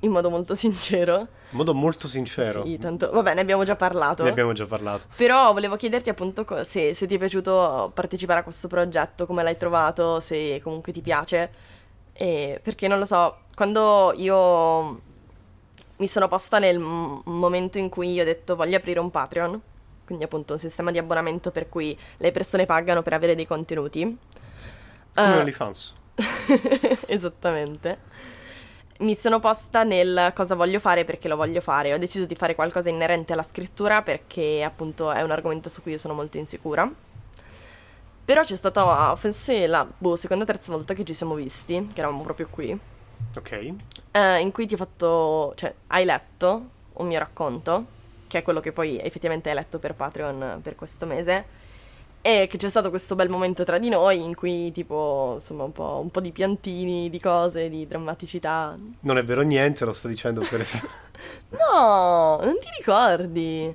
in 0.00 0.10
modo 0.10 0.30
molto 0.30 0.54
sincero. 0.56 1.28
In 1.50 1.58
modo 1.58 1.74
molto 1.74 2.08
sincero. 2.08 2.64
Sì, 2.64 2.78
tanto... 2.78 3.10
Vabbè, 3.10 3.34
ne 3.34 3.42
abbiamo 3.42 3.64
già 3.64 3.76
parlato. 3.76 4.22
Ne 4.22 4.30
abbiamo 4.30 4.54
già 4.54 4.64
parlato. 4.64 5.04
Però 5.16 5.52
volevo 5.52 5.76
chiederti 5.76 6.08
appunto 6.08 6.46
co- 6.46 6.64
se, 6.64 6.94
se 6.94 7.06
ti 7.06 7.16
è 7.16 7.18
piaciuto 7.18 7.90
partecipare 7.92 8.40
a 8.40 8.42
questo 8.42 8.68
progetto, 8.68 9.26
come 9.26 9.42
l'hai 9.42 9.58
trovato, 9.58 10.18
se 10.18 10.60
comunque 10.62 10.92
ti 10.92 11.02
piace. 11.02 11.52
E 12.14 12.58
perché 12.62 12.88
non 12.88 12.98
lo 12.98 13.04
so, 13.04 13.40
quando 13.54 14.14
io 14.16 15.12
mi 15.96 16.06
sono 16.06 16.28
posta 16.28 16.58
nel 16.58 16.78
m- 16.78 17.22
momento 17.24 17.78
in 17.78 17.88
cui 17.88 18.12
io 18.12 18.22
ho 18.22 18.24
detto 18.24 18.56
voglio 18.56 18.76
aprire 18.76 19.00
un 19.00 19.10
Patreon, 19.10 19.60
quindi 20.04 20.24
appunto 20.24 20.52
un 20.54 20.58
sistema 20.58 20.90
di 20.90 20.98
abbonamento 20.98 21.50
per 21.50 21.68
cui 21.68 21.96
le 22.18 22.30
persone 22.30 22.66
pagano 22.66 23.02
per 23.02 23.12
avere 23.12 23.34
dei 23.34 23.46
contenuti. 23.46 24.02
Come 25.14 25.36
Eh, 25.36 25.38
OnlyFans. 25.38 25.94
Esattamente. 27.06 27.98
Mi 29.00 29.14
sono 29.16 29.40
posta 29.40 29.82
nel 29.82 30.32
cosa 30.34 30.54
voglio 30.54 30.78
fare 30.78 31.04
perché 31.04 31.26
lo 31.28 31.36
voglio 31.36 31.60
fare. 31.60 31.92
Ho 31.92 31.98
deciso 31.98 32.26
di 32.26 32.34
fare 32.36 32.54
qualcosa 32.54 32.88
inerente 32.88 33.32
alla 33.32 33.42
scrittura 33.42 34.02
perché 34.02 34.62
appunto 34.62 35.10
è 35.10 35.22
un 35.22 35.30
argomento 35.32 35.68
su 35.68 35.82
cui 35.82 35.92
io 35.92 35.98
sono 35.98 36.14
molto 36.14 36.38
insicura. 36.38 36.90
Però 38.24 38.42
c'è 38.42 38.56
stata 38.56 39.14
forse 39.16 39.66
la 39.66 39.86
boh, 39.86 40.16
seconda 40.16 40.44
o 40.44 40.46
terza 40.46 40.72
volta 40.72 40.94
che 40.94 41.04
ci 41.04 41.12
siamo 41.12 41.34
visti, 41.34 41.88
che 41.92 42.00
eravamo 42.00 42.22
proprio 42.22 42.48
qui, 42.48 42.78
Ok. 43.36 43.74
eh, 44.12 44.40
in 44.40 44.52
cui 44.52 44.66
ti 44.66 44.74
ho 44.74 44.76
fatto, 44.76 45.52
cioè 45.56 45.74
hai 45.88 46.04
letto 46.04 46.68
un 46.94 47.06
mio 47.06 47.18
racconto, 47.18 47.86
che 48.28 48.38
è 48.38 48.42
quello 48.42 48.60
che 48.60 48.72
poi 48.72 48.98
effettivamente 49.00 49.48
hai 49.48 49.54
letto 49.56 49.78
per 49.78 49.94
Patreon 49.94 50.60
per 50.62 50.74
questo 50.76 51.06
mese, 51.06 51.62
e 52.22 52.46
che 52.48 52.56
c'è 52.56 52.68
stato 52.68 52.88
questo 52.90 53.14
bel 53.16 53.28
momento 53.28 53.64
tra 53.64 53.78
di 53.78 53.88
noi 53.90 54.22
in 54.22 54.34
cui 54.34 54.70
tipo, 54.72 55.32
insomma, 55.34 55.64
un 55.64 55.72
po', 55.72 56.00
un 56.02 56.10
po' 56.10 56.20
di 56.20 56.30
piantini, 56.32 57.10
di 57.10 57.20
cose, 57.20 57.68
di 57.68 57.86
drammaticità. 57.86 58.76
Non 59.00 59.18
è 59.18 59.24
vero 59.24 59.42
niente, 59.42 59.84
lo 59.84 59.92
sto 59.92 60.08
dicendo 60.08 60.40
per 60.48 60.60
esempio. 60.60 60.88
No, 61.70 62.40
non 62.42 62.58
ti 62.58 62.68
ricordi? 62.78 63.74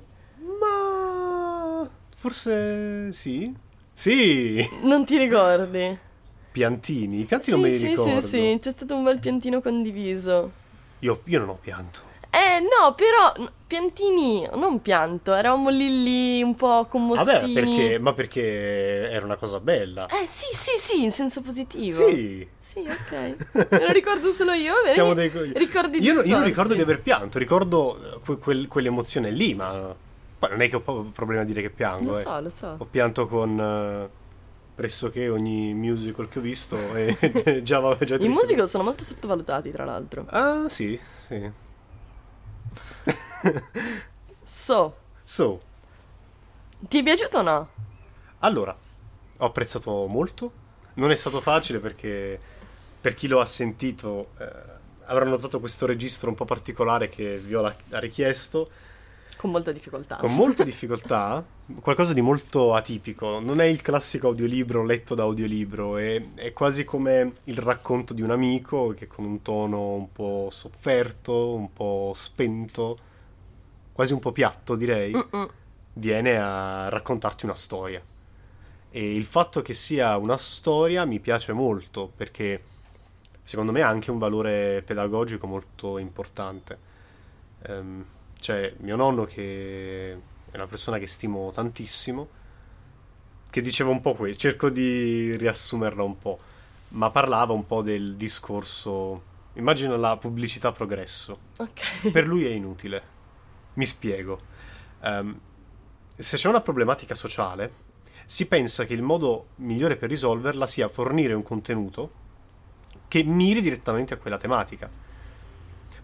Ma 0.58 1.88
forse 2.16 3.12
sì. 3.12 3.54
Sì. 3.94 4.68
Non 4.82 5.04
ti 5.04 5.16
ricordi? 5.16 5.98
Piantini. 6.52 7.20
I 7.20 7.24
pianti 7.24 7.44
sì, 7.46 7.50
non 7.52 7.60
me 7.60 7.68
li 7.68 7.78
sì, 7.78 7.86
ricordo. 7.88 8.26
sì, 8.26 8.28
sì, 8.28 8.58
c'è 8.60 8.70
stato 8.70 8.94
un 8.94 9.04
bel 9.04 9.18
piantino 9.18 9.60
condiviso. 9.60 10.50
Io, 11.00 11.20
io 11.24 11.38
non 11.38 11.48
ho 11.50 11.58
pianto. 11.60 12.08
Eh, 12.30 12.60
no, 12.60 12.94
però 12.94 13.50
piantini, 13.66 14.48
non 14.54 14.80
pianto, 14.80 15.34
eravamo 15.34 15.68
lì 15.68 16.02
lì 16.02 16.42
un 16.42 16.54
po' 16.54 16.86
commossini. 16.88 17.24
Vabbè, 17.24 17.52
perché, 17.52 17.98
ma 17.98 18.14
perché 18.14 19.10
era 19.10 19.24
una 19.24 19.34
cosa 19.36 19.58
bella. 19.58 20.06
Eh, 20.06 20.26
sì, 20.28 20.46
sì, 20.52 20.76
sì, 20.76 21.02
in 21.02 21.10
senso 21.10 21.40
positivo. 21.40 22.06
Sì. 22.08 22.46
Sì, 22.58 22.86
ok. 22.86 23.68
Me 23.68 23.84
lo 23.84 23.90
ricordo 23.90 24.30
solo 24.30 24.52
io, 24.52 24.74
vedi? 24.82 24.92
Siamo 24.94 25.12
dei 25.12 25.32
co- 25.32 25.42
Ricordi 25.54 26.00
io, 26.00 26.22
io 26.22 26.36
non 26.36 26.44
ricordo 26.44 26.74
di 26.74 26.80
aver 26.80 27.00
pianto, 27.00 27.38
ricordo 27.38 27.96
eh, 27.96 28.20
que- 28.24 28.38
quel- 28.38 28.68
quell'emozione 28.68 29.32
lì, 29.32 29.54
ma 29.54 29.92
poi 30.38 30.50
non 30.50 30.60
è 30.60 30.68
che 30.68 30.76
ho 30.76 31.10
problema 31.12 31.42
a 31.42 31.44
dire 31.44 31.62
che 31.62 31.70
piango. 31.70 32.12
Lo 32.12 32.18
eh. 32.18 32.22
so, 32.22 32.40
lo 32.40 32.48
so. 32.48 32.74
Ho 32.78 32.86
pianto 32.88 33.26
con 33.26 33.58
eh, 33.58 34.08
pressoché 34.80 35.28
ogni 35.28 35.74
musical 35.74 36.26
che 36.30 36.38
ho 36.38 36.40
visto 36.40 36.74
e 36.94 37.60
già 37.62 37.80
va 37.80 37.98
già 37.98 38.14
I 38.14 38.28
musical 38.28 38.66
sono 38.66 38.82
molto 38.82 39.04
sottovalutati, 39.04 39.70
tra 39.70 39.84
l'altro. 39.84 40.24
Ah, 40.30 40.70
sì, 40.70 40.98
sì. 41.26 41.50
So, 44.42 44.96
So, 45.22 45.60
ti 46.80 46.98
è 46.98 47.02
piaciuto 47.02 47.38
o 47.38 47.42
no? 47.42 47.68
allora, 48.38 48.74
ho 49.36 49.44
apprezzato 49.44 50.06
molto. 50.06 50.52
Non 50.94 51.10
è 51.10 51.14
stato 51.14 51.42
facile 51.42 51.78
perché 51.78 52.40
per 53.02 53.12
chi 53.12 53.28
lo 53.28 53.40
ha 53.40 53.46
sentito 53.46 54.30
eh, 54.38 54.48
avrà 55.04 55.26
notato 55.26 55.60
questo 55.60 55.84
registro 55.84 56.30
un 56.30 56.36
po' 56.36 56.46
particolare 56.46 57.10
che 57.10 57.36
Viola 57.36 57.74
ha 57.90 57.98
richiesto. 57.98 58.70
Con 59.40 59.52
molta 59.52 59.72
difficoltà. 59.72 60.16
Con 60.16 60.34
molte 60.34 60.64
difficoltà, 60.64 61.42
qualcosa 61.80 62.12
di 62.12 62.20
molto 62.20 62.74
atipico. 62.74 63.40
Non 63.40 63.62
è 63.62 63.64
il 63.64 63.80
classico 63.80 64.26
audiolibro 64.26 64.84
letto 64.84 65.14
da 65.14 65.22
audiolibro, 65.22 65.96
è, 65.96 66.22
è 66.34 66.52
quasi 66.52 66.84
come 66.84 67.36
il 67.44 67.56
racconto 67.56 68.12
di 68.12 68.20
un 68.20 68.32
amico 68.32 68.88
che 68.88 69.06
con 69.06 69.24
un 69.24 69.40
tono 69.40 69.92
un 69.92 70.12
po' 70.12 70.48
sofferto, 70.50 71.54
un 71.54 71.72
po' 71.72 72.12
spento, 72.14 72.98
quasi 73.92 74.12
un 74.12 74.18
po' 74.18 74.30
piatto 74.30 74.76
direi, 74.76 75.14
Mm-mm. 75.14 75.48
viene 75.94 76.36
a 76.38 76.90
raccontarti 76.90 77.46
una 77.46 77.54
storia. 77.54 78.02
E 78.90 79.14
il 79.14 79.24
fatto 79.24 79.62
che 79.62 79.72
sia 79.72 80.18
una 80.18 80.36
storia 80.36 81.06
mi 81.06 81.18
piace 81.18 81.54
molto 81.54 82.12
perché 82.14 82.62
secondo 83.42 83.72
me 83.72 83.80
ha 83.80 83.88
anche 83.88 84.10
un 84.10 84.18
valore 84.18 84.82
pedagogico 84.84 85.46
molto 85.46 85.96
importante. 85.96 86.78
Ehm, 87.62 88.04
c'è 88.40 88.74
mio 88.78 88.96
nonno 88.96 89.24
che 89.24 90.12
è 90.50 90.56
una 90.56 90.66
persona 90.66 90.98
che 90.98 91.06
stimo 91.06 91.50
tantissimo, 91.52 92.28
che 93.50 93.60
diceva 93.60 93.90
un 93.90 94.00
po' 94.00 94.14
questo, 94.14 94.40
cerco 94.48 94.68
di 94.68 95.36
riassumerla 95.36 96.02
un 96.02 96.18
po', 96.18 96.38
ma 96.88 97.10
parlava 97.10 97.52
un 97.52 97.66
po' 97.66 97.82
del 97.82 98.16
discorso, 98.16 99.22
immagina 99.54 99.96
la 99.96 100.16
pubblicità 100.16 100.72
progresso, 100.72 101.38
Ok. 101.58 102.10
per 102.10 102.26
lui 102.26 102.44
è 102.46 102.50
inutile. 102.50 103.18
Mi 103.74 103.84
spiego. 103.84 104.40
Ehm, 105.02 105.38
se 106.16 106.36
c'è 106.36 106.48
una 106.48 106.60
problematica 106.60 107.14
sociale, 107.14 107.88
si 108.24 108.46
pensa 108.46 108.84
che 108.84 108.94
il 108.94 109.02
modo 109.02 109.48
migliore 109.56 109.96
per 109.96 110.08
risolverla 110.08 110.66
sia 110.66 110.88
fornire 110.88 111.32
un 111.34 111.42
contenuto 111.42 112.12
che 113.08 113.22
miri 113.24 113.60
direttamente 113.60 114.14
a 114.14 114.16
quella 114.18 114.36
tematica. 114.36 114.88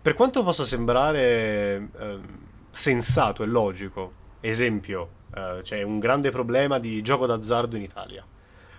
Per 0.07 0.15
quanto 0.15 0.45
possa 0.45 0.63
sembrare 0.63 1.89
ehm, 1.99 2.39
sensato 2.71 3.43
e 3.43 3.47
logico, 3.47 4.13
esempio, 4.39 5.09
eh, 5.35 5.59
c'è 5.63 5.83
un 5.83 5.99
grande 5.99 6.31
problema 6.31 6.79
di 6.79 7.03
gioco 7.03 7.27
d'azzardo 7.27 7.75
in 7.75 7.83
Italia. 7.83 8.25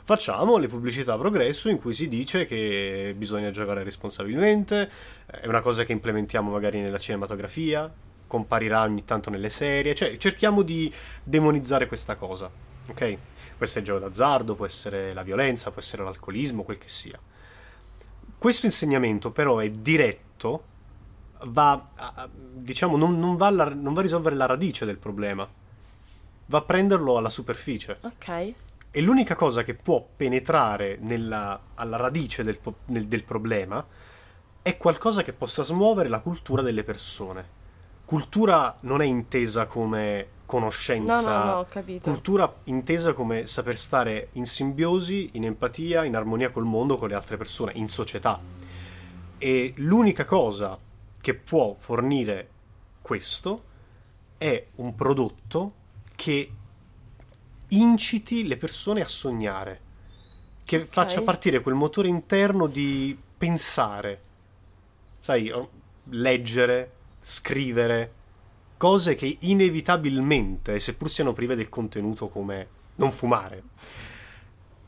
Facciamo 0.05 0.55
le 0.55 0.69
pubblicità 0.69 1.15
a 1.15 1.17
progresso 1.17 1.67
in 1.67 1.79
cui 1.79 1.91
si 1.91 2.07
dice 2.07 2.45
che 2.45 3.13
bisogna 3.17 3.51
giocare 3.51 3.83
responsabilmente, 3.83 4.89
è 5.25 5.47
una 5.47 5.59
cosa 5.59 5.83
che 5.83 5.91
implementiamo 5.91 6.49
magari 6.49 6.79
nella 6.79 6.97
cinematografia, 6.97 7.93
comparirà 8.25 8.83
ogni 8.83 9.03
tanto 9.03 9.29
nelle 9.29 9.49
serie, 9.49 9.93
cioè 9.95 10.15
cerchiamo 10.15 10.61
di 10.61 10.89
demonizzare 11.21 11.87
questa 11.87 12.15
cosa, 12.15 12.49
ok? 12.87 13.17
Può 13.57 13.65
essere 13.65 13.81
il 13.81 13.85
gioco 13.85 13.99
d'azzardo, 13.99 14.55
può 14.55 14.65
essere 14.65 15.11
la 15.13 15.23
violenza, 15.23 15.71
può 15.71 15.81
essere 15.81 16.05
l'alcolismo, 16.05 16.63
quel 16.63 16.77
che 16.77 16.87
sia. 16.87 17.19
Questo 18.37 18.65
insegnamento 18.65 19.31
però 19.31 19.57
è 19.57 19.69
diretto, 19.69 20.75
va, 21.45 21.87
a- 21.95 22.29
diciamo, 22.31 22.97
non, 22.97 23.19
non 23.19 23.35
va 23.35 23.47
alla- 23.47 23.69
non 23.73 23.93
va 23.93 23.99
a 23.99 24.03
risolvere 24.03 24.35
la 24.35 24.45
radice 24.45 24.85
del 24.85 24.97
problema, 24.97 25.47
va 26.47 26.57
a 26.57 26.61
prenderlo 26.61 27.17
alla 27.17 27.29
superficie. 27.29 27.97
Ok. 28.01 28.53
E 28.91 29.01
l'unica 29.01 29.35
cosa 29.35 29.63
che 29.63 29.73
può 29.75 30.05
penetrare 30.15 30.97
nella- 31.01 31.59
alla 31.75 31.97
radice 31.97 32.43
del, 32.43 32.59
nel- 32.85 33.07
del 33.07 33.23
problema 33.23 33.85
è 34.61 34.77
qualcosa 34.77 35.23
che 35.23 35.33
possa 35.33 35.63
smuovere 35.63 36.09
la 36.09 36.19
cultura 36.19 36.61
delle 36.61 36.83
persone. 36.83 37.55
Cultura 38.05 38.77
non 38.81 39.01
è 39.01 39.05
intesa 39.05 39.65
come 39.65 40.27
conoscenza, 40.45 41.21
No, 41.21 41.27
no, 41.29 41.43
no, 41.43 41.51
ho 41.59 41.65
capito. 41.69 42.09
cultura 42.09 42.53
intesa 42.65 43.11
come 43.11 43.47
saper 43.47 43.75
stare 43.77 44.29
in 44.33 44.45
simbiosi, 44.45 45.31
in 45.33 45.43
empatia, 45.43 46.05
in 46.05 46.15
armonia 46.15 46.51
col 46.51 46.63
mondo, 46.63 46.97
con 46.97 47.09
le 47.09 47.15
altre 47.15 47.35
persone, 47.35 47.73
in 47.75 47.89
società. 47.89 48.39
E 49.37 49.73
l'unica 49.77 50.23
cosa 50.23 50.77
che 51.21 51.33
può 51.33 51.75
fornire 51.77 52.49
questo 53.01 53.63
è 54.37 54.67
un 54.75 54.93
prodotto 54.93 55.73
che 56.15 56.51
inciti 57.69 58.47
le 58.47 58.57
persone 58.57 59.01
a 59.01 59.07
sognare, 59.07 59.81
che 60.65 60.77
Ok. 60.77 60.85
faccia 60.85 61.21
partire 61.21 61.61
quel 61.61 61.75
motore 61.75 62.07
interno 62.07 62.67
di 62.67 63.17
pensare, 63.37 64.21
sai, 65.19 65.51
leggere, 66.09 66.91
scrivere, 67.19 68.13
cose 68.77 69.15
che 69.15 69.37
inevitabilmente, 69.41 70.79
seppur 70.79 71.09
siano 71.09 71.33
prive 71.33 71.55
del 71.55 71.69
contenuto 71.69 72.29
come 72.29 72.67
non 72.95 73.11
fumare, 73.11 73.63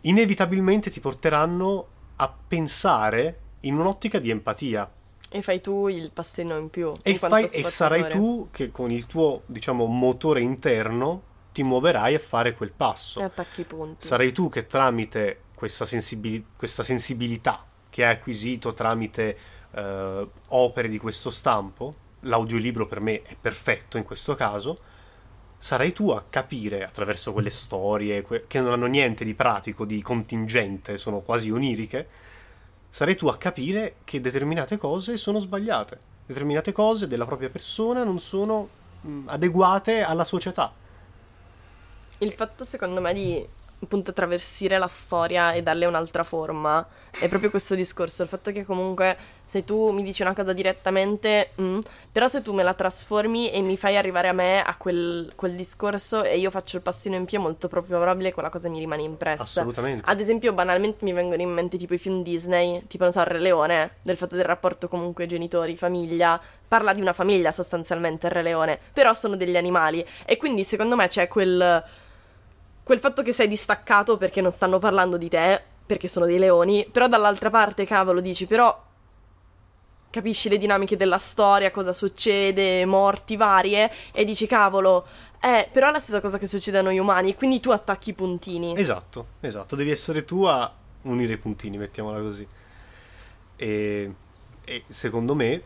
inevitabilmente 0.02 0.90
ti 0.90 1.00
porteranno 1.00 1.88
a 2.18 2.34
pensare 2.48 3.40
in 3.62 3.78
un'ottica 3.78 4.20
di 4.20 4.30
empatia. 4.30 4.90
E 5.32 5.42
fai 5.42 5.62
tu 5.62 5.88
il 5.88 6.12
passino 6.12 6.58
in 6.58 6.70
più. 6.70 6.92
E, 7.04 7.16
fai- 7.16 7.46
e 7.46 7.64
sarai 7.64 8.10
tu 8.10 8.50
che 8.52 8.72
con 8.72 8.92
il 8.92 9.06
tuo, 9.06 9.44
diciamo, 9.46 9.86
motore 9.86 10.42
interno 10.42 11.24
ti 11.52 11.64
muoverai 11.64 12.16
a 12.16 12.20
fare 12.20 12.54
quel 12.56 12.72
passo. 12.72 13.20
E 13.20 13.24
attacchi 13.24 13.62
i 13.62 13.66
punti. 13.66 14.08
Sarai 14.08 14.32
tu 14.32 14.50
che 14.50 14.66
tramite 14.66 15.42
questa, 15.54 15.86
sensibili- 15.86 16.46
questa 16.56 16.84
sensibilità 16.84 17.66
che 17.90 18.06
hai 18.06 18.14
acquisito 18.14 18.74
tramite 18.74 19.38
eh, 19.72 20.28
opere 20.48 20.88
di 20.88 20.98
questo 20.98 21.30
stampo, 21.30 21.96
l'audiolibro 22.22 22.88
per 22.88 23.00
me 23.00 23.22
è 23.22 23.36
perfetto 23.40 23.98
in 23.98 24.04
questo 24.04 24.36
caso, 24.36 24.80
sarai 25.58 25.92
tu 25.92 26.10
a 26.12 26.24
capire 26.30 26.84
attraverso 26.84 27.34
quelle 27.34 27.50
storie 27.50 28.22
que- 28.22 28.46
che 28.48 28.60
non 28.60 28.72
hanno 28.72 28.86
niente 28.86 29.26
di 29.26 29.34
pratico, 29.34 29.86
di 29.86 30.02
contingente, 30.02 30.98
sono 30.98 31.22
quasi 31.22 31.52
oniriche, 31.52 32.08
sarai 32.90 33.16
tu 33.16 33.28
a 33.28 33.38
capire 33.38 33.98
che 34.04 34.20
determinate 34.20 34.78
cose 34.78 35.18
sono 35.18 35.40
sbagliate, 35.40 36.00
determinate 36.26 36.72
cose 36.72 37.08
della 37.08 37.26
propria 37.26 37.50
persona 37.50 38.04
non 38.04 38.20
sono 38.20 38.70
adeguate 39.26 40.02
alla 40.02 40.24
società. 40.24 40.74
Il 42.18 42.34
fatto 42.34 42.66
secondo 42.66 43.00
me 43.00 43.14
di 43.14 43.48
appunto 43.82 44.14
traversire 44.14 44.78
la 44.78 44.88
storia 44.88 45.54
e 45.54 45.64
darle 45.64 45.86
un'altra 45.86 46.24
forma 46.24 46.86
è 47.18 47.28
proprio 47.28 47.50
questo 47.50 47.76
discorso, 47.76 48.24
il 48.24 48.30
fatto 48.30 48.52
che 48.52 48.66
comunque 48.66 49.18
se 49.46 49.64
tu 49.64 49.92
mi 49.92 50.04
dici 50.04 50.22
una 50.22 50.34
cosa 50.34 50.54
direttamente, 50.54 51.52
mm, 51.60 51.80
però 52.12 52.28
se 52.28 52.44
tu 52.44 52.54
me 52.54 52.62
la 52.62 52.76
trasformi 52.76 53.50
e 53.52 53.62
mi 53.62 53.78
fai 53.78 53.98
arrivare 53.98 54.28
a 54.28 54.34
me 54.34 54.62
a 54.62 54.76
quel, 54.76 55.32
quel 55.36 55.56
discorso 55.56 56.24
e 56.24 56.38
io 56.38 56.52
faccio 56.52 56.76
il 56.76 56.84
passino 56.84 57.16
in 57.16 57.26
più 57.26 57.40
è 57.40 57.42
molto 57.42 57.68
proprio 57.68 57.98
probabile 57.98 58.28
che 58.28 58.36
quella 58.36 58.50
cosa 58.50 58.70
mi 58.70 58.78
rimane 58.78 59.02
impressa. 59.02 59.42
Assolutamente. 59.42 60.08
Ad 60.08 60.20
esempio, 60.20 60.54
banalmente 60.54 61.04
mi 61.04 61.14
vengono 61.14 61.42
in 61.42 61.50
mente 61.50 61.78
tipo 61.78 61.96
i 61.96 61.98
film 61.98 62.22
Disney, 62.22 62.86
tipo 62.86 63.06
non 63.06 63.12
so, 63.12 63.24
Re 63.24 63.40
Leone, 63.40 63.96
del 64.04 64.18
fatto 64.18 64.36
del 64.36 64.46
rapporto 64.46 64.88
comunque 64.88 65.26
genitori, 65.26 65.76
famiglia, 65.76 66.40
parla 66.68 66.94
di 66.94 67.02
una 67.02 67.14
famiglia 67.14 67.52
sostanzialmente 67.52 68.28
il 68.28 68.34
Re 68.34 68.44
Leone, 68.44 68.80
però 68.94 69.16
sono 69.16 69.36
degli 69.36 69.58
animali 69.58 70.06
e 70.26 70.38
quindi 70.38 70.64
secondo 70.64 70.96
me 70.96 71.08
c'è 71.08 71.28
quel 71.28 71.84
quel 72.90 73.00
fatto 73.00 73.22
che 73.22 73.34
sei 73.34 73.48
distaccato 73.48 74.18
perché 74.18 74.42
non 74.42 74.50
stanno 74.50 74.80
parlando 74.80 75.16
di 75.16 75.30
te, 75.30 75.62
perché 75.86 76.08
sono 76.08 76.26
dei 76.26 76.40
leoni, 76.40 76.88
però 76.92 77.08
dall'altra 77.08 77.52
parte, 77.52 77.86
cavolo, 77.86 78.20
dici, 78.20 78.48
però 78.48 78.84
capisci 80.10 80.50
le 80.50 80.58
dinamiche 80.58 80.96
della 80.96 81.20
storia, 81.20 81.70
cosa 81.70 81.94
succede, 81.94 82.84
morti 82.86 83.38
varie, 83.38 83.92
e 84.12 84.26
dici, 84.26 84.48
cavolo, 84.48 85.06
eh, 85.40 85.70
però 85.72 85.90
è 85.90 85.92
la 85.92 86.00
stessa 86.00 86.20
cosa 86.20 86.40
che 86.40 86.48
succede 86.48 86.80
a 86.80 86.82
noi 86.82 86.98
umani, 86.98 87.36
quindi 87.36 87.60
tu 87.60 87.70
attacchi 87.70 88.10
i 88.10 88.14
puntini. 88.14 88.76
Esatto, 88.76 89.28
esatto, 89.42 89.76
devi 89.76 89.92
essere 89.92 90.26
tu 90.26 90.46
a 90.46 90.74
unire 91.04 91.34
i 91.34 91.38
puntini, 91.38 91.78
mettiamola 91.78 92.20
così. 92.20 92.48
E, 93.56 94.14
e 94.66 94.84
secondo 94.88 95.36
me 95.36 95.64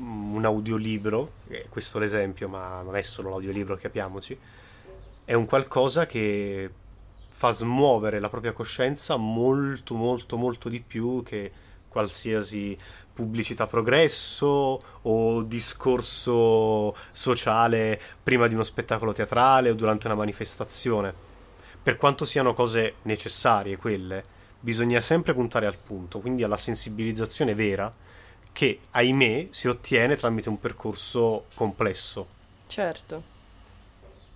mm, 0.00 0.36
un 0.36 0.44
audiolibro, 0.46 1.32
questo 1.68 1.98
è 1.98 2.00
l'esempio, 2.00 2.48
ma 2.48 2.80
non 2.80 2.96
è 2.96 3.02
solo 3.02 3.28
l'audiolibro, 3.28 3.76
capiamoci, 3.76 4.38
è 5.24 5.34
un 5.34 5.46
qualcosa 5.46 6.06
che 6.06 6.70
fa 7.28 7.50
smuovere 7.50 8.20
la 8.20 8.28
propria 8.28 8.52
coscienza 8.52 9.16
molto 9.16 9.94
molto 9.94 10.36
molto 10.36 10.68
di 10.68 10.80
più 10.80 11.22
che 11.24 11.50
qualsiasi 11.88 12.76
pubblicità 13.12 13.66
progresso 13.66 14.82
o 15.02 15.42
discorso 15.42 16.96
sociale 17.12 18.00
prima 18.22 18.48
di 18.48 18.54
uno 18.54 18.62
spettacolo 18.62 19.12
teatrale 19.12 19.70
o 19.70 19.74
durante 19.74 20.06
una 20.06 20.16
manifestazione. 20.16 21.12
Per 21.82 21.96
quanto 21.98 22.24
siano 22.24 22.54
cose 22.54 22.94
necessarie 23.02 23.76
quelle, 23.76 24.24
bisogna 24.58 25.00
sempre 25.00 25.34
puntare 25.34 25.66
al 25.66 25.76
punto, 25.76 26.20
quindi 26.20 26.42
alla 26.42 26.56
sensibilizzazione 26.56 27.54
vera 27.54 27.92
che, 28.52 28.78
ahimè, 28.90 29.48
si 29.50 29.68
ottiene 29.68 30.16
tramite 30.16 30.48
un 30.48 30.58
percorso 30.58 31.46
complesso. 31.54 32.26
Certo 32.66 33.31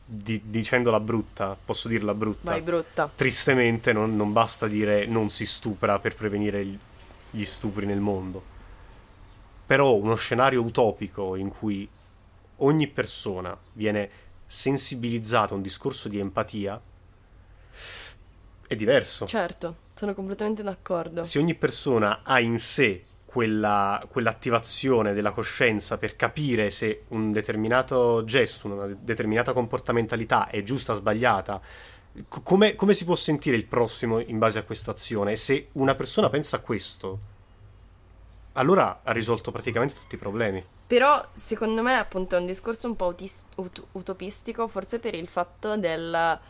di, 0.09 0.41
dicendola 0.45 1.01
brutta, 1.01 1.57
posso 1.63 1.89
dirla 1.89 2.15
brutta. 2.15 2.53
Vai, 2.53 2.63
brutta. 2.63 3.11
Tristemente 3.13 3.93
non, 3.93 4.15
non, 4.15 4.33
basta 4.33 4.69
dire 4.69 5.05
non 5.07 5.29
si 5.29 5.45
stupra 5.45 5.99
per 5.99 6.15
prevenire 6.15 6.65
gli 7.31 7.45
stupri 7.45 7.85
nel 7.87 7.99
mondo. 7.99 8.55
Però 9.67 9.95
uno 9.95 10.15
scenario 10.15 10.63
utopico 10.63 11.35
in 11.35 11.49
cui 11.49 11.89
ogni 12.59 12.87
persona 12.87 13.57
viene 13.73 14.09
sensibilizzata 14.47 15.55
a 15.55 15.57
un 15.57 15.63
discorso 15.63 16.09
di 16.09 16.21
empatia 16.21 16.81
è 18.69 18.75
diverso. 18.77 19.27
Certo, 19.27 19.77
sono 19.95 20.15
completamente 20.15 20.63
d'accordo. 20.63 21.25
Se 21.25 21.41
ogni 21.41 21.55
persona 21.55 22.21
ha 22.23 22.39
in 22.41 22.61
sé 22.61 23.05
quella, 23.37 24.03
quell'attivazione 24.09 25.13
della 25.13 25.33
coscienza 25.33 25.99
per 25.99 26.17
capire 26.17 26.71
se 26.71 27.03
un 27.09 27.33
determinato 27.33 28.25
gesto, 28.25 28.67
una 28.67 28.87
determinata 28.99 29.53
comportamentalità 29.53 30.49
è 30.49 30.63
giusta 30.63 30.93
o 30.93 30.95
sbagliata, 30.95 31.61
come, 32.43 32.75
come, 32.75 32.95
si 32.95 33.05
può 33.05 33.15
sentire 33.15 33.55
il 33.55 33.67
prossimo 33.67 34.21
in 34.21 34.39
base 34.39 34.61
a 34.61 34.63
questa 34.63 34.93
azione? 34.93 35.37
Se 35.37 35.69
una 35.73 35.95
persona 35.95 36.31
pensa 36.31 36.57
a 36.57 36.61
questo, 36.61 37.19
allora 38.55 39.01
ha 39.05 39.13
risolto 39.13 39.51
praticamente 39.51 39.93
tutti 39.93 40.15
i 40.15 40.19
problemi. 40.19 40.65
Però 40.87 41.23
secondo 41.35 41.83
me 41.83 41.99
appunto 41.99 42.37
è 42.37 42.39
un 42.39 42.47
discorso 42.47 42.87
un 42.87 42.97
po' 42.97 43.09
utis- 43.09 43.43
ut- 43.57 43.87
utopistico, 43.93 44.67
forse 44.67 44.99
per 44.99 45.15
il 45.15 45.29
fatto 45.29 45.77
del... 45.77 46.41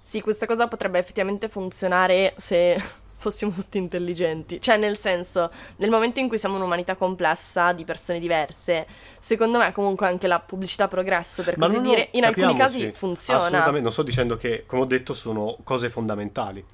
Sì, 0.00 0.20
questa 0.20 0.46
cosa 0.46 0.66
potrebbe 0.66 0.98
effettivamente 0.98 1.48
funzionare 1.48 2.34
se 2.36 2.82
fossimo 3.22 3.52
tutti 3.52 3.78
intelligenti. 3.78 4.60
Cioè, 4.60 4.76
nel 4.76 4.98
senso, 4.98 5.50
nel 5.76 5.90
momento 5.90 6.18
in 6.18 6.26
cui 6.26 6.38
siamo 6.38 6.56
un'umanità 6.56 6.96
complessa 6.96 7.72
di 7.72 7.84
persone 7.84 8.18
diverse, 8.18 8.86
secondo 9.18 9.58
me 9.58 9.70
comunque 9.72 10.08
anche 10.08 10.26
la 10.26 10.40
pubblicità 10.40 10.88
progresso, 10.88 11.42
per 11.44 11.56
così 11.56 11.76
no, 11.76 11.80
dire, 11.80 12.08
in 12.12 12.24
alcuni 12.24 12.56
casi 12.56 12.90
funziona. 12.92 13.38
Assolutamente, 13.38 13.80
non 13.80 13.92
sto 13.92 14.02
dicendo 14.02 14.36
che, 14.36 14.64
come 14.66 14.82
ho 14.82 14.86
detto, 14.86 15.14
sono 15.14 15.56
cose 15.62 15.88
fondamentali. 15.88 16.64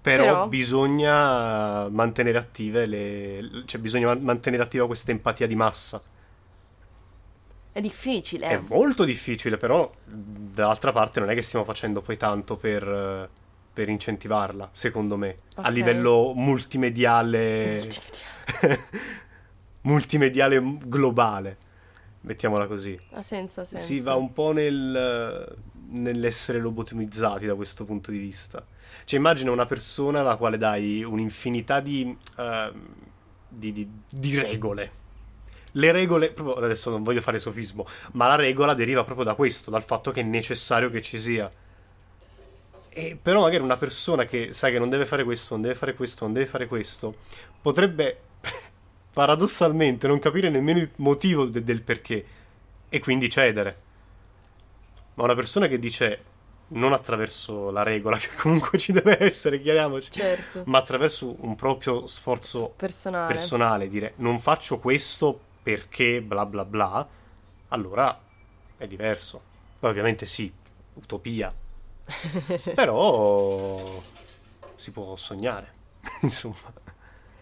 Però, 0.00 0.22
Però, 0.22 0.46
bisogna 0.46 1.88
mantenere 1.88 2.38
attive 2.38 2.86
le... 2.86 3.64
cioè 3.66 3.80
bisogna 3.80 4.14
mantenere 4.14 4.62
attiva 4.62 4.86
questa 4.86 5.10
empatia 5.10 5.46
di 5.46 5.56
massa. 5.56 6.00
È 7.72 7.80
difficile. 7.80 8.46
È 8.46 8.60
molto 8.68 9.04
difficile, 9.04 9.58
però 9.58 9.92
dall'altra 10.04 10.92
parte 10.92 11.20
non 11.20 11.28
è 11.28 11.34
che 11.34 11.42
stiamo 11.42 11.64
facendo 11.64 12.00
poi 12.00 12.16
tanto 12.16 12.56
per 12.56 13.28
per 13.76 13.90
incentivarla, 13.90 14.70
secondo 14.72 15.18
me, 15.18 15.40
okay. 15.52 15.64
a 15.66 15.68
livello 15.68 16.32
multimediale. 16.34 17.74
Multimediale. 17.74 18.88
multimediale 19.84 20.78
globale. 20.86 21.58
Mettiamola 22.22 22.66
così. 22.66 22.98
Ha 23.10 23.20
senso, 23.20 23.60
ha 23.60 23.64
senso. 23.66 23.84
Si 23.84 24.00
va 24.00 24.14
un 24.14 24.32
po' 24.32 24.52
nel, 24.52 25.58
nell'essere 25.90 26.58
lobotomizzati 26.58 27.44
da 27.44 27.54
questo 27.54 27.84
punto 27.84 28.10
di 28.10 28.16
vista. 28.16 28.64
Cioè, 29.04 29.18
immagina 29.18 29.50
una 29.50 29.66
persona 29.66 30.20
alla 30.20 30.36
quale 30.36 30.56
dai 30.56 31.04
un'infinità 31.04 31.80
di, 31.80 32.16
uh, 32.38 32.78
di, 33.46 33.72
di, 33.72 33.90
di 34.10 34.38
regole. 34.40 34.90
Le 35.72 35.92
regole, 35.92 36.32
proprio 36.32 36.64
adesso 36.64 36.88
non 36.88 37.02
voglio 37.02 37.20
fare 37.20 37.38
sofismo, 37.38 37.86
ma 38.12 38.26
la 38.26 38.36
regola 38.36 38.72
deriva 38.72 39.04
proprio 39.04 39.26
da 39.26 39.34
questo, 39.34 39.70
dal 39.70 39.84
fatto 39.84 40.12
che 40.12 40.22
è 40.22 40.24
necessario 40.24 40.88
che 40.88 41.02
ci 41.02 41.20
sia 41.20 41.52
e 42.98 43.18
però 43.20 43.42
magari 43.42 43.62
una 43.62 43.76
persona 43.76 44.24
che 44.24 44.54
sa 44.54 44.70
che 44.70 44.78
non 44.78 44.88
deve 44.88 45.04
fare 45.04 45.22
questo, 45.22 45.52
non 45.52 45.60
deve 45.60 45.74
fare 45.74 45.94
questo, 45.94 46.24
non 46.24 46.32
deve 46.32 46.46
fare 46.46 46.66
questo, 46.66 47.16
potrebbe 47.60 48.18
paradossalmente 49.12 50.08
non 50.08 50.18
capire 50.18 50.48
nemmeno 50.48 50.78
il 50.78 50.88
motivo 50.96 51.44
de- 51.44 51.62
del 51.62 51.82
perché 51.82 52.24
e 52.88 52.98
quindi 52.98 53.28
cedere. 53.28 53.76
Ma 55.12 55.24
una 55.24 55.34
persona 55.34 55.66
che 55.66 55.78
dice 55.78 56.22
non 56.68 56.94
attraverso 56.94 57.70
la 57.70 57.82
regola, 57.82 58.16
che 58.16 58.30
comunque 58.34 58.78
ci 58.78 58.92
deve 58.92 59.22
essere, 59.22 59.60
chiariamoci, 59.60 60.12
certo. 60.12 60.62
ma 60.64 60.78
attraverso 60.78 61.36
un 61.40 61.54
proprio 61.54 62.06
sforzo 62.06 62.72
personale. 62.76 63.26
personale, 63.26 63.88
dire 63.90 64.14
non 64.16 64.40
faccio 64.40 64.78
questo 64.78 65.38
perché 65.62 66.22
bla 66.22 66.46
bla 66.46 66.64
bla, 66.64 67.06
allora 67.68 68.18
è 68.78 68.86
diverso. 68.86 69.38
Poi 69.78 69.90
ovviamente 69.90 70.24
sì, 70.24 70.50
utopia, 70.94 71.52
Però 72.74 74.02
si 74.74 74.90
può 74.90 75.16
sognare, 75.16 75.72
insomma. 76.22 76.72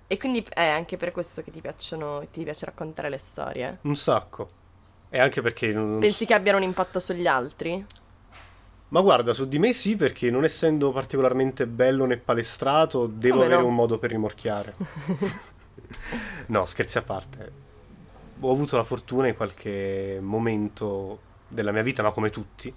E 0.07 0.19
quindi 0.19 0.47
è 0.53 0.67
anche 0.67 0.97
per 0.97 1.12
questo 1.12 1.43
che 1.43 1.51
ti 1.51 1.61
piacciono, 1.61 2.27
ti 2.31 2.45
piace 2.45 2.67
raccontare 2.67 3.09
le 3.09 3.19
storie? 3.19 3.79
Un 3.83 3.97
sacco. 3.97 4.62
E 5.09 5.19
anche 5.19 5.43
perché... 5.43 5.73
Non... 5.73 5.99
Pensi 5.99 6.27
che 6.27 6.35
abbiano 6.35 6.59
un 6.59 6.65
impatto 6.65 7.01
sugli 7.01 7.27
altri? 7.27 7.85
Ma 8.89 9.01
guarda, 9.01 9.33
su 9.33 9.49
di 9.49 9.59
me 9.59 9.73
sì, 9.73 9.97
perché 9.97 10.31
non 10.31 10.45
essendo 10.45 10.93
particolarmente 10.93 11.67
bello 11.67 12.05
né 12.05 12.17
palestrato, 12.17 13.07
devo 13.07 13.37
Come 13.37 13.47
avere 13.47 13.62
no? 13.62 13.69
un 13.69 13.75
modo 13.75 13.99
per 13.99 14.11
rimorchiare. 14.11 14.75
no, 16.47 16.65
scherzi 16.65 16.99
a 16.99 17.03
parte. 17.03 17.53
Ho 18.41 18.53
avuto 18.53 18.77
la 18.77 18.85
fortuna 18.85 19.27
in 19.27 19.35
qualche 19.35 20.19
momento 20.21 21.21
della 21.49 21.73
mia 21.73 21.83
vita, 21.83 22.03
ma 22.03 22.12
come 22.12 22.31
tutti, 22.31 22.73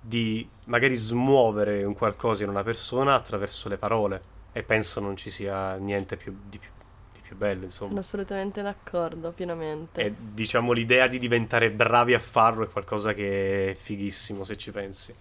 di 0.00 0.48
magari 0.64 0.94
smuovere 0.94 1.84
un 1.84 1.94
qualcosa 1.94 2.44
in 2.44 2.50
una 2.50 2.62
persona 2.62 3.14
attraverso 3.14 3.68
le 3.68 3.76
parole 3.76 4.36
e 4.52 4.62
penso 4.62 5.00
non 5.00 5.16
ci 5.16 5.30
sia 5.30 5.74
niente 5.76 6.16
più, 6.16 6.36
di, 6.48 6.58
più, 6.58 6.70
di 7.12 7.20
più 7.20 7.36
bello, 7.36 7.64
insomma. 7.64 7.88
Sono 7.88 8.00
assolutamente 8.00 8.62
d'accordo, 8.62 9.30
pienamente. 9.32 10.00
E 10.00 10.14
diciamo 10.16 10.72
l'idea 10.72 11.06
di 11.06 11.18
diventare 11.18 11.70
bravi 11.70 12.14
a 12.14 12.18
farlo 12.18 12.64
è 12.64 12.68
qualcosa 12.68 13.12
che 13.12 13.70
è 13.70 13.74
fighissimo 13.74 14.44
se 14.44 14.56
ci 14.56 14.70
pensi. 14.70 15.14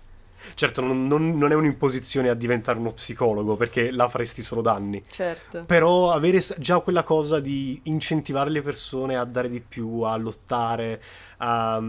Certo, 0.54 0.82
non, 0.82 1.08
non- 1.08 1.38
non 1.38 1.52
è 1.52 1.56
un'imposizione 1.56 2.30
a 2.30 2.34
diventare 2.34 2.78
uno 2.78 2.94
psicologo 2.94 3.56
perché 3.56 3.92
là 3.92 4.08
faresti 4.08 4.42
solo 4.42 4.62
danni. 4.62 5.04
Certo. 5.08 5.64
Però 5.66 6.12
avere 6.12 6.44
già 6.58 6.80
quella 6.80 7.04
cosa 7.04 7.40
di 7.40 7.80
incentivare 7.84 8.50
le 8.50 8.62
persone 8.62 9.18
a 9.18 9.26
dare 9.26 9.50
di 9.50 9.60
più, 9.60 10.02
a 10.02 10.16
lottare, 10.16 11.02
a... 11.38 11.82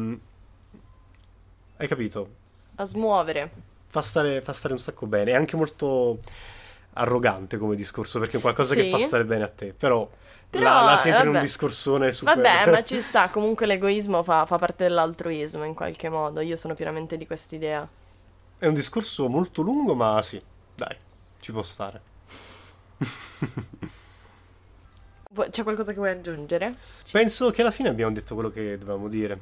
Hai 1.77 1.87
capito? 1.87 2.38
A 2.79 2.85
smuovere. 2.85 3.51
Fa 3.87 4.03
stare, 4.03 4.41
fa 4.43 4.53
stare 4.53 4.75
un 4.75 4.81
sacco 4.81 5.07
bene. 5.07 5.33
È 5.33 5.35
anche 5.35 5.57
molto 5.57 6.19
arrogante 6.95 7.59
come 7.59 7.77
discorso 7.77 8.19
perché 8.19 8.39
è 8.39 8.41
qualcosa 8.41 8.75
Sì. 8.75 8.83
che 8.83 8.91
fa 8.91 8.99
stare 8.99 9.25
bene 9.25 9.45
a 9.45 9.49
te. 9.49 9.73
Però, 9.73 10.09
Però, 10.51 10.65
la, 10.65 10.83
la 10.83 10.97
senti 10.97 11.23
in 11.23 11.29
un 11.29 11.39
discorsone 11.41 12.13
super... 12.13 12.37
Vabbè, 12.37 12.71
ma 12.71 12.83
ci 12.83 13.01
sta, 13.03 13.31
comunque 13.31 13.67
l'egoismo 13.67 14.23
fa, 14.23 14.47
fa 14.47 14.57
parte 14.59 14.85
dell'altruismo 14.85 15.65
in 15.65 15.75
qualche 15.75 16.09
modo. 16.09 16.41
Io 16.41 16.57
sono 16.57 16.75
pienamente 16.75 17.17
di 17.17 17.27
quest'idea. 17.27 17.87
È 18.59 18.67
un 18.67 18.75
discorso 18.75 19.29
molto 19.29 19.63
lungo, 19.63 19.95
ma 19.95 20.21
sì, 20.23 20.43
dai, 20.75 20.97
ci 21.41 21.53
può 21.53 21.63
stare. 21.63 22.01
C'è 25.51 25.63
qualcosa 25.63 25.93
che 25.93 25.99
vuoi 25.99 26.11
aggiungere? 26.11 26.75
Penso 27.13 27.51
che 27.51 27.61
alla 27.61 27.71
fine 27.71 27.89
abbiamo 27.89 28.13
detto 28.13 28.35
quello 28.35 28.51
che 28.51 28.77
dovevamo 28.79 29.09
dire. 29.09 29.41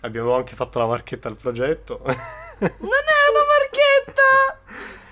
Abbiamo 0.00 0.34
anche 0.34 0.54
fatto 0.54 0.78
la 0.78 0.86
marchetta 0.86 1.28
al 1.28 1.36
progetto. 1.36 2.00
Non 2.60 2.68
è 2.68 3.22
una 3.30 3.46
marchetta! 3.58 4.60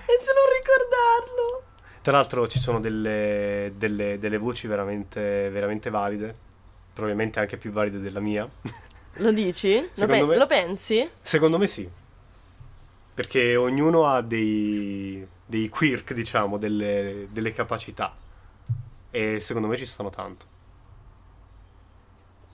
E 0.05 0.19
se 0.21 0.33
non 0.35 0.45
ricordarlo! 0.61 1.63
Tra 2.03 2.13
l'altro 2.13 2.47
ci 2.47 2.59
sono 2.59 2.79
delle, 2.79 3.73
delle- 3.77 4.19
delle 4.19 4.37
voci 4.37 4.67
veramente, 4.67 5.49
veramente 5.51 5.89
valide, 5.89 6.35
probabilmente 6.93 7.41
anche 7.41 7.57
più 7.57 7.71
valide 7.71 8.01
della 8.01 8.21
mia. 8.21 8.47
Lo 9.21 9.33
dici? 9.33 9.81
Lo, 9.95 10.07
pe- 10.07 10.25
me- 10.25 10.37
lo 10.37 10.47
pensi? 10.47 11.09
Secondo 11.23 11.57
me 11.59 11.67
sì, 11.67 11.89
perché 13.15 13.57
ognuno 13.57 14.05
ha 14.07 14.21
dei, 14.21 15.27
dei 15.45 15.69
quirk, 15.71 16.13
diciamo, 16.13 16.59
delle, 16.59 17.29
delle 17.31 17.53
capacità 17.53 18.15
e 19.11 19.41
secondo 19.41 19.69
me 19.69 19.77
ci 19.79 19.87
stanno 19.87 20.11
tanto. 20.11 20.45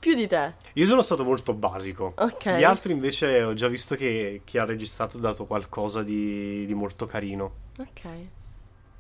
Più 0.05 0.15
di 0.15 0.27
te. 0.27 0.53
Io 0.75 0.85
sono 0.85 1.01
stato 1.01 1.25
molto 1.25 1.55
basico. 1.55 2.13
Ok. 2.17 2.59
Gli 2.59 2.63
altri 2.63 2.93
invece 2.93 3.43
ho 3.43 3.55
già 3.55 3.69
visto 3.69 3.95
che 3.95 4.43
chi 4.45 4.59
ha 4.59 4.67
registrato 4.67 5.17
ha 5.17 5.21
dato 5.21 5.47
qualcosa 5.47 6.03
di, 6.03 6.67
di 6.67 6.75
molto 6.75 7.07
carino. 7.07 7.53
Ok. 7.79 8.09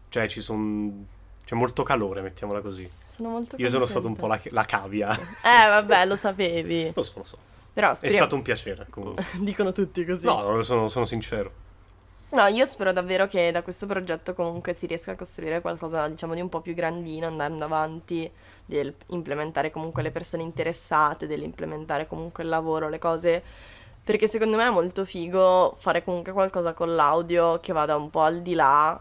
Cioè 0.08 0.26
ci 0.28 0.40
sono... 0.40 1.04
C'è 1.44 1.56
molto 1.56 1.82
calore, 1.82 2.22
mettiamola 2.22 2.62
così. 2.62 2.90
Sono 3.04 3.28
molto 3.28 3.56
Io 3.58 3.68
sono 3.68 3.84
stato 3.84 4.06
un 4.06 4.16
po' 4.16 4.28
la, 4.28 4.40
la 4.44 4.64
cavia. 4.64 5.12
Eh, 5.44 5.68
vabbè, 5.68 6.06
lo 6.06 6.16
sapevi. 6.16 6.90
Lo 6.94 7.02
so, 7.02 7.12
lo 7.18 7.24
so. 7.24 7.36
Però 7.74 7.90
È 7.90 7.94
speriamo... 7.94 8.20
stato 8.20 8.36
un 8.36 8.42
piacere, 8.42 8.86
comunque. 8.88 9.26
Dicono 9.40 9.72
tutti 9.72 10.06
così. 10.06 10.24
No, 10.24 10.62
sono, 10.62 10.88
sono 10.88 11.04
sincero. 11.04 11.52
No, 12.34 12.46
io 12.48 12.66
spero 12.66 12.90
davvero 12.92 13.28
che 13.28 13.52
da 13.52 13.62
questo 13.62 13.86
progetto 13.86 14.34
comunque 14.34 14.74
si 14.74 14.86
riesca 14.86 15.12
a 15.12 15.14
costruire 15.14 15.60
qualcosa, 15.60 16.08
diciamo, 16.08 16.34
di 16.34 16.40
un 16.40 16.48
po' 16.48 16.60
più 16.60 16.74
grandino, 16.74 17.28
andando 17.28 17.62
avanti, 17.62 18.28
del 18.66 18.92
implementare 19.10 19.70
comunque 19.70 20.02
le 20.02 20.10
persone 20.10 20.42
interessate, 20.42 21.28
dell'implementare 21.28 22.08
comunque 22.08 22.42
il 22.42 22.48
lavoro, 22.48 22.88
le 22.88 22.98
cose. 22.98 23.40
Perché 24.02 24.26
secondo 24.26 24.56
me 24.56 24.66
è 24.66 24.70
molto 24.70 25.04
figo 25.04 25.74
fare 25.78 26.02
comunque 26.02 26.32
qualcosa 26.32 26.72
con 26.72 26.96
l'audio 26.96 27.60
che 27.60 27.72
vada 27.72 27.94
un 27.94 28.10
po' 28.10 28.22
al 28.22 28.42
di 28.42 28.54
là 28.54 29.00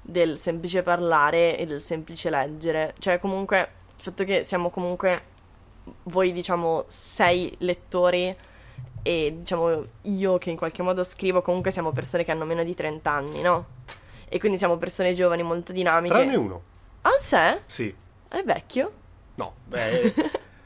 del 0.00 0.38
semplice 0.38 0.82
parlare 0.82 1.58
e 1.58 1.66
del 1.66 1.82
semplice 1.82 2.30
leggere. 2.30 2.94
Cioè, 2.98 3.18
comunque, 3.18 3.58
il 3.94 4.02
fatto 4.02 4.24
che 4.24 4.42
siamo 4.42 4.70
comunque 4.70 5.22
voi, 6.04 6.32
diciamo, 6.32 6.84
sei 6.88 7.54
lettori 7.58 8.34
e 9.02 9.34
diciamo 9.38 9.84
io 10.02 10.38
che 10.38 10.50
in 10.50 10.56
qualche 10.56 10.82
modo 10.82 11.04
scrivo, 11.04 11.42
comunque 11.42 11.70
siamo 11.70 11.92
persone 11.92 12.24
che 12.24 12.30
hanno 12.30 12.44
meno 12.44 12.64
di 12.64 12.74
30 12.74 13.10
anni, 13.10 13.40
no? 13.40 13.66
E 14.28 14.38
quindi 14.38 14.58
siamo 14.58 14.76
persone 14.76 15.14
giovani, 15.14 15.42
molto 15.42 15.72
dinamiche. 15.72 16.14
Tranne 16.14 16.36
uno. 16.36 16.62
Ah, 17.02 17.18
se? 17.18 17.62
Sì. 17.66 17.94
È 18.28 18.42
vecchio? 18.44 18.92
No, 19.36 19.54
beh, 19.66 20.14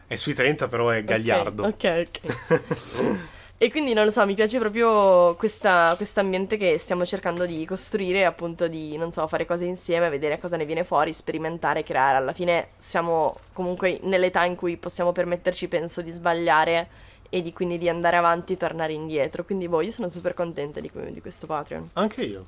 è 0.06 0.14
sui 0.16 0.34
30 0.34 0.68
però 0.68 0.90
è 0.90 1.02
gagliardo. 1.04 1.64
Ok, 1.64 2.08
ok. 2.08 3.32
E 3.56 3.70
quindi 3.70 3.94
non 3.94 4.04
lo 4.04 4.10
so, 4.10 4.26
mi 4.26 4.34
piace 4.34 4.58
proprio 4.58 5.36
questa, 5.36 5.96
ambiente 6.16 6.56
che 6.56 6.76
stiamo 6.76 7.06
cercando 7.06 7.46
di 7.46 7.64
costruire, 7.64 8.24
appunto 8.26 8.66
di, 8.66 8.96
non 8.98 9.12
so, 9.12 9.26
fare 9.28 9.46
cose 9.46 9.64
insieme, 9.64 10.10
vedere 10.10 10.38
cosa 10.38 10.56
ne 10.56 10.66
viene 10.66 10.84
fuori, 10.84 11.12
sperimentare, 11.12 11.84
creare. 11.84 12.18
Alla 12.18 12.32
fine 12.32 12.70
siamo 12.76 13.34
comunque 13.52 14.00
nell'età 14.02 14.44
in 14.44 14.56
cui 14.56 14.76
possiamo 14.76 15.12
permetterci, 15.12 15.68
penso, 15.68 16.02
di 16.02 16.10
sbagliare 16.10 16.88
e 17.34 17.42
di 17.42 17.52
quindi 17.52 17.78
di 17.78 17.88
andare 17.88 18.16
avanti 18.16 18.52
e 18.52 18.56
tornare 18.56 18.92
indietro. 18.92 19.42
Quindi 19.44 19.66
boh, 19.66 19.80
io 19.82 19.90
sono 19.90 20.08
super 20.08 20.34
contenta 20.34 20.78
di, 20.78 20.88
di 21.10 21.20
questo 21.20 21.46
Patreon. 21.48 21.88
Anche 21.94 22.22
io. 22.22 22.44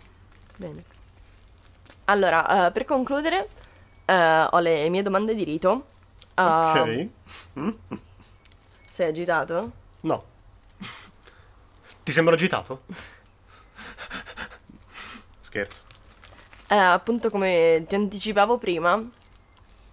Bene. 0.59 0.85
Allora, 2.05 2.69
eh, 2.69 2.71
per 2.71 2.85
concludere, 2.85 3.49
eh, 4.05 4.47
ho 4.49 4.59
le 4.61 4.89
mie 4.89 5.03
domande 5.03 5.35
di 5.35 5.43
rito. 5.43 5.87
Ah, 6.35 6.85
Ok. 6.87 7.09
Sei 8.89 9.09
agitato? 9.09 9.73
No. 10.03 10.23
Ti 12.05 12.13
sembra 12.13 12.35
agitato? 12.35 12.83
Scherzo. 15.41 15.83
Eh, 16.69 16.77
appunto, 16.77 17.29
come 17.29 17.85
ti 17.89 17.97
anticipavo 17.97 18.57
prima, 18.59 19.03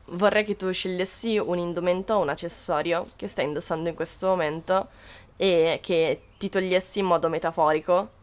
vorrei 0.05 0.43
che 0.43 0.55
tu 0.55 0.71
scegliessi 0.71 1.37
un 1.37 1.57
indumento 1.57 2.15
o 2.15 2.21
un 2.21 2.29
accessorio 2.29 3.05
che 3.15 3.27
stai 3.27 3.45
indossando 3.45 3.89
in 3.89 3.95
questo 3.95 4.27
momento 4.27 4.89
e 5.37 5.79
che 5.81 6.21
ti 6.37 6.49
togliessi 6.49 6.99
in 6.99 7.05
modo 7.05 7.29
metaforico. 7.29 8.21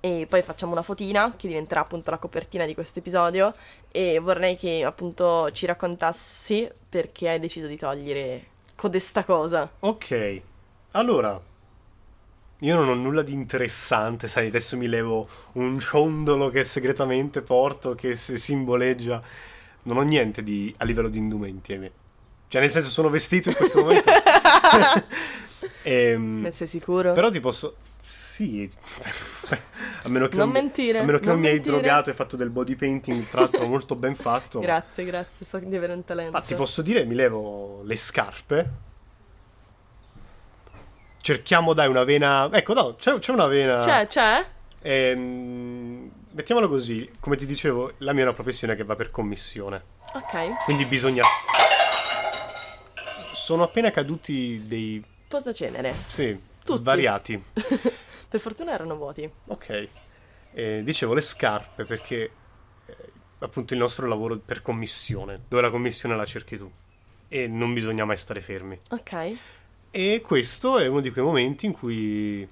E 0.00 0.26
poi 0.28 0.42
facciamo 0.42 0.72
una 0.72 0.82
fotina 0.82 1.34
che 1.36 1.48
diventerà 1.48 1.80
appunto 1.80 2.10
la 2.10 2.18
copertina 2.18 2.64
di 2.64 2.74
questo 2.74 3.00
episodio. 3.00 3.52
E 3.90 4.18
vorrei 4.20 4.56
che 4.56 4.84
appunto 4.84 5.50
ci 5.52 5.66
raccontassi 5.66 6.68
perché 6.88 7.28
hai 7.28 7.40
deciso 7.40 7.66
di 7.66 7.76
togliere 7.76 8.44
codesta 8.76 9.24
cosa. 9.24 9.68
Ok. 9.80 10.42
Allora, 10.92 11.40
io 12.60 12.76
non 12.76 12.88
ho 12.88 12.94
nulla 12.94 13.22
di 13.22 13.32
interessante, 13.32 14.28
sai, 14.28 14.46
adesso 14.46 14.76
mi 14.76 14.86
levo 14.86 15.28
un 15.52 15.78
ciondolo 15.78 16.48
che 16.48 16.64
segretamente 16.64 17.42
porto, 17.42 17.94
che 17.94 18.16
si 18.16 18.38
simboleggia... 18.38 19.54
Non 19.86 19.96
ho 19.98 20.02
niente 20.02 20.42
di, 20.42 20.72
a 20.78 20.84
livello 20.84 21.08
di 21.08 21.18
indumenti. 21.18 21.72
Cioè, 22.48 22.60
nel 22.60 22.70
senso, 22.70 22.90
sono 22.90 23.08
vestito 23.08 23.48
in 23.48 23.54
questo 23.56 23.80
momento. 23.80 24.10
Ehm, 25.82 26.40
Ne 26.42 26.50
sei 26.50 26.66
sicuro? 26.66 27.12
però 27.12 27.30
ti 27.30 27.38
posso... 27.40 27.76
Sì. 28.08 28.68
a 30.02 30.08
meno 30.08 30.26
che 30.28 30.36
Non 30.36 30.48
mi- 30.48 30.54
mentire, 30.54 30.98
A 31.00 31.04
meno 31.04 31.18
che 31.18 31.26
non, 31.26 31.34
non 31.34 31.44
mi 31.44 31.48
hai 31.48 31.60
drogato 31.60 32.10
e 32.10 32.14
fatto 32.14 32.36
del 32.36 32.50
body 32.50 32.74
painting, 32.74 33.24
tra 33.28 33.40
l'altro 33.42 33.66
molto 33.66 33.94
ben 33.94 34.14
fatto. 34.16 34.58
Grazie, 34.60 35.04
grazie, 35.04 35.46
so 35.46 35.58
di 35.58 35.74
avere 35.76 35.92
un 35.92 36.04
talento. 36.04 36.32
Ma 36.32 36.40
ti 36.40 36.54
posso 36.54 36.82
dire, 36.82 37.04
mi 37.04 37.14
levo 37.14 37.82
le 37.84 37.96
scarpe. 37.96 38.70
Cerchiamo, 41.20 41.72
dai, 41.72 41.88
una 41.88 42.04
vena. 42.04 42.48
Ecco, 42.52 42.74
no, 42.74 42.94
c'è, 42.96 43.18
c'è 43.18 43.32
una 43.32 43.46
vena. 43.46 43.78
C'è, 43.78 44.06
c'è? 44.06 44.44
Ehm, 44.82 45.85
mettiamolo 46.36 46.68
così, 46.68 47.10
come 47.18 47.36
ti 47.36 47.46
dicevo, 47.46 47.94
la 47.98 48.12
mia 48.12 48.20
è 48.22 48.26
una 48.26 48.34
professione 48.34 48.76
che 48.76 48.84
va 48.84 48.94
per 48.94 49.10
commissione. 49.10 49.82
Ok. 50.12 50.64
Quindi 50.64 50.84
bisogna. 50.84 51.22
Sono 53.32 53.62
appena 53.62 53.90
caduti 53.90 54.64
dei. 54.66 55.02
Posacenere. 55.28 55.94
Sì, 56.06 56.38
Tutti. 56.62 56.78
svariati. 56.78 57.42
Per 58.28 58.40
fortuna 58.40 58.72
erano 58.72 58.96
vuoti. 58.96 59.28
Ok. 59.46 59.88
Eh, 60.52 60.82
dicevo 60.84 61.14
le 61.14 61.20
scarpe 61.20 61.84
perché. 61.84 62.30
eh, 62.86 62.96
appunto 63.38 63.72
il 63.74 63.80
nostro 63.80 64.06
lavoro 64.06 64.36
per 64.38 64.62
commissione, 64.62 65.42
dove 65.48 65.62
la 65.62 65.70
commissione 65.70 66.16
la 66.16 66.24
cerchi 66.24 66.56
tu. 66.58 66.70
E 67.28 67.46
non 67.48 67.72
bisogna 67.72 68.04
mai 68.04 68.16
stare 68.16 68.40
fermi. 68.40 68.78
Ok. 68.90 69.36
E 69.90 70.20
questo 70.24 70.78
è 70.78 70.86
uno 70.86 71.00
di 71.00 71.10
quei 71.10 71.24
momenti 71.24 71.66
in 71.66 71.72
cui, 71.72 72.46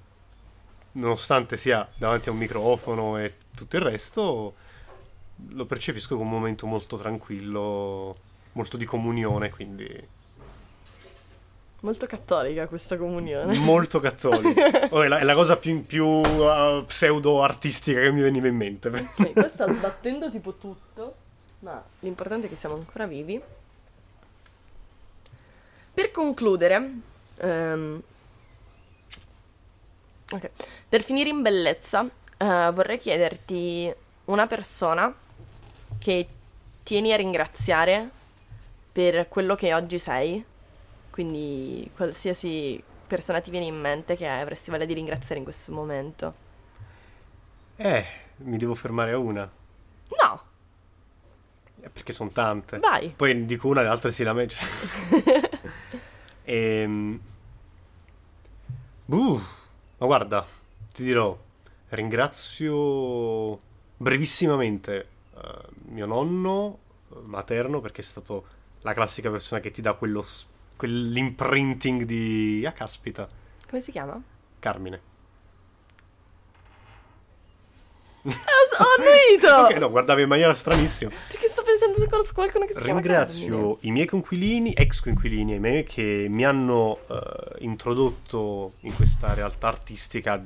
nonostante 0.93 1.57
sia 1.57 1.87
davanti 1.95 2.29
a 2.29 2.31
un 2.31 2.37
microfono 2.39 3.17
e 3.19 3.33
tutto 3.55 3.75
il 3.77 3.81
resto, 3.81 4.53
lo 5.49 5.65
percepisco 5.65 6.15
come 6.15 6.27
un 6.29 6.33
momento 6.35 6.65
molto 6.67 6.97
tranquillo, 6.97 8.15
molto 8.53 8.77
di 8.77 8.85
comunione, 8.85 9.49
quindi 9.49 10.07
Molto 11.81 12.07
cattolica 12.07 12.65
questa 12.67 12.97
comunione. 12.97 13.55
molto 13.59 13.99
cattolico. 13.99 14.59
Oh, 14.89 15.03
è, 15.03 15.07
la, 15.07 15.19
è 15.19 15.23
la 15.23 15.35
cosa 15.35 15.57
più, 15.57 15.85
più 15.85 16.05
uh, 16.05 16.83
pseudo-artistica 16.85 17.99
che 17.99 18.11
mi 18.11 18.21
veniva 18.21 18.47
in 18.47 18.55
mente. 18.55 18.87
Ok, 18.89 19.33
qua 19.33 19.49
sta 19.49 19.71
sbattendo 19.71 20.31
tipo 20.31 20.53
tutto, 20.55 21.15
ma 21.59 21.83
l'importante 21.99 22.47
è 22.47 22.49
che 22.49 22.55
siamo 22.55 22.75
ancora 22.75 23.05
vivi. 23.05 23.39
Per 25.93 26.11
concludere, 26.11 26.91
ehm, 27.37 28.01
ok, 30.31 30.51
per 30.89 31.03
finire 31.03 31.29
in 31.29 31.41
bellezza, 31.41 32.07
eh, 32.37 32.71
vorrei 32.73 32.97
chiederti 32.99 33.93
una 34.25 34.47
persona 34.47 35.13
che 35.99 36.27
tieni 36.83 37.13
a 37.13 37.15
ringraziare 37.17 38.09
per 38.91 39.27
quello 39.27 39.55
che 39.55 39.73
oggi 39.73 39.97
sei. 39.99 40.43
Quindi 41.09 41.89
qualsiasi 41.95 42.81
persona 43.07 43.39
ti 43.39 43.51
viene 43.51 43.65
in 43.67 43.79
mente 43.79 44.15
che 44.15 44.27
avresti 44.27 44.71
voglia 44.71 44.85
di 44.85 44.93
ringraziare 44.93 45.37
in 45.37 45.43
questo 45.43 45.71
momento. 45.71 46.33
Eh, 47.77 48.05
mi 48.37 48.57
devo 48.57 48.75
fermare 48.75 49.11
a 49.11 49.17
una. 49.17 49.49
No, 50.21 50.41
Eh, 51.81 51.89
Perché 51.89 52.11
sono 52.13 52.29
tante. 52.31 52.79
vai. 52.79 53.09
Poi 53.09 53.45
dico 53.45 53.67
una, 53.67 53.81
le 53.81 53.87
altre 53.89 54.11
si 54.11 54.23
lamentano. 54.23 54.67
Ehm... 56.47 57.19
Buh, 59.05 59.41
ma 59.97 60.05
guarda, 60.05 60.45
ti 60.93 61.03
dirò, 61.03 61.35
ringrazio 61.89 63.59
brevissimamente 63.97 65.07
eh, 65.35 65.39
mio 65.89 66.05
nonno 66.05 66.79
eh, 67.11 67.15
materno 67.23 67.79
perché 67.81 68.01
è 68.01 68.03
stato 68.03 68.45
la 68.81 68.93
classica 68.93 69.29
persona 69.29 69.61
che 69.61 69.71
ti 69.71 69.81
dà 69.81 69.93
quello, 69.93 70.23
quell'imprinting 70.75 72.03
di... 72.03 72.63
Ah, 72.65 72.71
caspita, 72.71 73.27
Come 73.67 73.81
si 73.81 73.91
chiama? 73.91 74.21
Carmine. 74.59 75.01
Ho, 78.23 78.29
ho 78.29 78.85
annuito! 78.97 79.53
Ok, 79.73 79.77
no, 79.77 79.89
guardavo 79.89 80.21
in 80.21 80.27
maniera 80.27 80.53
stranissima. 80.53 81.11
Perché 81.27 81.47
sto 81.47 81.63
pensando 81.63 81.95
conosco 82.07 82.33
qualcuno 82.33 82.65
che 82.65 82.73
si 82.73 82.83
chiama 82.83 82.99
Ringrazio 82.99 83.77
i 83.81 83.91
miei 83.91 84.05
coinquilini, 84.05 84.73
ex 84.73 85.01
coinquilini 85.01 85.55
e 85.55 85.59
me, 85.59 85.83
che 85.83 86.27
mi 86.29 86.45
hanno 86.45 86.99
eh, 87.09 87.63
introdotto 87.63 88.73
in 88.81 88.95
questa 88.95 89.33
realtà 89.33 89.67
artistica, 89.67 90.43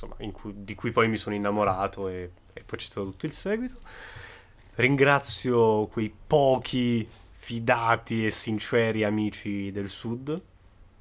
insomma, 0.00 0.14
in 0.18 0.32
cui- 0.32 0.54
di 0.56 0.74
cui 0.74 0.90
poi 0.92 1.08
mi 1.08 1.18
sono 1.18 1.34
innamorato 1.34 2.08
e, 2.08 2.30
e 2.52 2.62
poi 2.64 2.78
c'è 2.78 2.86
stato 2.86 3.10
tutto 3.10 3.26
il 3.26 3.32
seguito. 3.32 3.78
Ringrazio 4.76 5.86
quei 5.88 6.10
pochi 6.26 7.06
fidati 7.30 8.24
e 8.24 8.30
sinceri 8.30 9.04
amici 9.04 9.70
del 9.70 9.90
sud, 9.90 10.40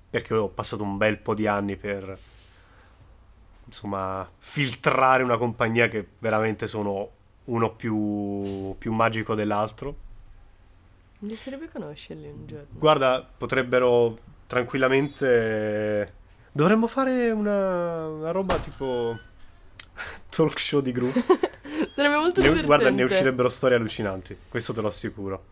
perché 0.10 0.34
ho 0.34 0.50
passato 0.50 0.84
un 0.84 0.98
bel 0.98 1.18
po' 1.18 1.34
di 1.34 1.48
anni 1.48 1.78
per, 1.78 2.18
insomma, 3.66 4.30
filtrare 4.38 5.24
una 5.24 5.38
compagnia 5.38 5.88
che 5.88 6.06
veramente 6.20 6.68
sono 6.68 7.10
uno 7.46 7.72
più, 7.74 8.76
più 8.78 8.92
magico 8.92 9.34
dell'altro. 9.34 9.96
Mi 11.20 11.30
piacerebbe 11.30 11.70
conoscerli 11.70 12.28
un 12.28 12.48
giorno. 12.48 12.68
Guarda, 12.72 13.26
potrebbero 13.38 14.18
tranquillamente... 14.48 16.18
Dovremmo 16.60 16.88
fare 16.88 17.32
una, 17.32 18.06
una 18.10 18.32
roba 18.32 18.58
tipo 18.58 19.18
talk 20.30 20.60
show 20.60 20.82
di 20.82 20.92
gruppo. 20.92 21.22
Sarebbe 21.96 22.16
molto 22.16 22.42
Ne- 22.42 22.48
divertente. 22.48 22.66
guarda, 22.66 22.90
ne 22.90 23.04
uscirebbero 23.04 23.48
storie 23.48 23.78
allucinanti, 23.78 24.38
questo 24.50 24.74
te 24.74 24.82
lo 24.82 24.90
assicuro. 24.90 25.46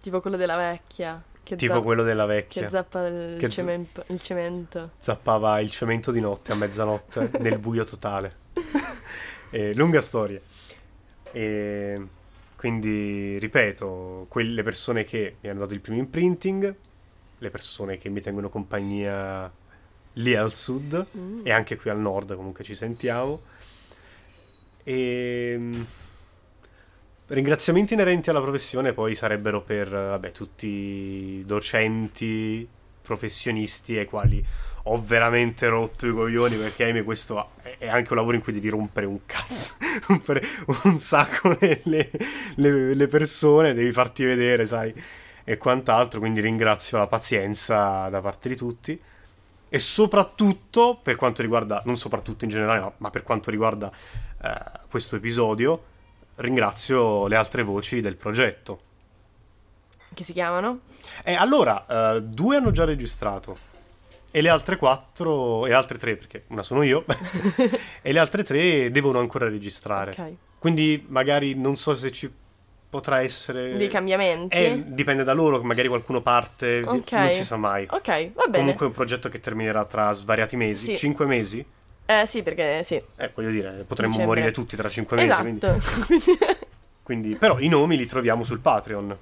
Tipo 0.00 0.20
quello 0.20 0.36
della 0.36 0.56
vecchia. 0.56 1.20
Che 1.42 1.56
Tipo 1.56 1.74
za- 1.74 1.80
quello 1.80 2.04
della 2.04 2.24
Che 2.26 2.32
vecchia. 2.32 2.68
zappa 2.68 3.04
il, 3.04 3.36
Che 3.36 3.48
cemento, 3.48 4.04
il 4.06 4.20
cemento. 4.20 4.90
Zappava 4.98 5.58
il 5.58 5.70
cemento 5.70 6.12
di 6.12 6.20
notte 6.20 6.52
a 6.52 6.54
mezzanotte 6.54 7.30
nel 7.42 7.58
buio 7.58 7.82
totale. 7.82 8.36
Eh, 9.50 9.74
lunga 9.74 10.00
storia. 10.00 10.40
E 11.32 12.06
quindi, 12.54 13.38
ripeto, 13.40 14.26
quelle 14.28 14.62
persone 14.62 15.02
che 15.02 15.36
mi 15.40 15.48
hanno 15.50 15.60
dato 15.60 15.74
il 15.74 15.80
primo 15.80 15.98
imprinting, 15.98 16.74
le 17.38 17.50
persone 17.50 17.98
che 17.98 18.08
mi 18.08 18.20
tengono 18.20 18.48
compagnia 18.48 19.50
lì 20.14 20.34
al 20.34 20.52
sud 20.54 21.06
Mm. 21.16 21.40
e 21.44 21.52
anche 21.52 21.76
qui 21.76 21.90
al 21.90 21.98
nord, 21.98 22.34
comunque 22.36 22.64
ci 22.64 22.74
sentiamo. 22.74 23.42
E 24.82 25.54
mm, 25.58 25.82
ringraziamenti 27.28 27.94
inerenti 27.94 28.30
alla 28.30 28.40
professione 28.40 28.92
poi 28.92 29.14
sarebbero 29.14 29.62
per 29.62 29.88
vabbè, 29.88 30.30
tutti 30.32 30.66
i 30.66 31.42
docenti, 31.46 32.66
professionisti 33.02 33.96
ai 33.98 34.04
quali 34.06 34.44
ho 34.86 35.02
veramente 35.02 35.66
rotto 35.68 36.06
i 36.06 36.12
coglioni 36.12 36.56
perché 36.56 36.84
ahimè 36.84 37.04
questo 37.04 37.50
è 37.78 37.88
anche 37.88 38.12
un 38.12 38.18
lavoro 38.18 38.36
in 38.36 38.42
cui 38.42 38.52
devi 38.52 38.68
rompere 38.68 39.06
un 39.06 39.20
cazzo, 39.24 39.76
rompere 40.08 40.42
un 40.84 40.98
sacco 40.98 41.56
le- 41.60 41.80
le- 42.56 42.94
le 42.94 43.08
persone, 43.08 43.72
devi 43.72 43.92
farti 43.92 44.24
vedere, 44.24 44.66
sai, 44.66 44.92
e 45.44 45.56
quant'altro, 45.56 46.20
quindi 46.20 46.40
ringrazio 46.40 46.98
la 46.98 47.06
pazienza 47.06 48.08
da 48.10 48.20
parte 48.20 48.48
di 48.50 48.56
tutti 48.56 49.00
e 49.74 49.80
soprattutto 49.80 51.00
per 51.02 51.16
quanto 51.16 51.42
riguarda, 51.42 51.82
non 51.84 51.96
soprattutto 51.96 52.44
in 52.44 52.50
generale, 52.50 52.78
ma, 52.78 52.92
ma 52.98 53.10
per 53.10 53.24
quanto 53.24 53.50
riguarda 53.50 53.90
eh, 54.40 54.54
questo 54.88 55.16
episodio, 55.16 55.82
ringrazio 56.36 57.26
le 57.26 57.34
altre 57.34 57.64
voci 57.64 58.00
del 58.00 58.14
progetto. 58.14 58.80
Che 60.14 60.22
si 60.22 60.32
chiamano? 60.32 60.82
E 61.24 61.34
allora, 61.34 61.86
eh, 62.14 62.22
due 62.22 62.54
hanno 62.54 62.70
già 62.70 62.84
registrato. 62.84 63.58
E 64.30 64.40
le 64.40 64.48
altre 64.48 64.76
quattro, 64.76 65.66
e 65.66 65.70
le 65.70 65.74
altre 65.74 65.98
tre, 65.98 66.14
perché 66.14 66.44
una 66.50 66.62
sono 66.62 66.84
io, 66.84 67.04
e 68.00 68.12
le 68.12 68.18
altre 68.20 68.44
tre 68.44 68.92
devono 68.92 69.18
ancora 69.18 69.48
registrare. 69.48 70.12
Ok. 70.12 70.34
Quindi 70.60 71.04
magari 71.08 71.54
non 71.56 71.74
so 71.74 71.96
se 71.96 72.12
ci 72.12 72.32
potrà 72.94 73.22
essere... 73.22 73.76
Dei 73.76 73.88
cambiamenti? 73.88 74.56
Eh, 74.56 74.84
dipende 74.86 75.24
da 75.24 75.32
loro, 75.32 75.60
magari 75.64 75.88
qualcuno 75.88 76.20
parte, 76.20 76.84
Ok. 76.86 77.10
non 77.10 77.32
si 77.32 77.44
sa 77.44 77.56
mai. 77.56 77.88
Ok, 77.90 78.06
va 78.34 78.44
bene. 78.44 78.58
Comunque 78.58 78.86
è 78.86 78.88
un 78.88 78.94
progetto 78.94 79.28
che 79.28 79.40
terminerà 79.40 79.84
tra 79.84 80.12
svariati 80.12 80.54
mesi, 80.54 80.84
Sì. 80.86 80.96
cinque 80.96 81.26
mesi. 81.26 81.64
Eh 82.06 82.24
sì, 82.26 82.44
perché 82.44 82.84
sì. 82.84 82.94
Eh, 83.16 83.32
voglio 83.34 83.50
dire, 83.50 83.84
potremmo 83.84 84.12
Dicembre. 84.12 84.24
morire 84.36 84.52
tutti 84.52 84.76
tra 84.76 84.88
cinque 84.88 85.16
mesi. 85.16 85.40
Quindi, 85.40 85.66
Esatto. 85.66 86.56
quindi- 87.02 87.34
però 87.34 87.58
i 87.58 87.66
nomi 87.66 87.96
li 87.96 88.06
troviamo 88.06 88.44
sul 88.44 88.60
Patreon. 88.60 89.16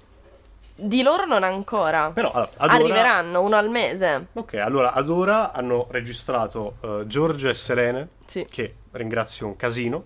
Di 0.74 1.02
loro 1.02 1.24
non 1.24 1.42
ancora. 1.42 2.10
Però 2.12 2.30
allora, 2.30 2.50
ad 2.56 2.68
ora- 2.70 2.74
Arriveranno 2.82 3.40
uno 3.40 3.56
al 3.56 3.70
mese. 3.70 4.26
Ok, 4.34 4.52
allora 4.54 4.92
ad 4.92 5.08
ora 5.08 5.52
hanno 5.52 5.86
registrato 5.90 6.74
eh, 6.82 7.04
Giorgia 7.06 7.48
e 7.48 7.54
Selene, 7.54 8.08
Sì, 8.26 8.44
che 8.50 8.74
ringrazio 8.90 9.46
un 9.46 9.56
casino. 9.56 10.04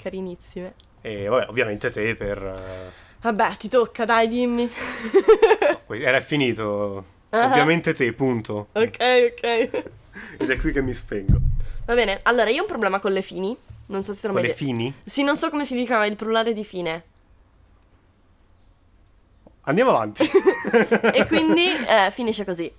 carinissime. 0.00 0.74
E 1.00 1.26
vabbè, 1.28 1.46
ovviamente 1.48 1.90
te 1.90 2.14
per... 2.14 2.38
eh, 2.42 3.06
Vabbè, 3.20 3.56
ti 3.56 3.68
tocca, 3.68 4.04
dai, 4.04 4.28
dimmi. 4.28 4.70
era 5.88 6.20
finito. 6.20 7.04
Ah. 7.30 7.46
Ovviamente 7.46 7.92
te, 7.92 8.12
punto. 8.12 8.68
ok, 8.72 9.32
ok. 9.32 9.70
Ed 10.38 10.50
è 10.50 10.56
qui 10.56 10.72
che 10.72 10.82
mi 10.82 10.92
spengo. 10.92 11.38
Va 11.84 11.94
bene, 11.94 12.20
allora 12.22 12.50
io 12.50 12.58
ho 12.58 12.62
un 12.62 12.68
problema 12.68 12.98
con 13.00 13.12
le 13.12 13.22
fini. 13.22 13.56
Non 13.86 14.02
so 14.02 14.12
se 14.12 14.20
sono 14.20 14.32
Con 14.34 14.42
mai 14.42 14.50
le 14.50 14.56
fini? 14.56 14.94
Sì, 15.04 15.22
non 15.22 15.36
so 15.36 15.50
come 15.50 15.64
si 15.64 15.74
dica 15.74 16.04
il 16.04 16.14
plurale 16.16 16.52
di 16.52 16.64
fine. 16.64 17.02
Andiamo 19.62 19.90
avanti. 19.90 20.28
E 21.12 21.26
quindi 21.26 21.66
eh, 21.66 22.10
finisce 22.10 22.44
così. 22.44 22.70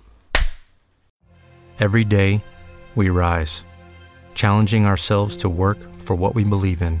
Every 1.78 2.04
day, 2.06 2.40
we 2.94 3.08
rise, 3.10 3.64
challenging 4.34 4.84
ourselves 4.86 5.36
to 5.38 5.48
work 5.48 5.78
for 5.94 6.16
what 6.16 6.34
we 6.34 6.44
believe 6.44 6.82
in. 6.84 7.00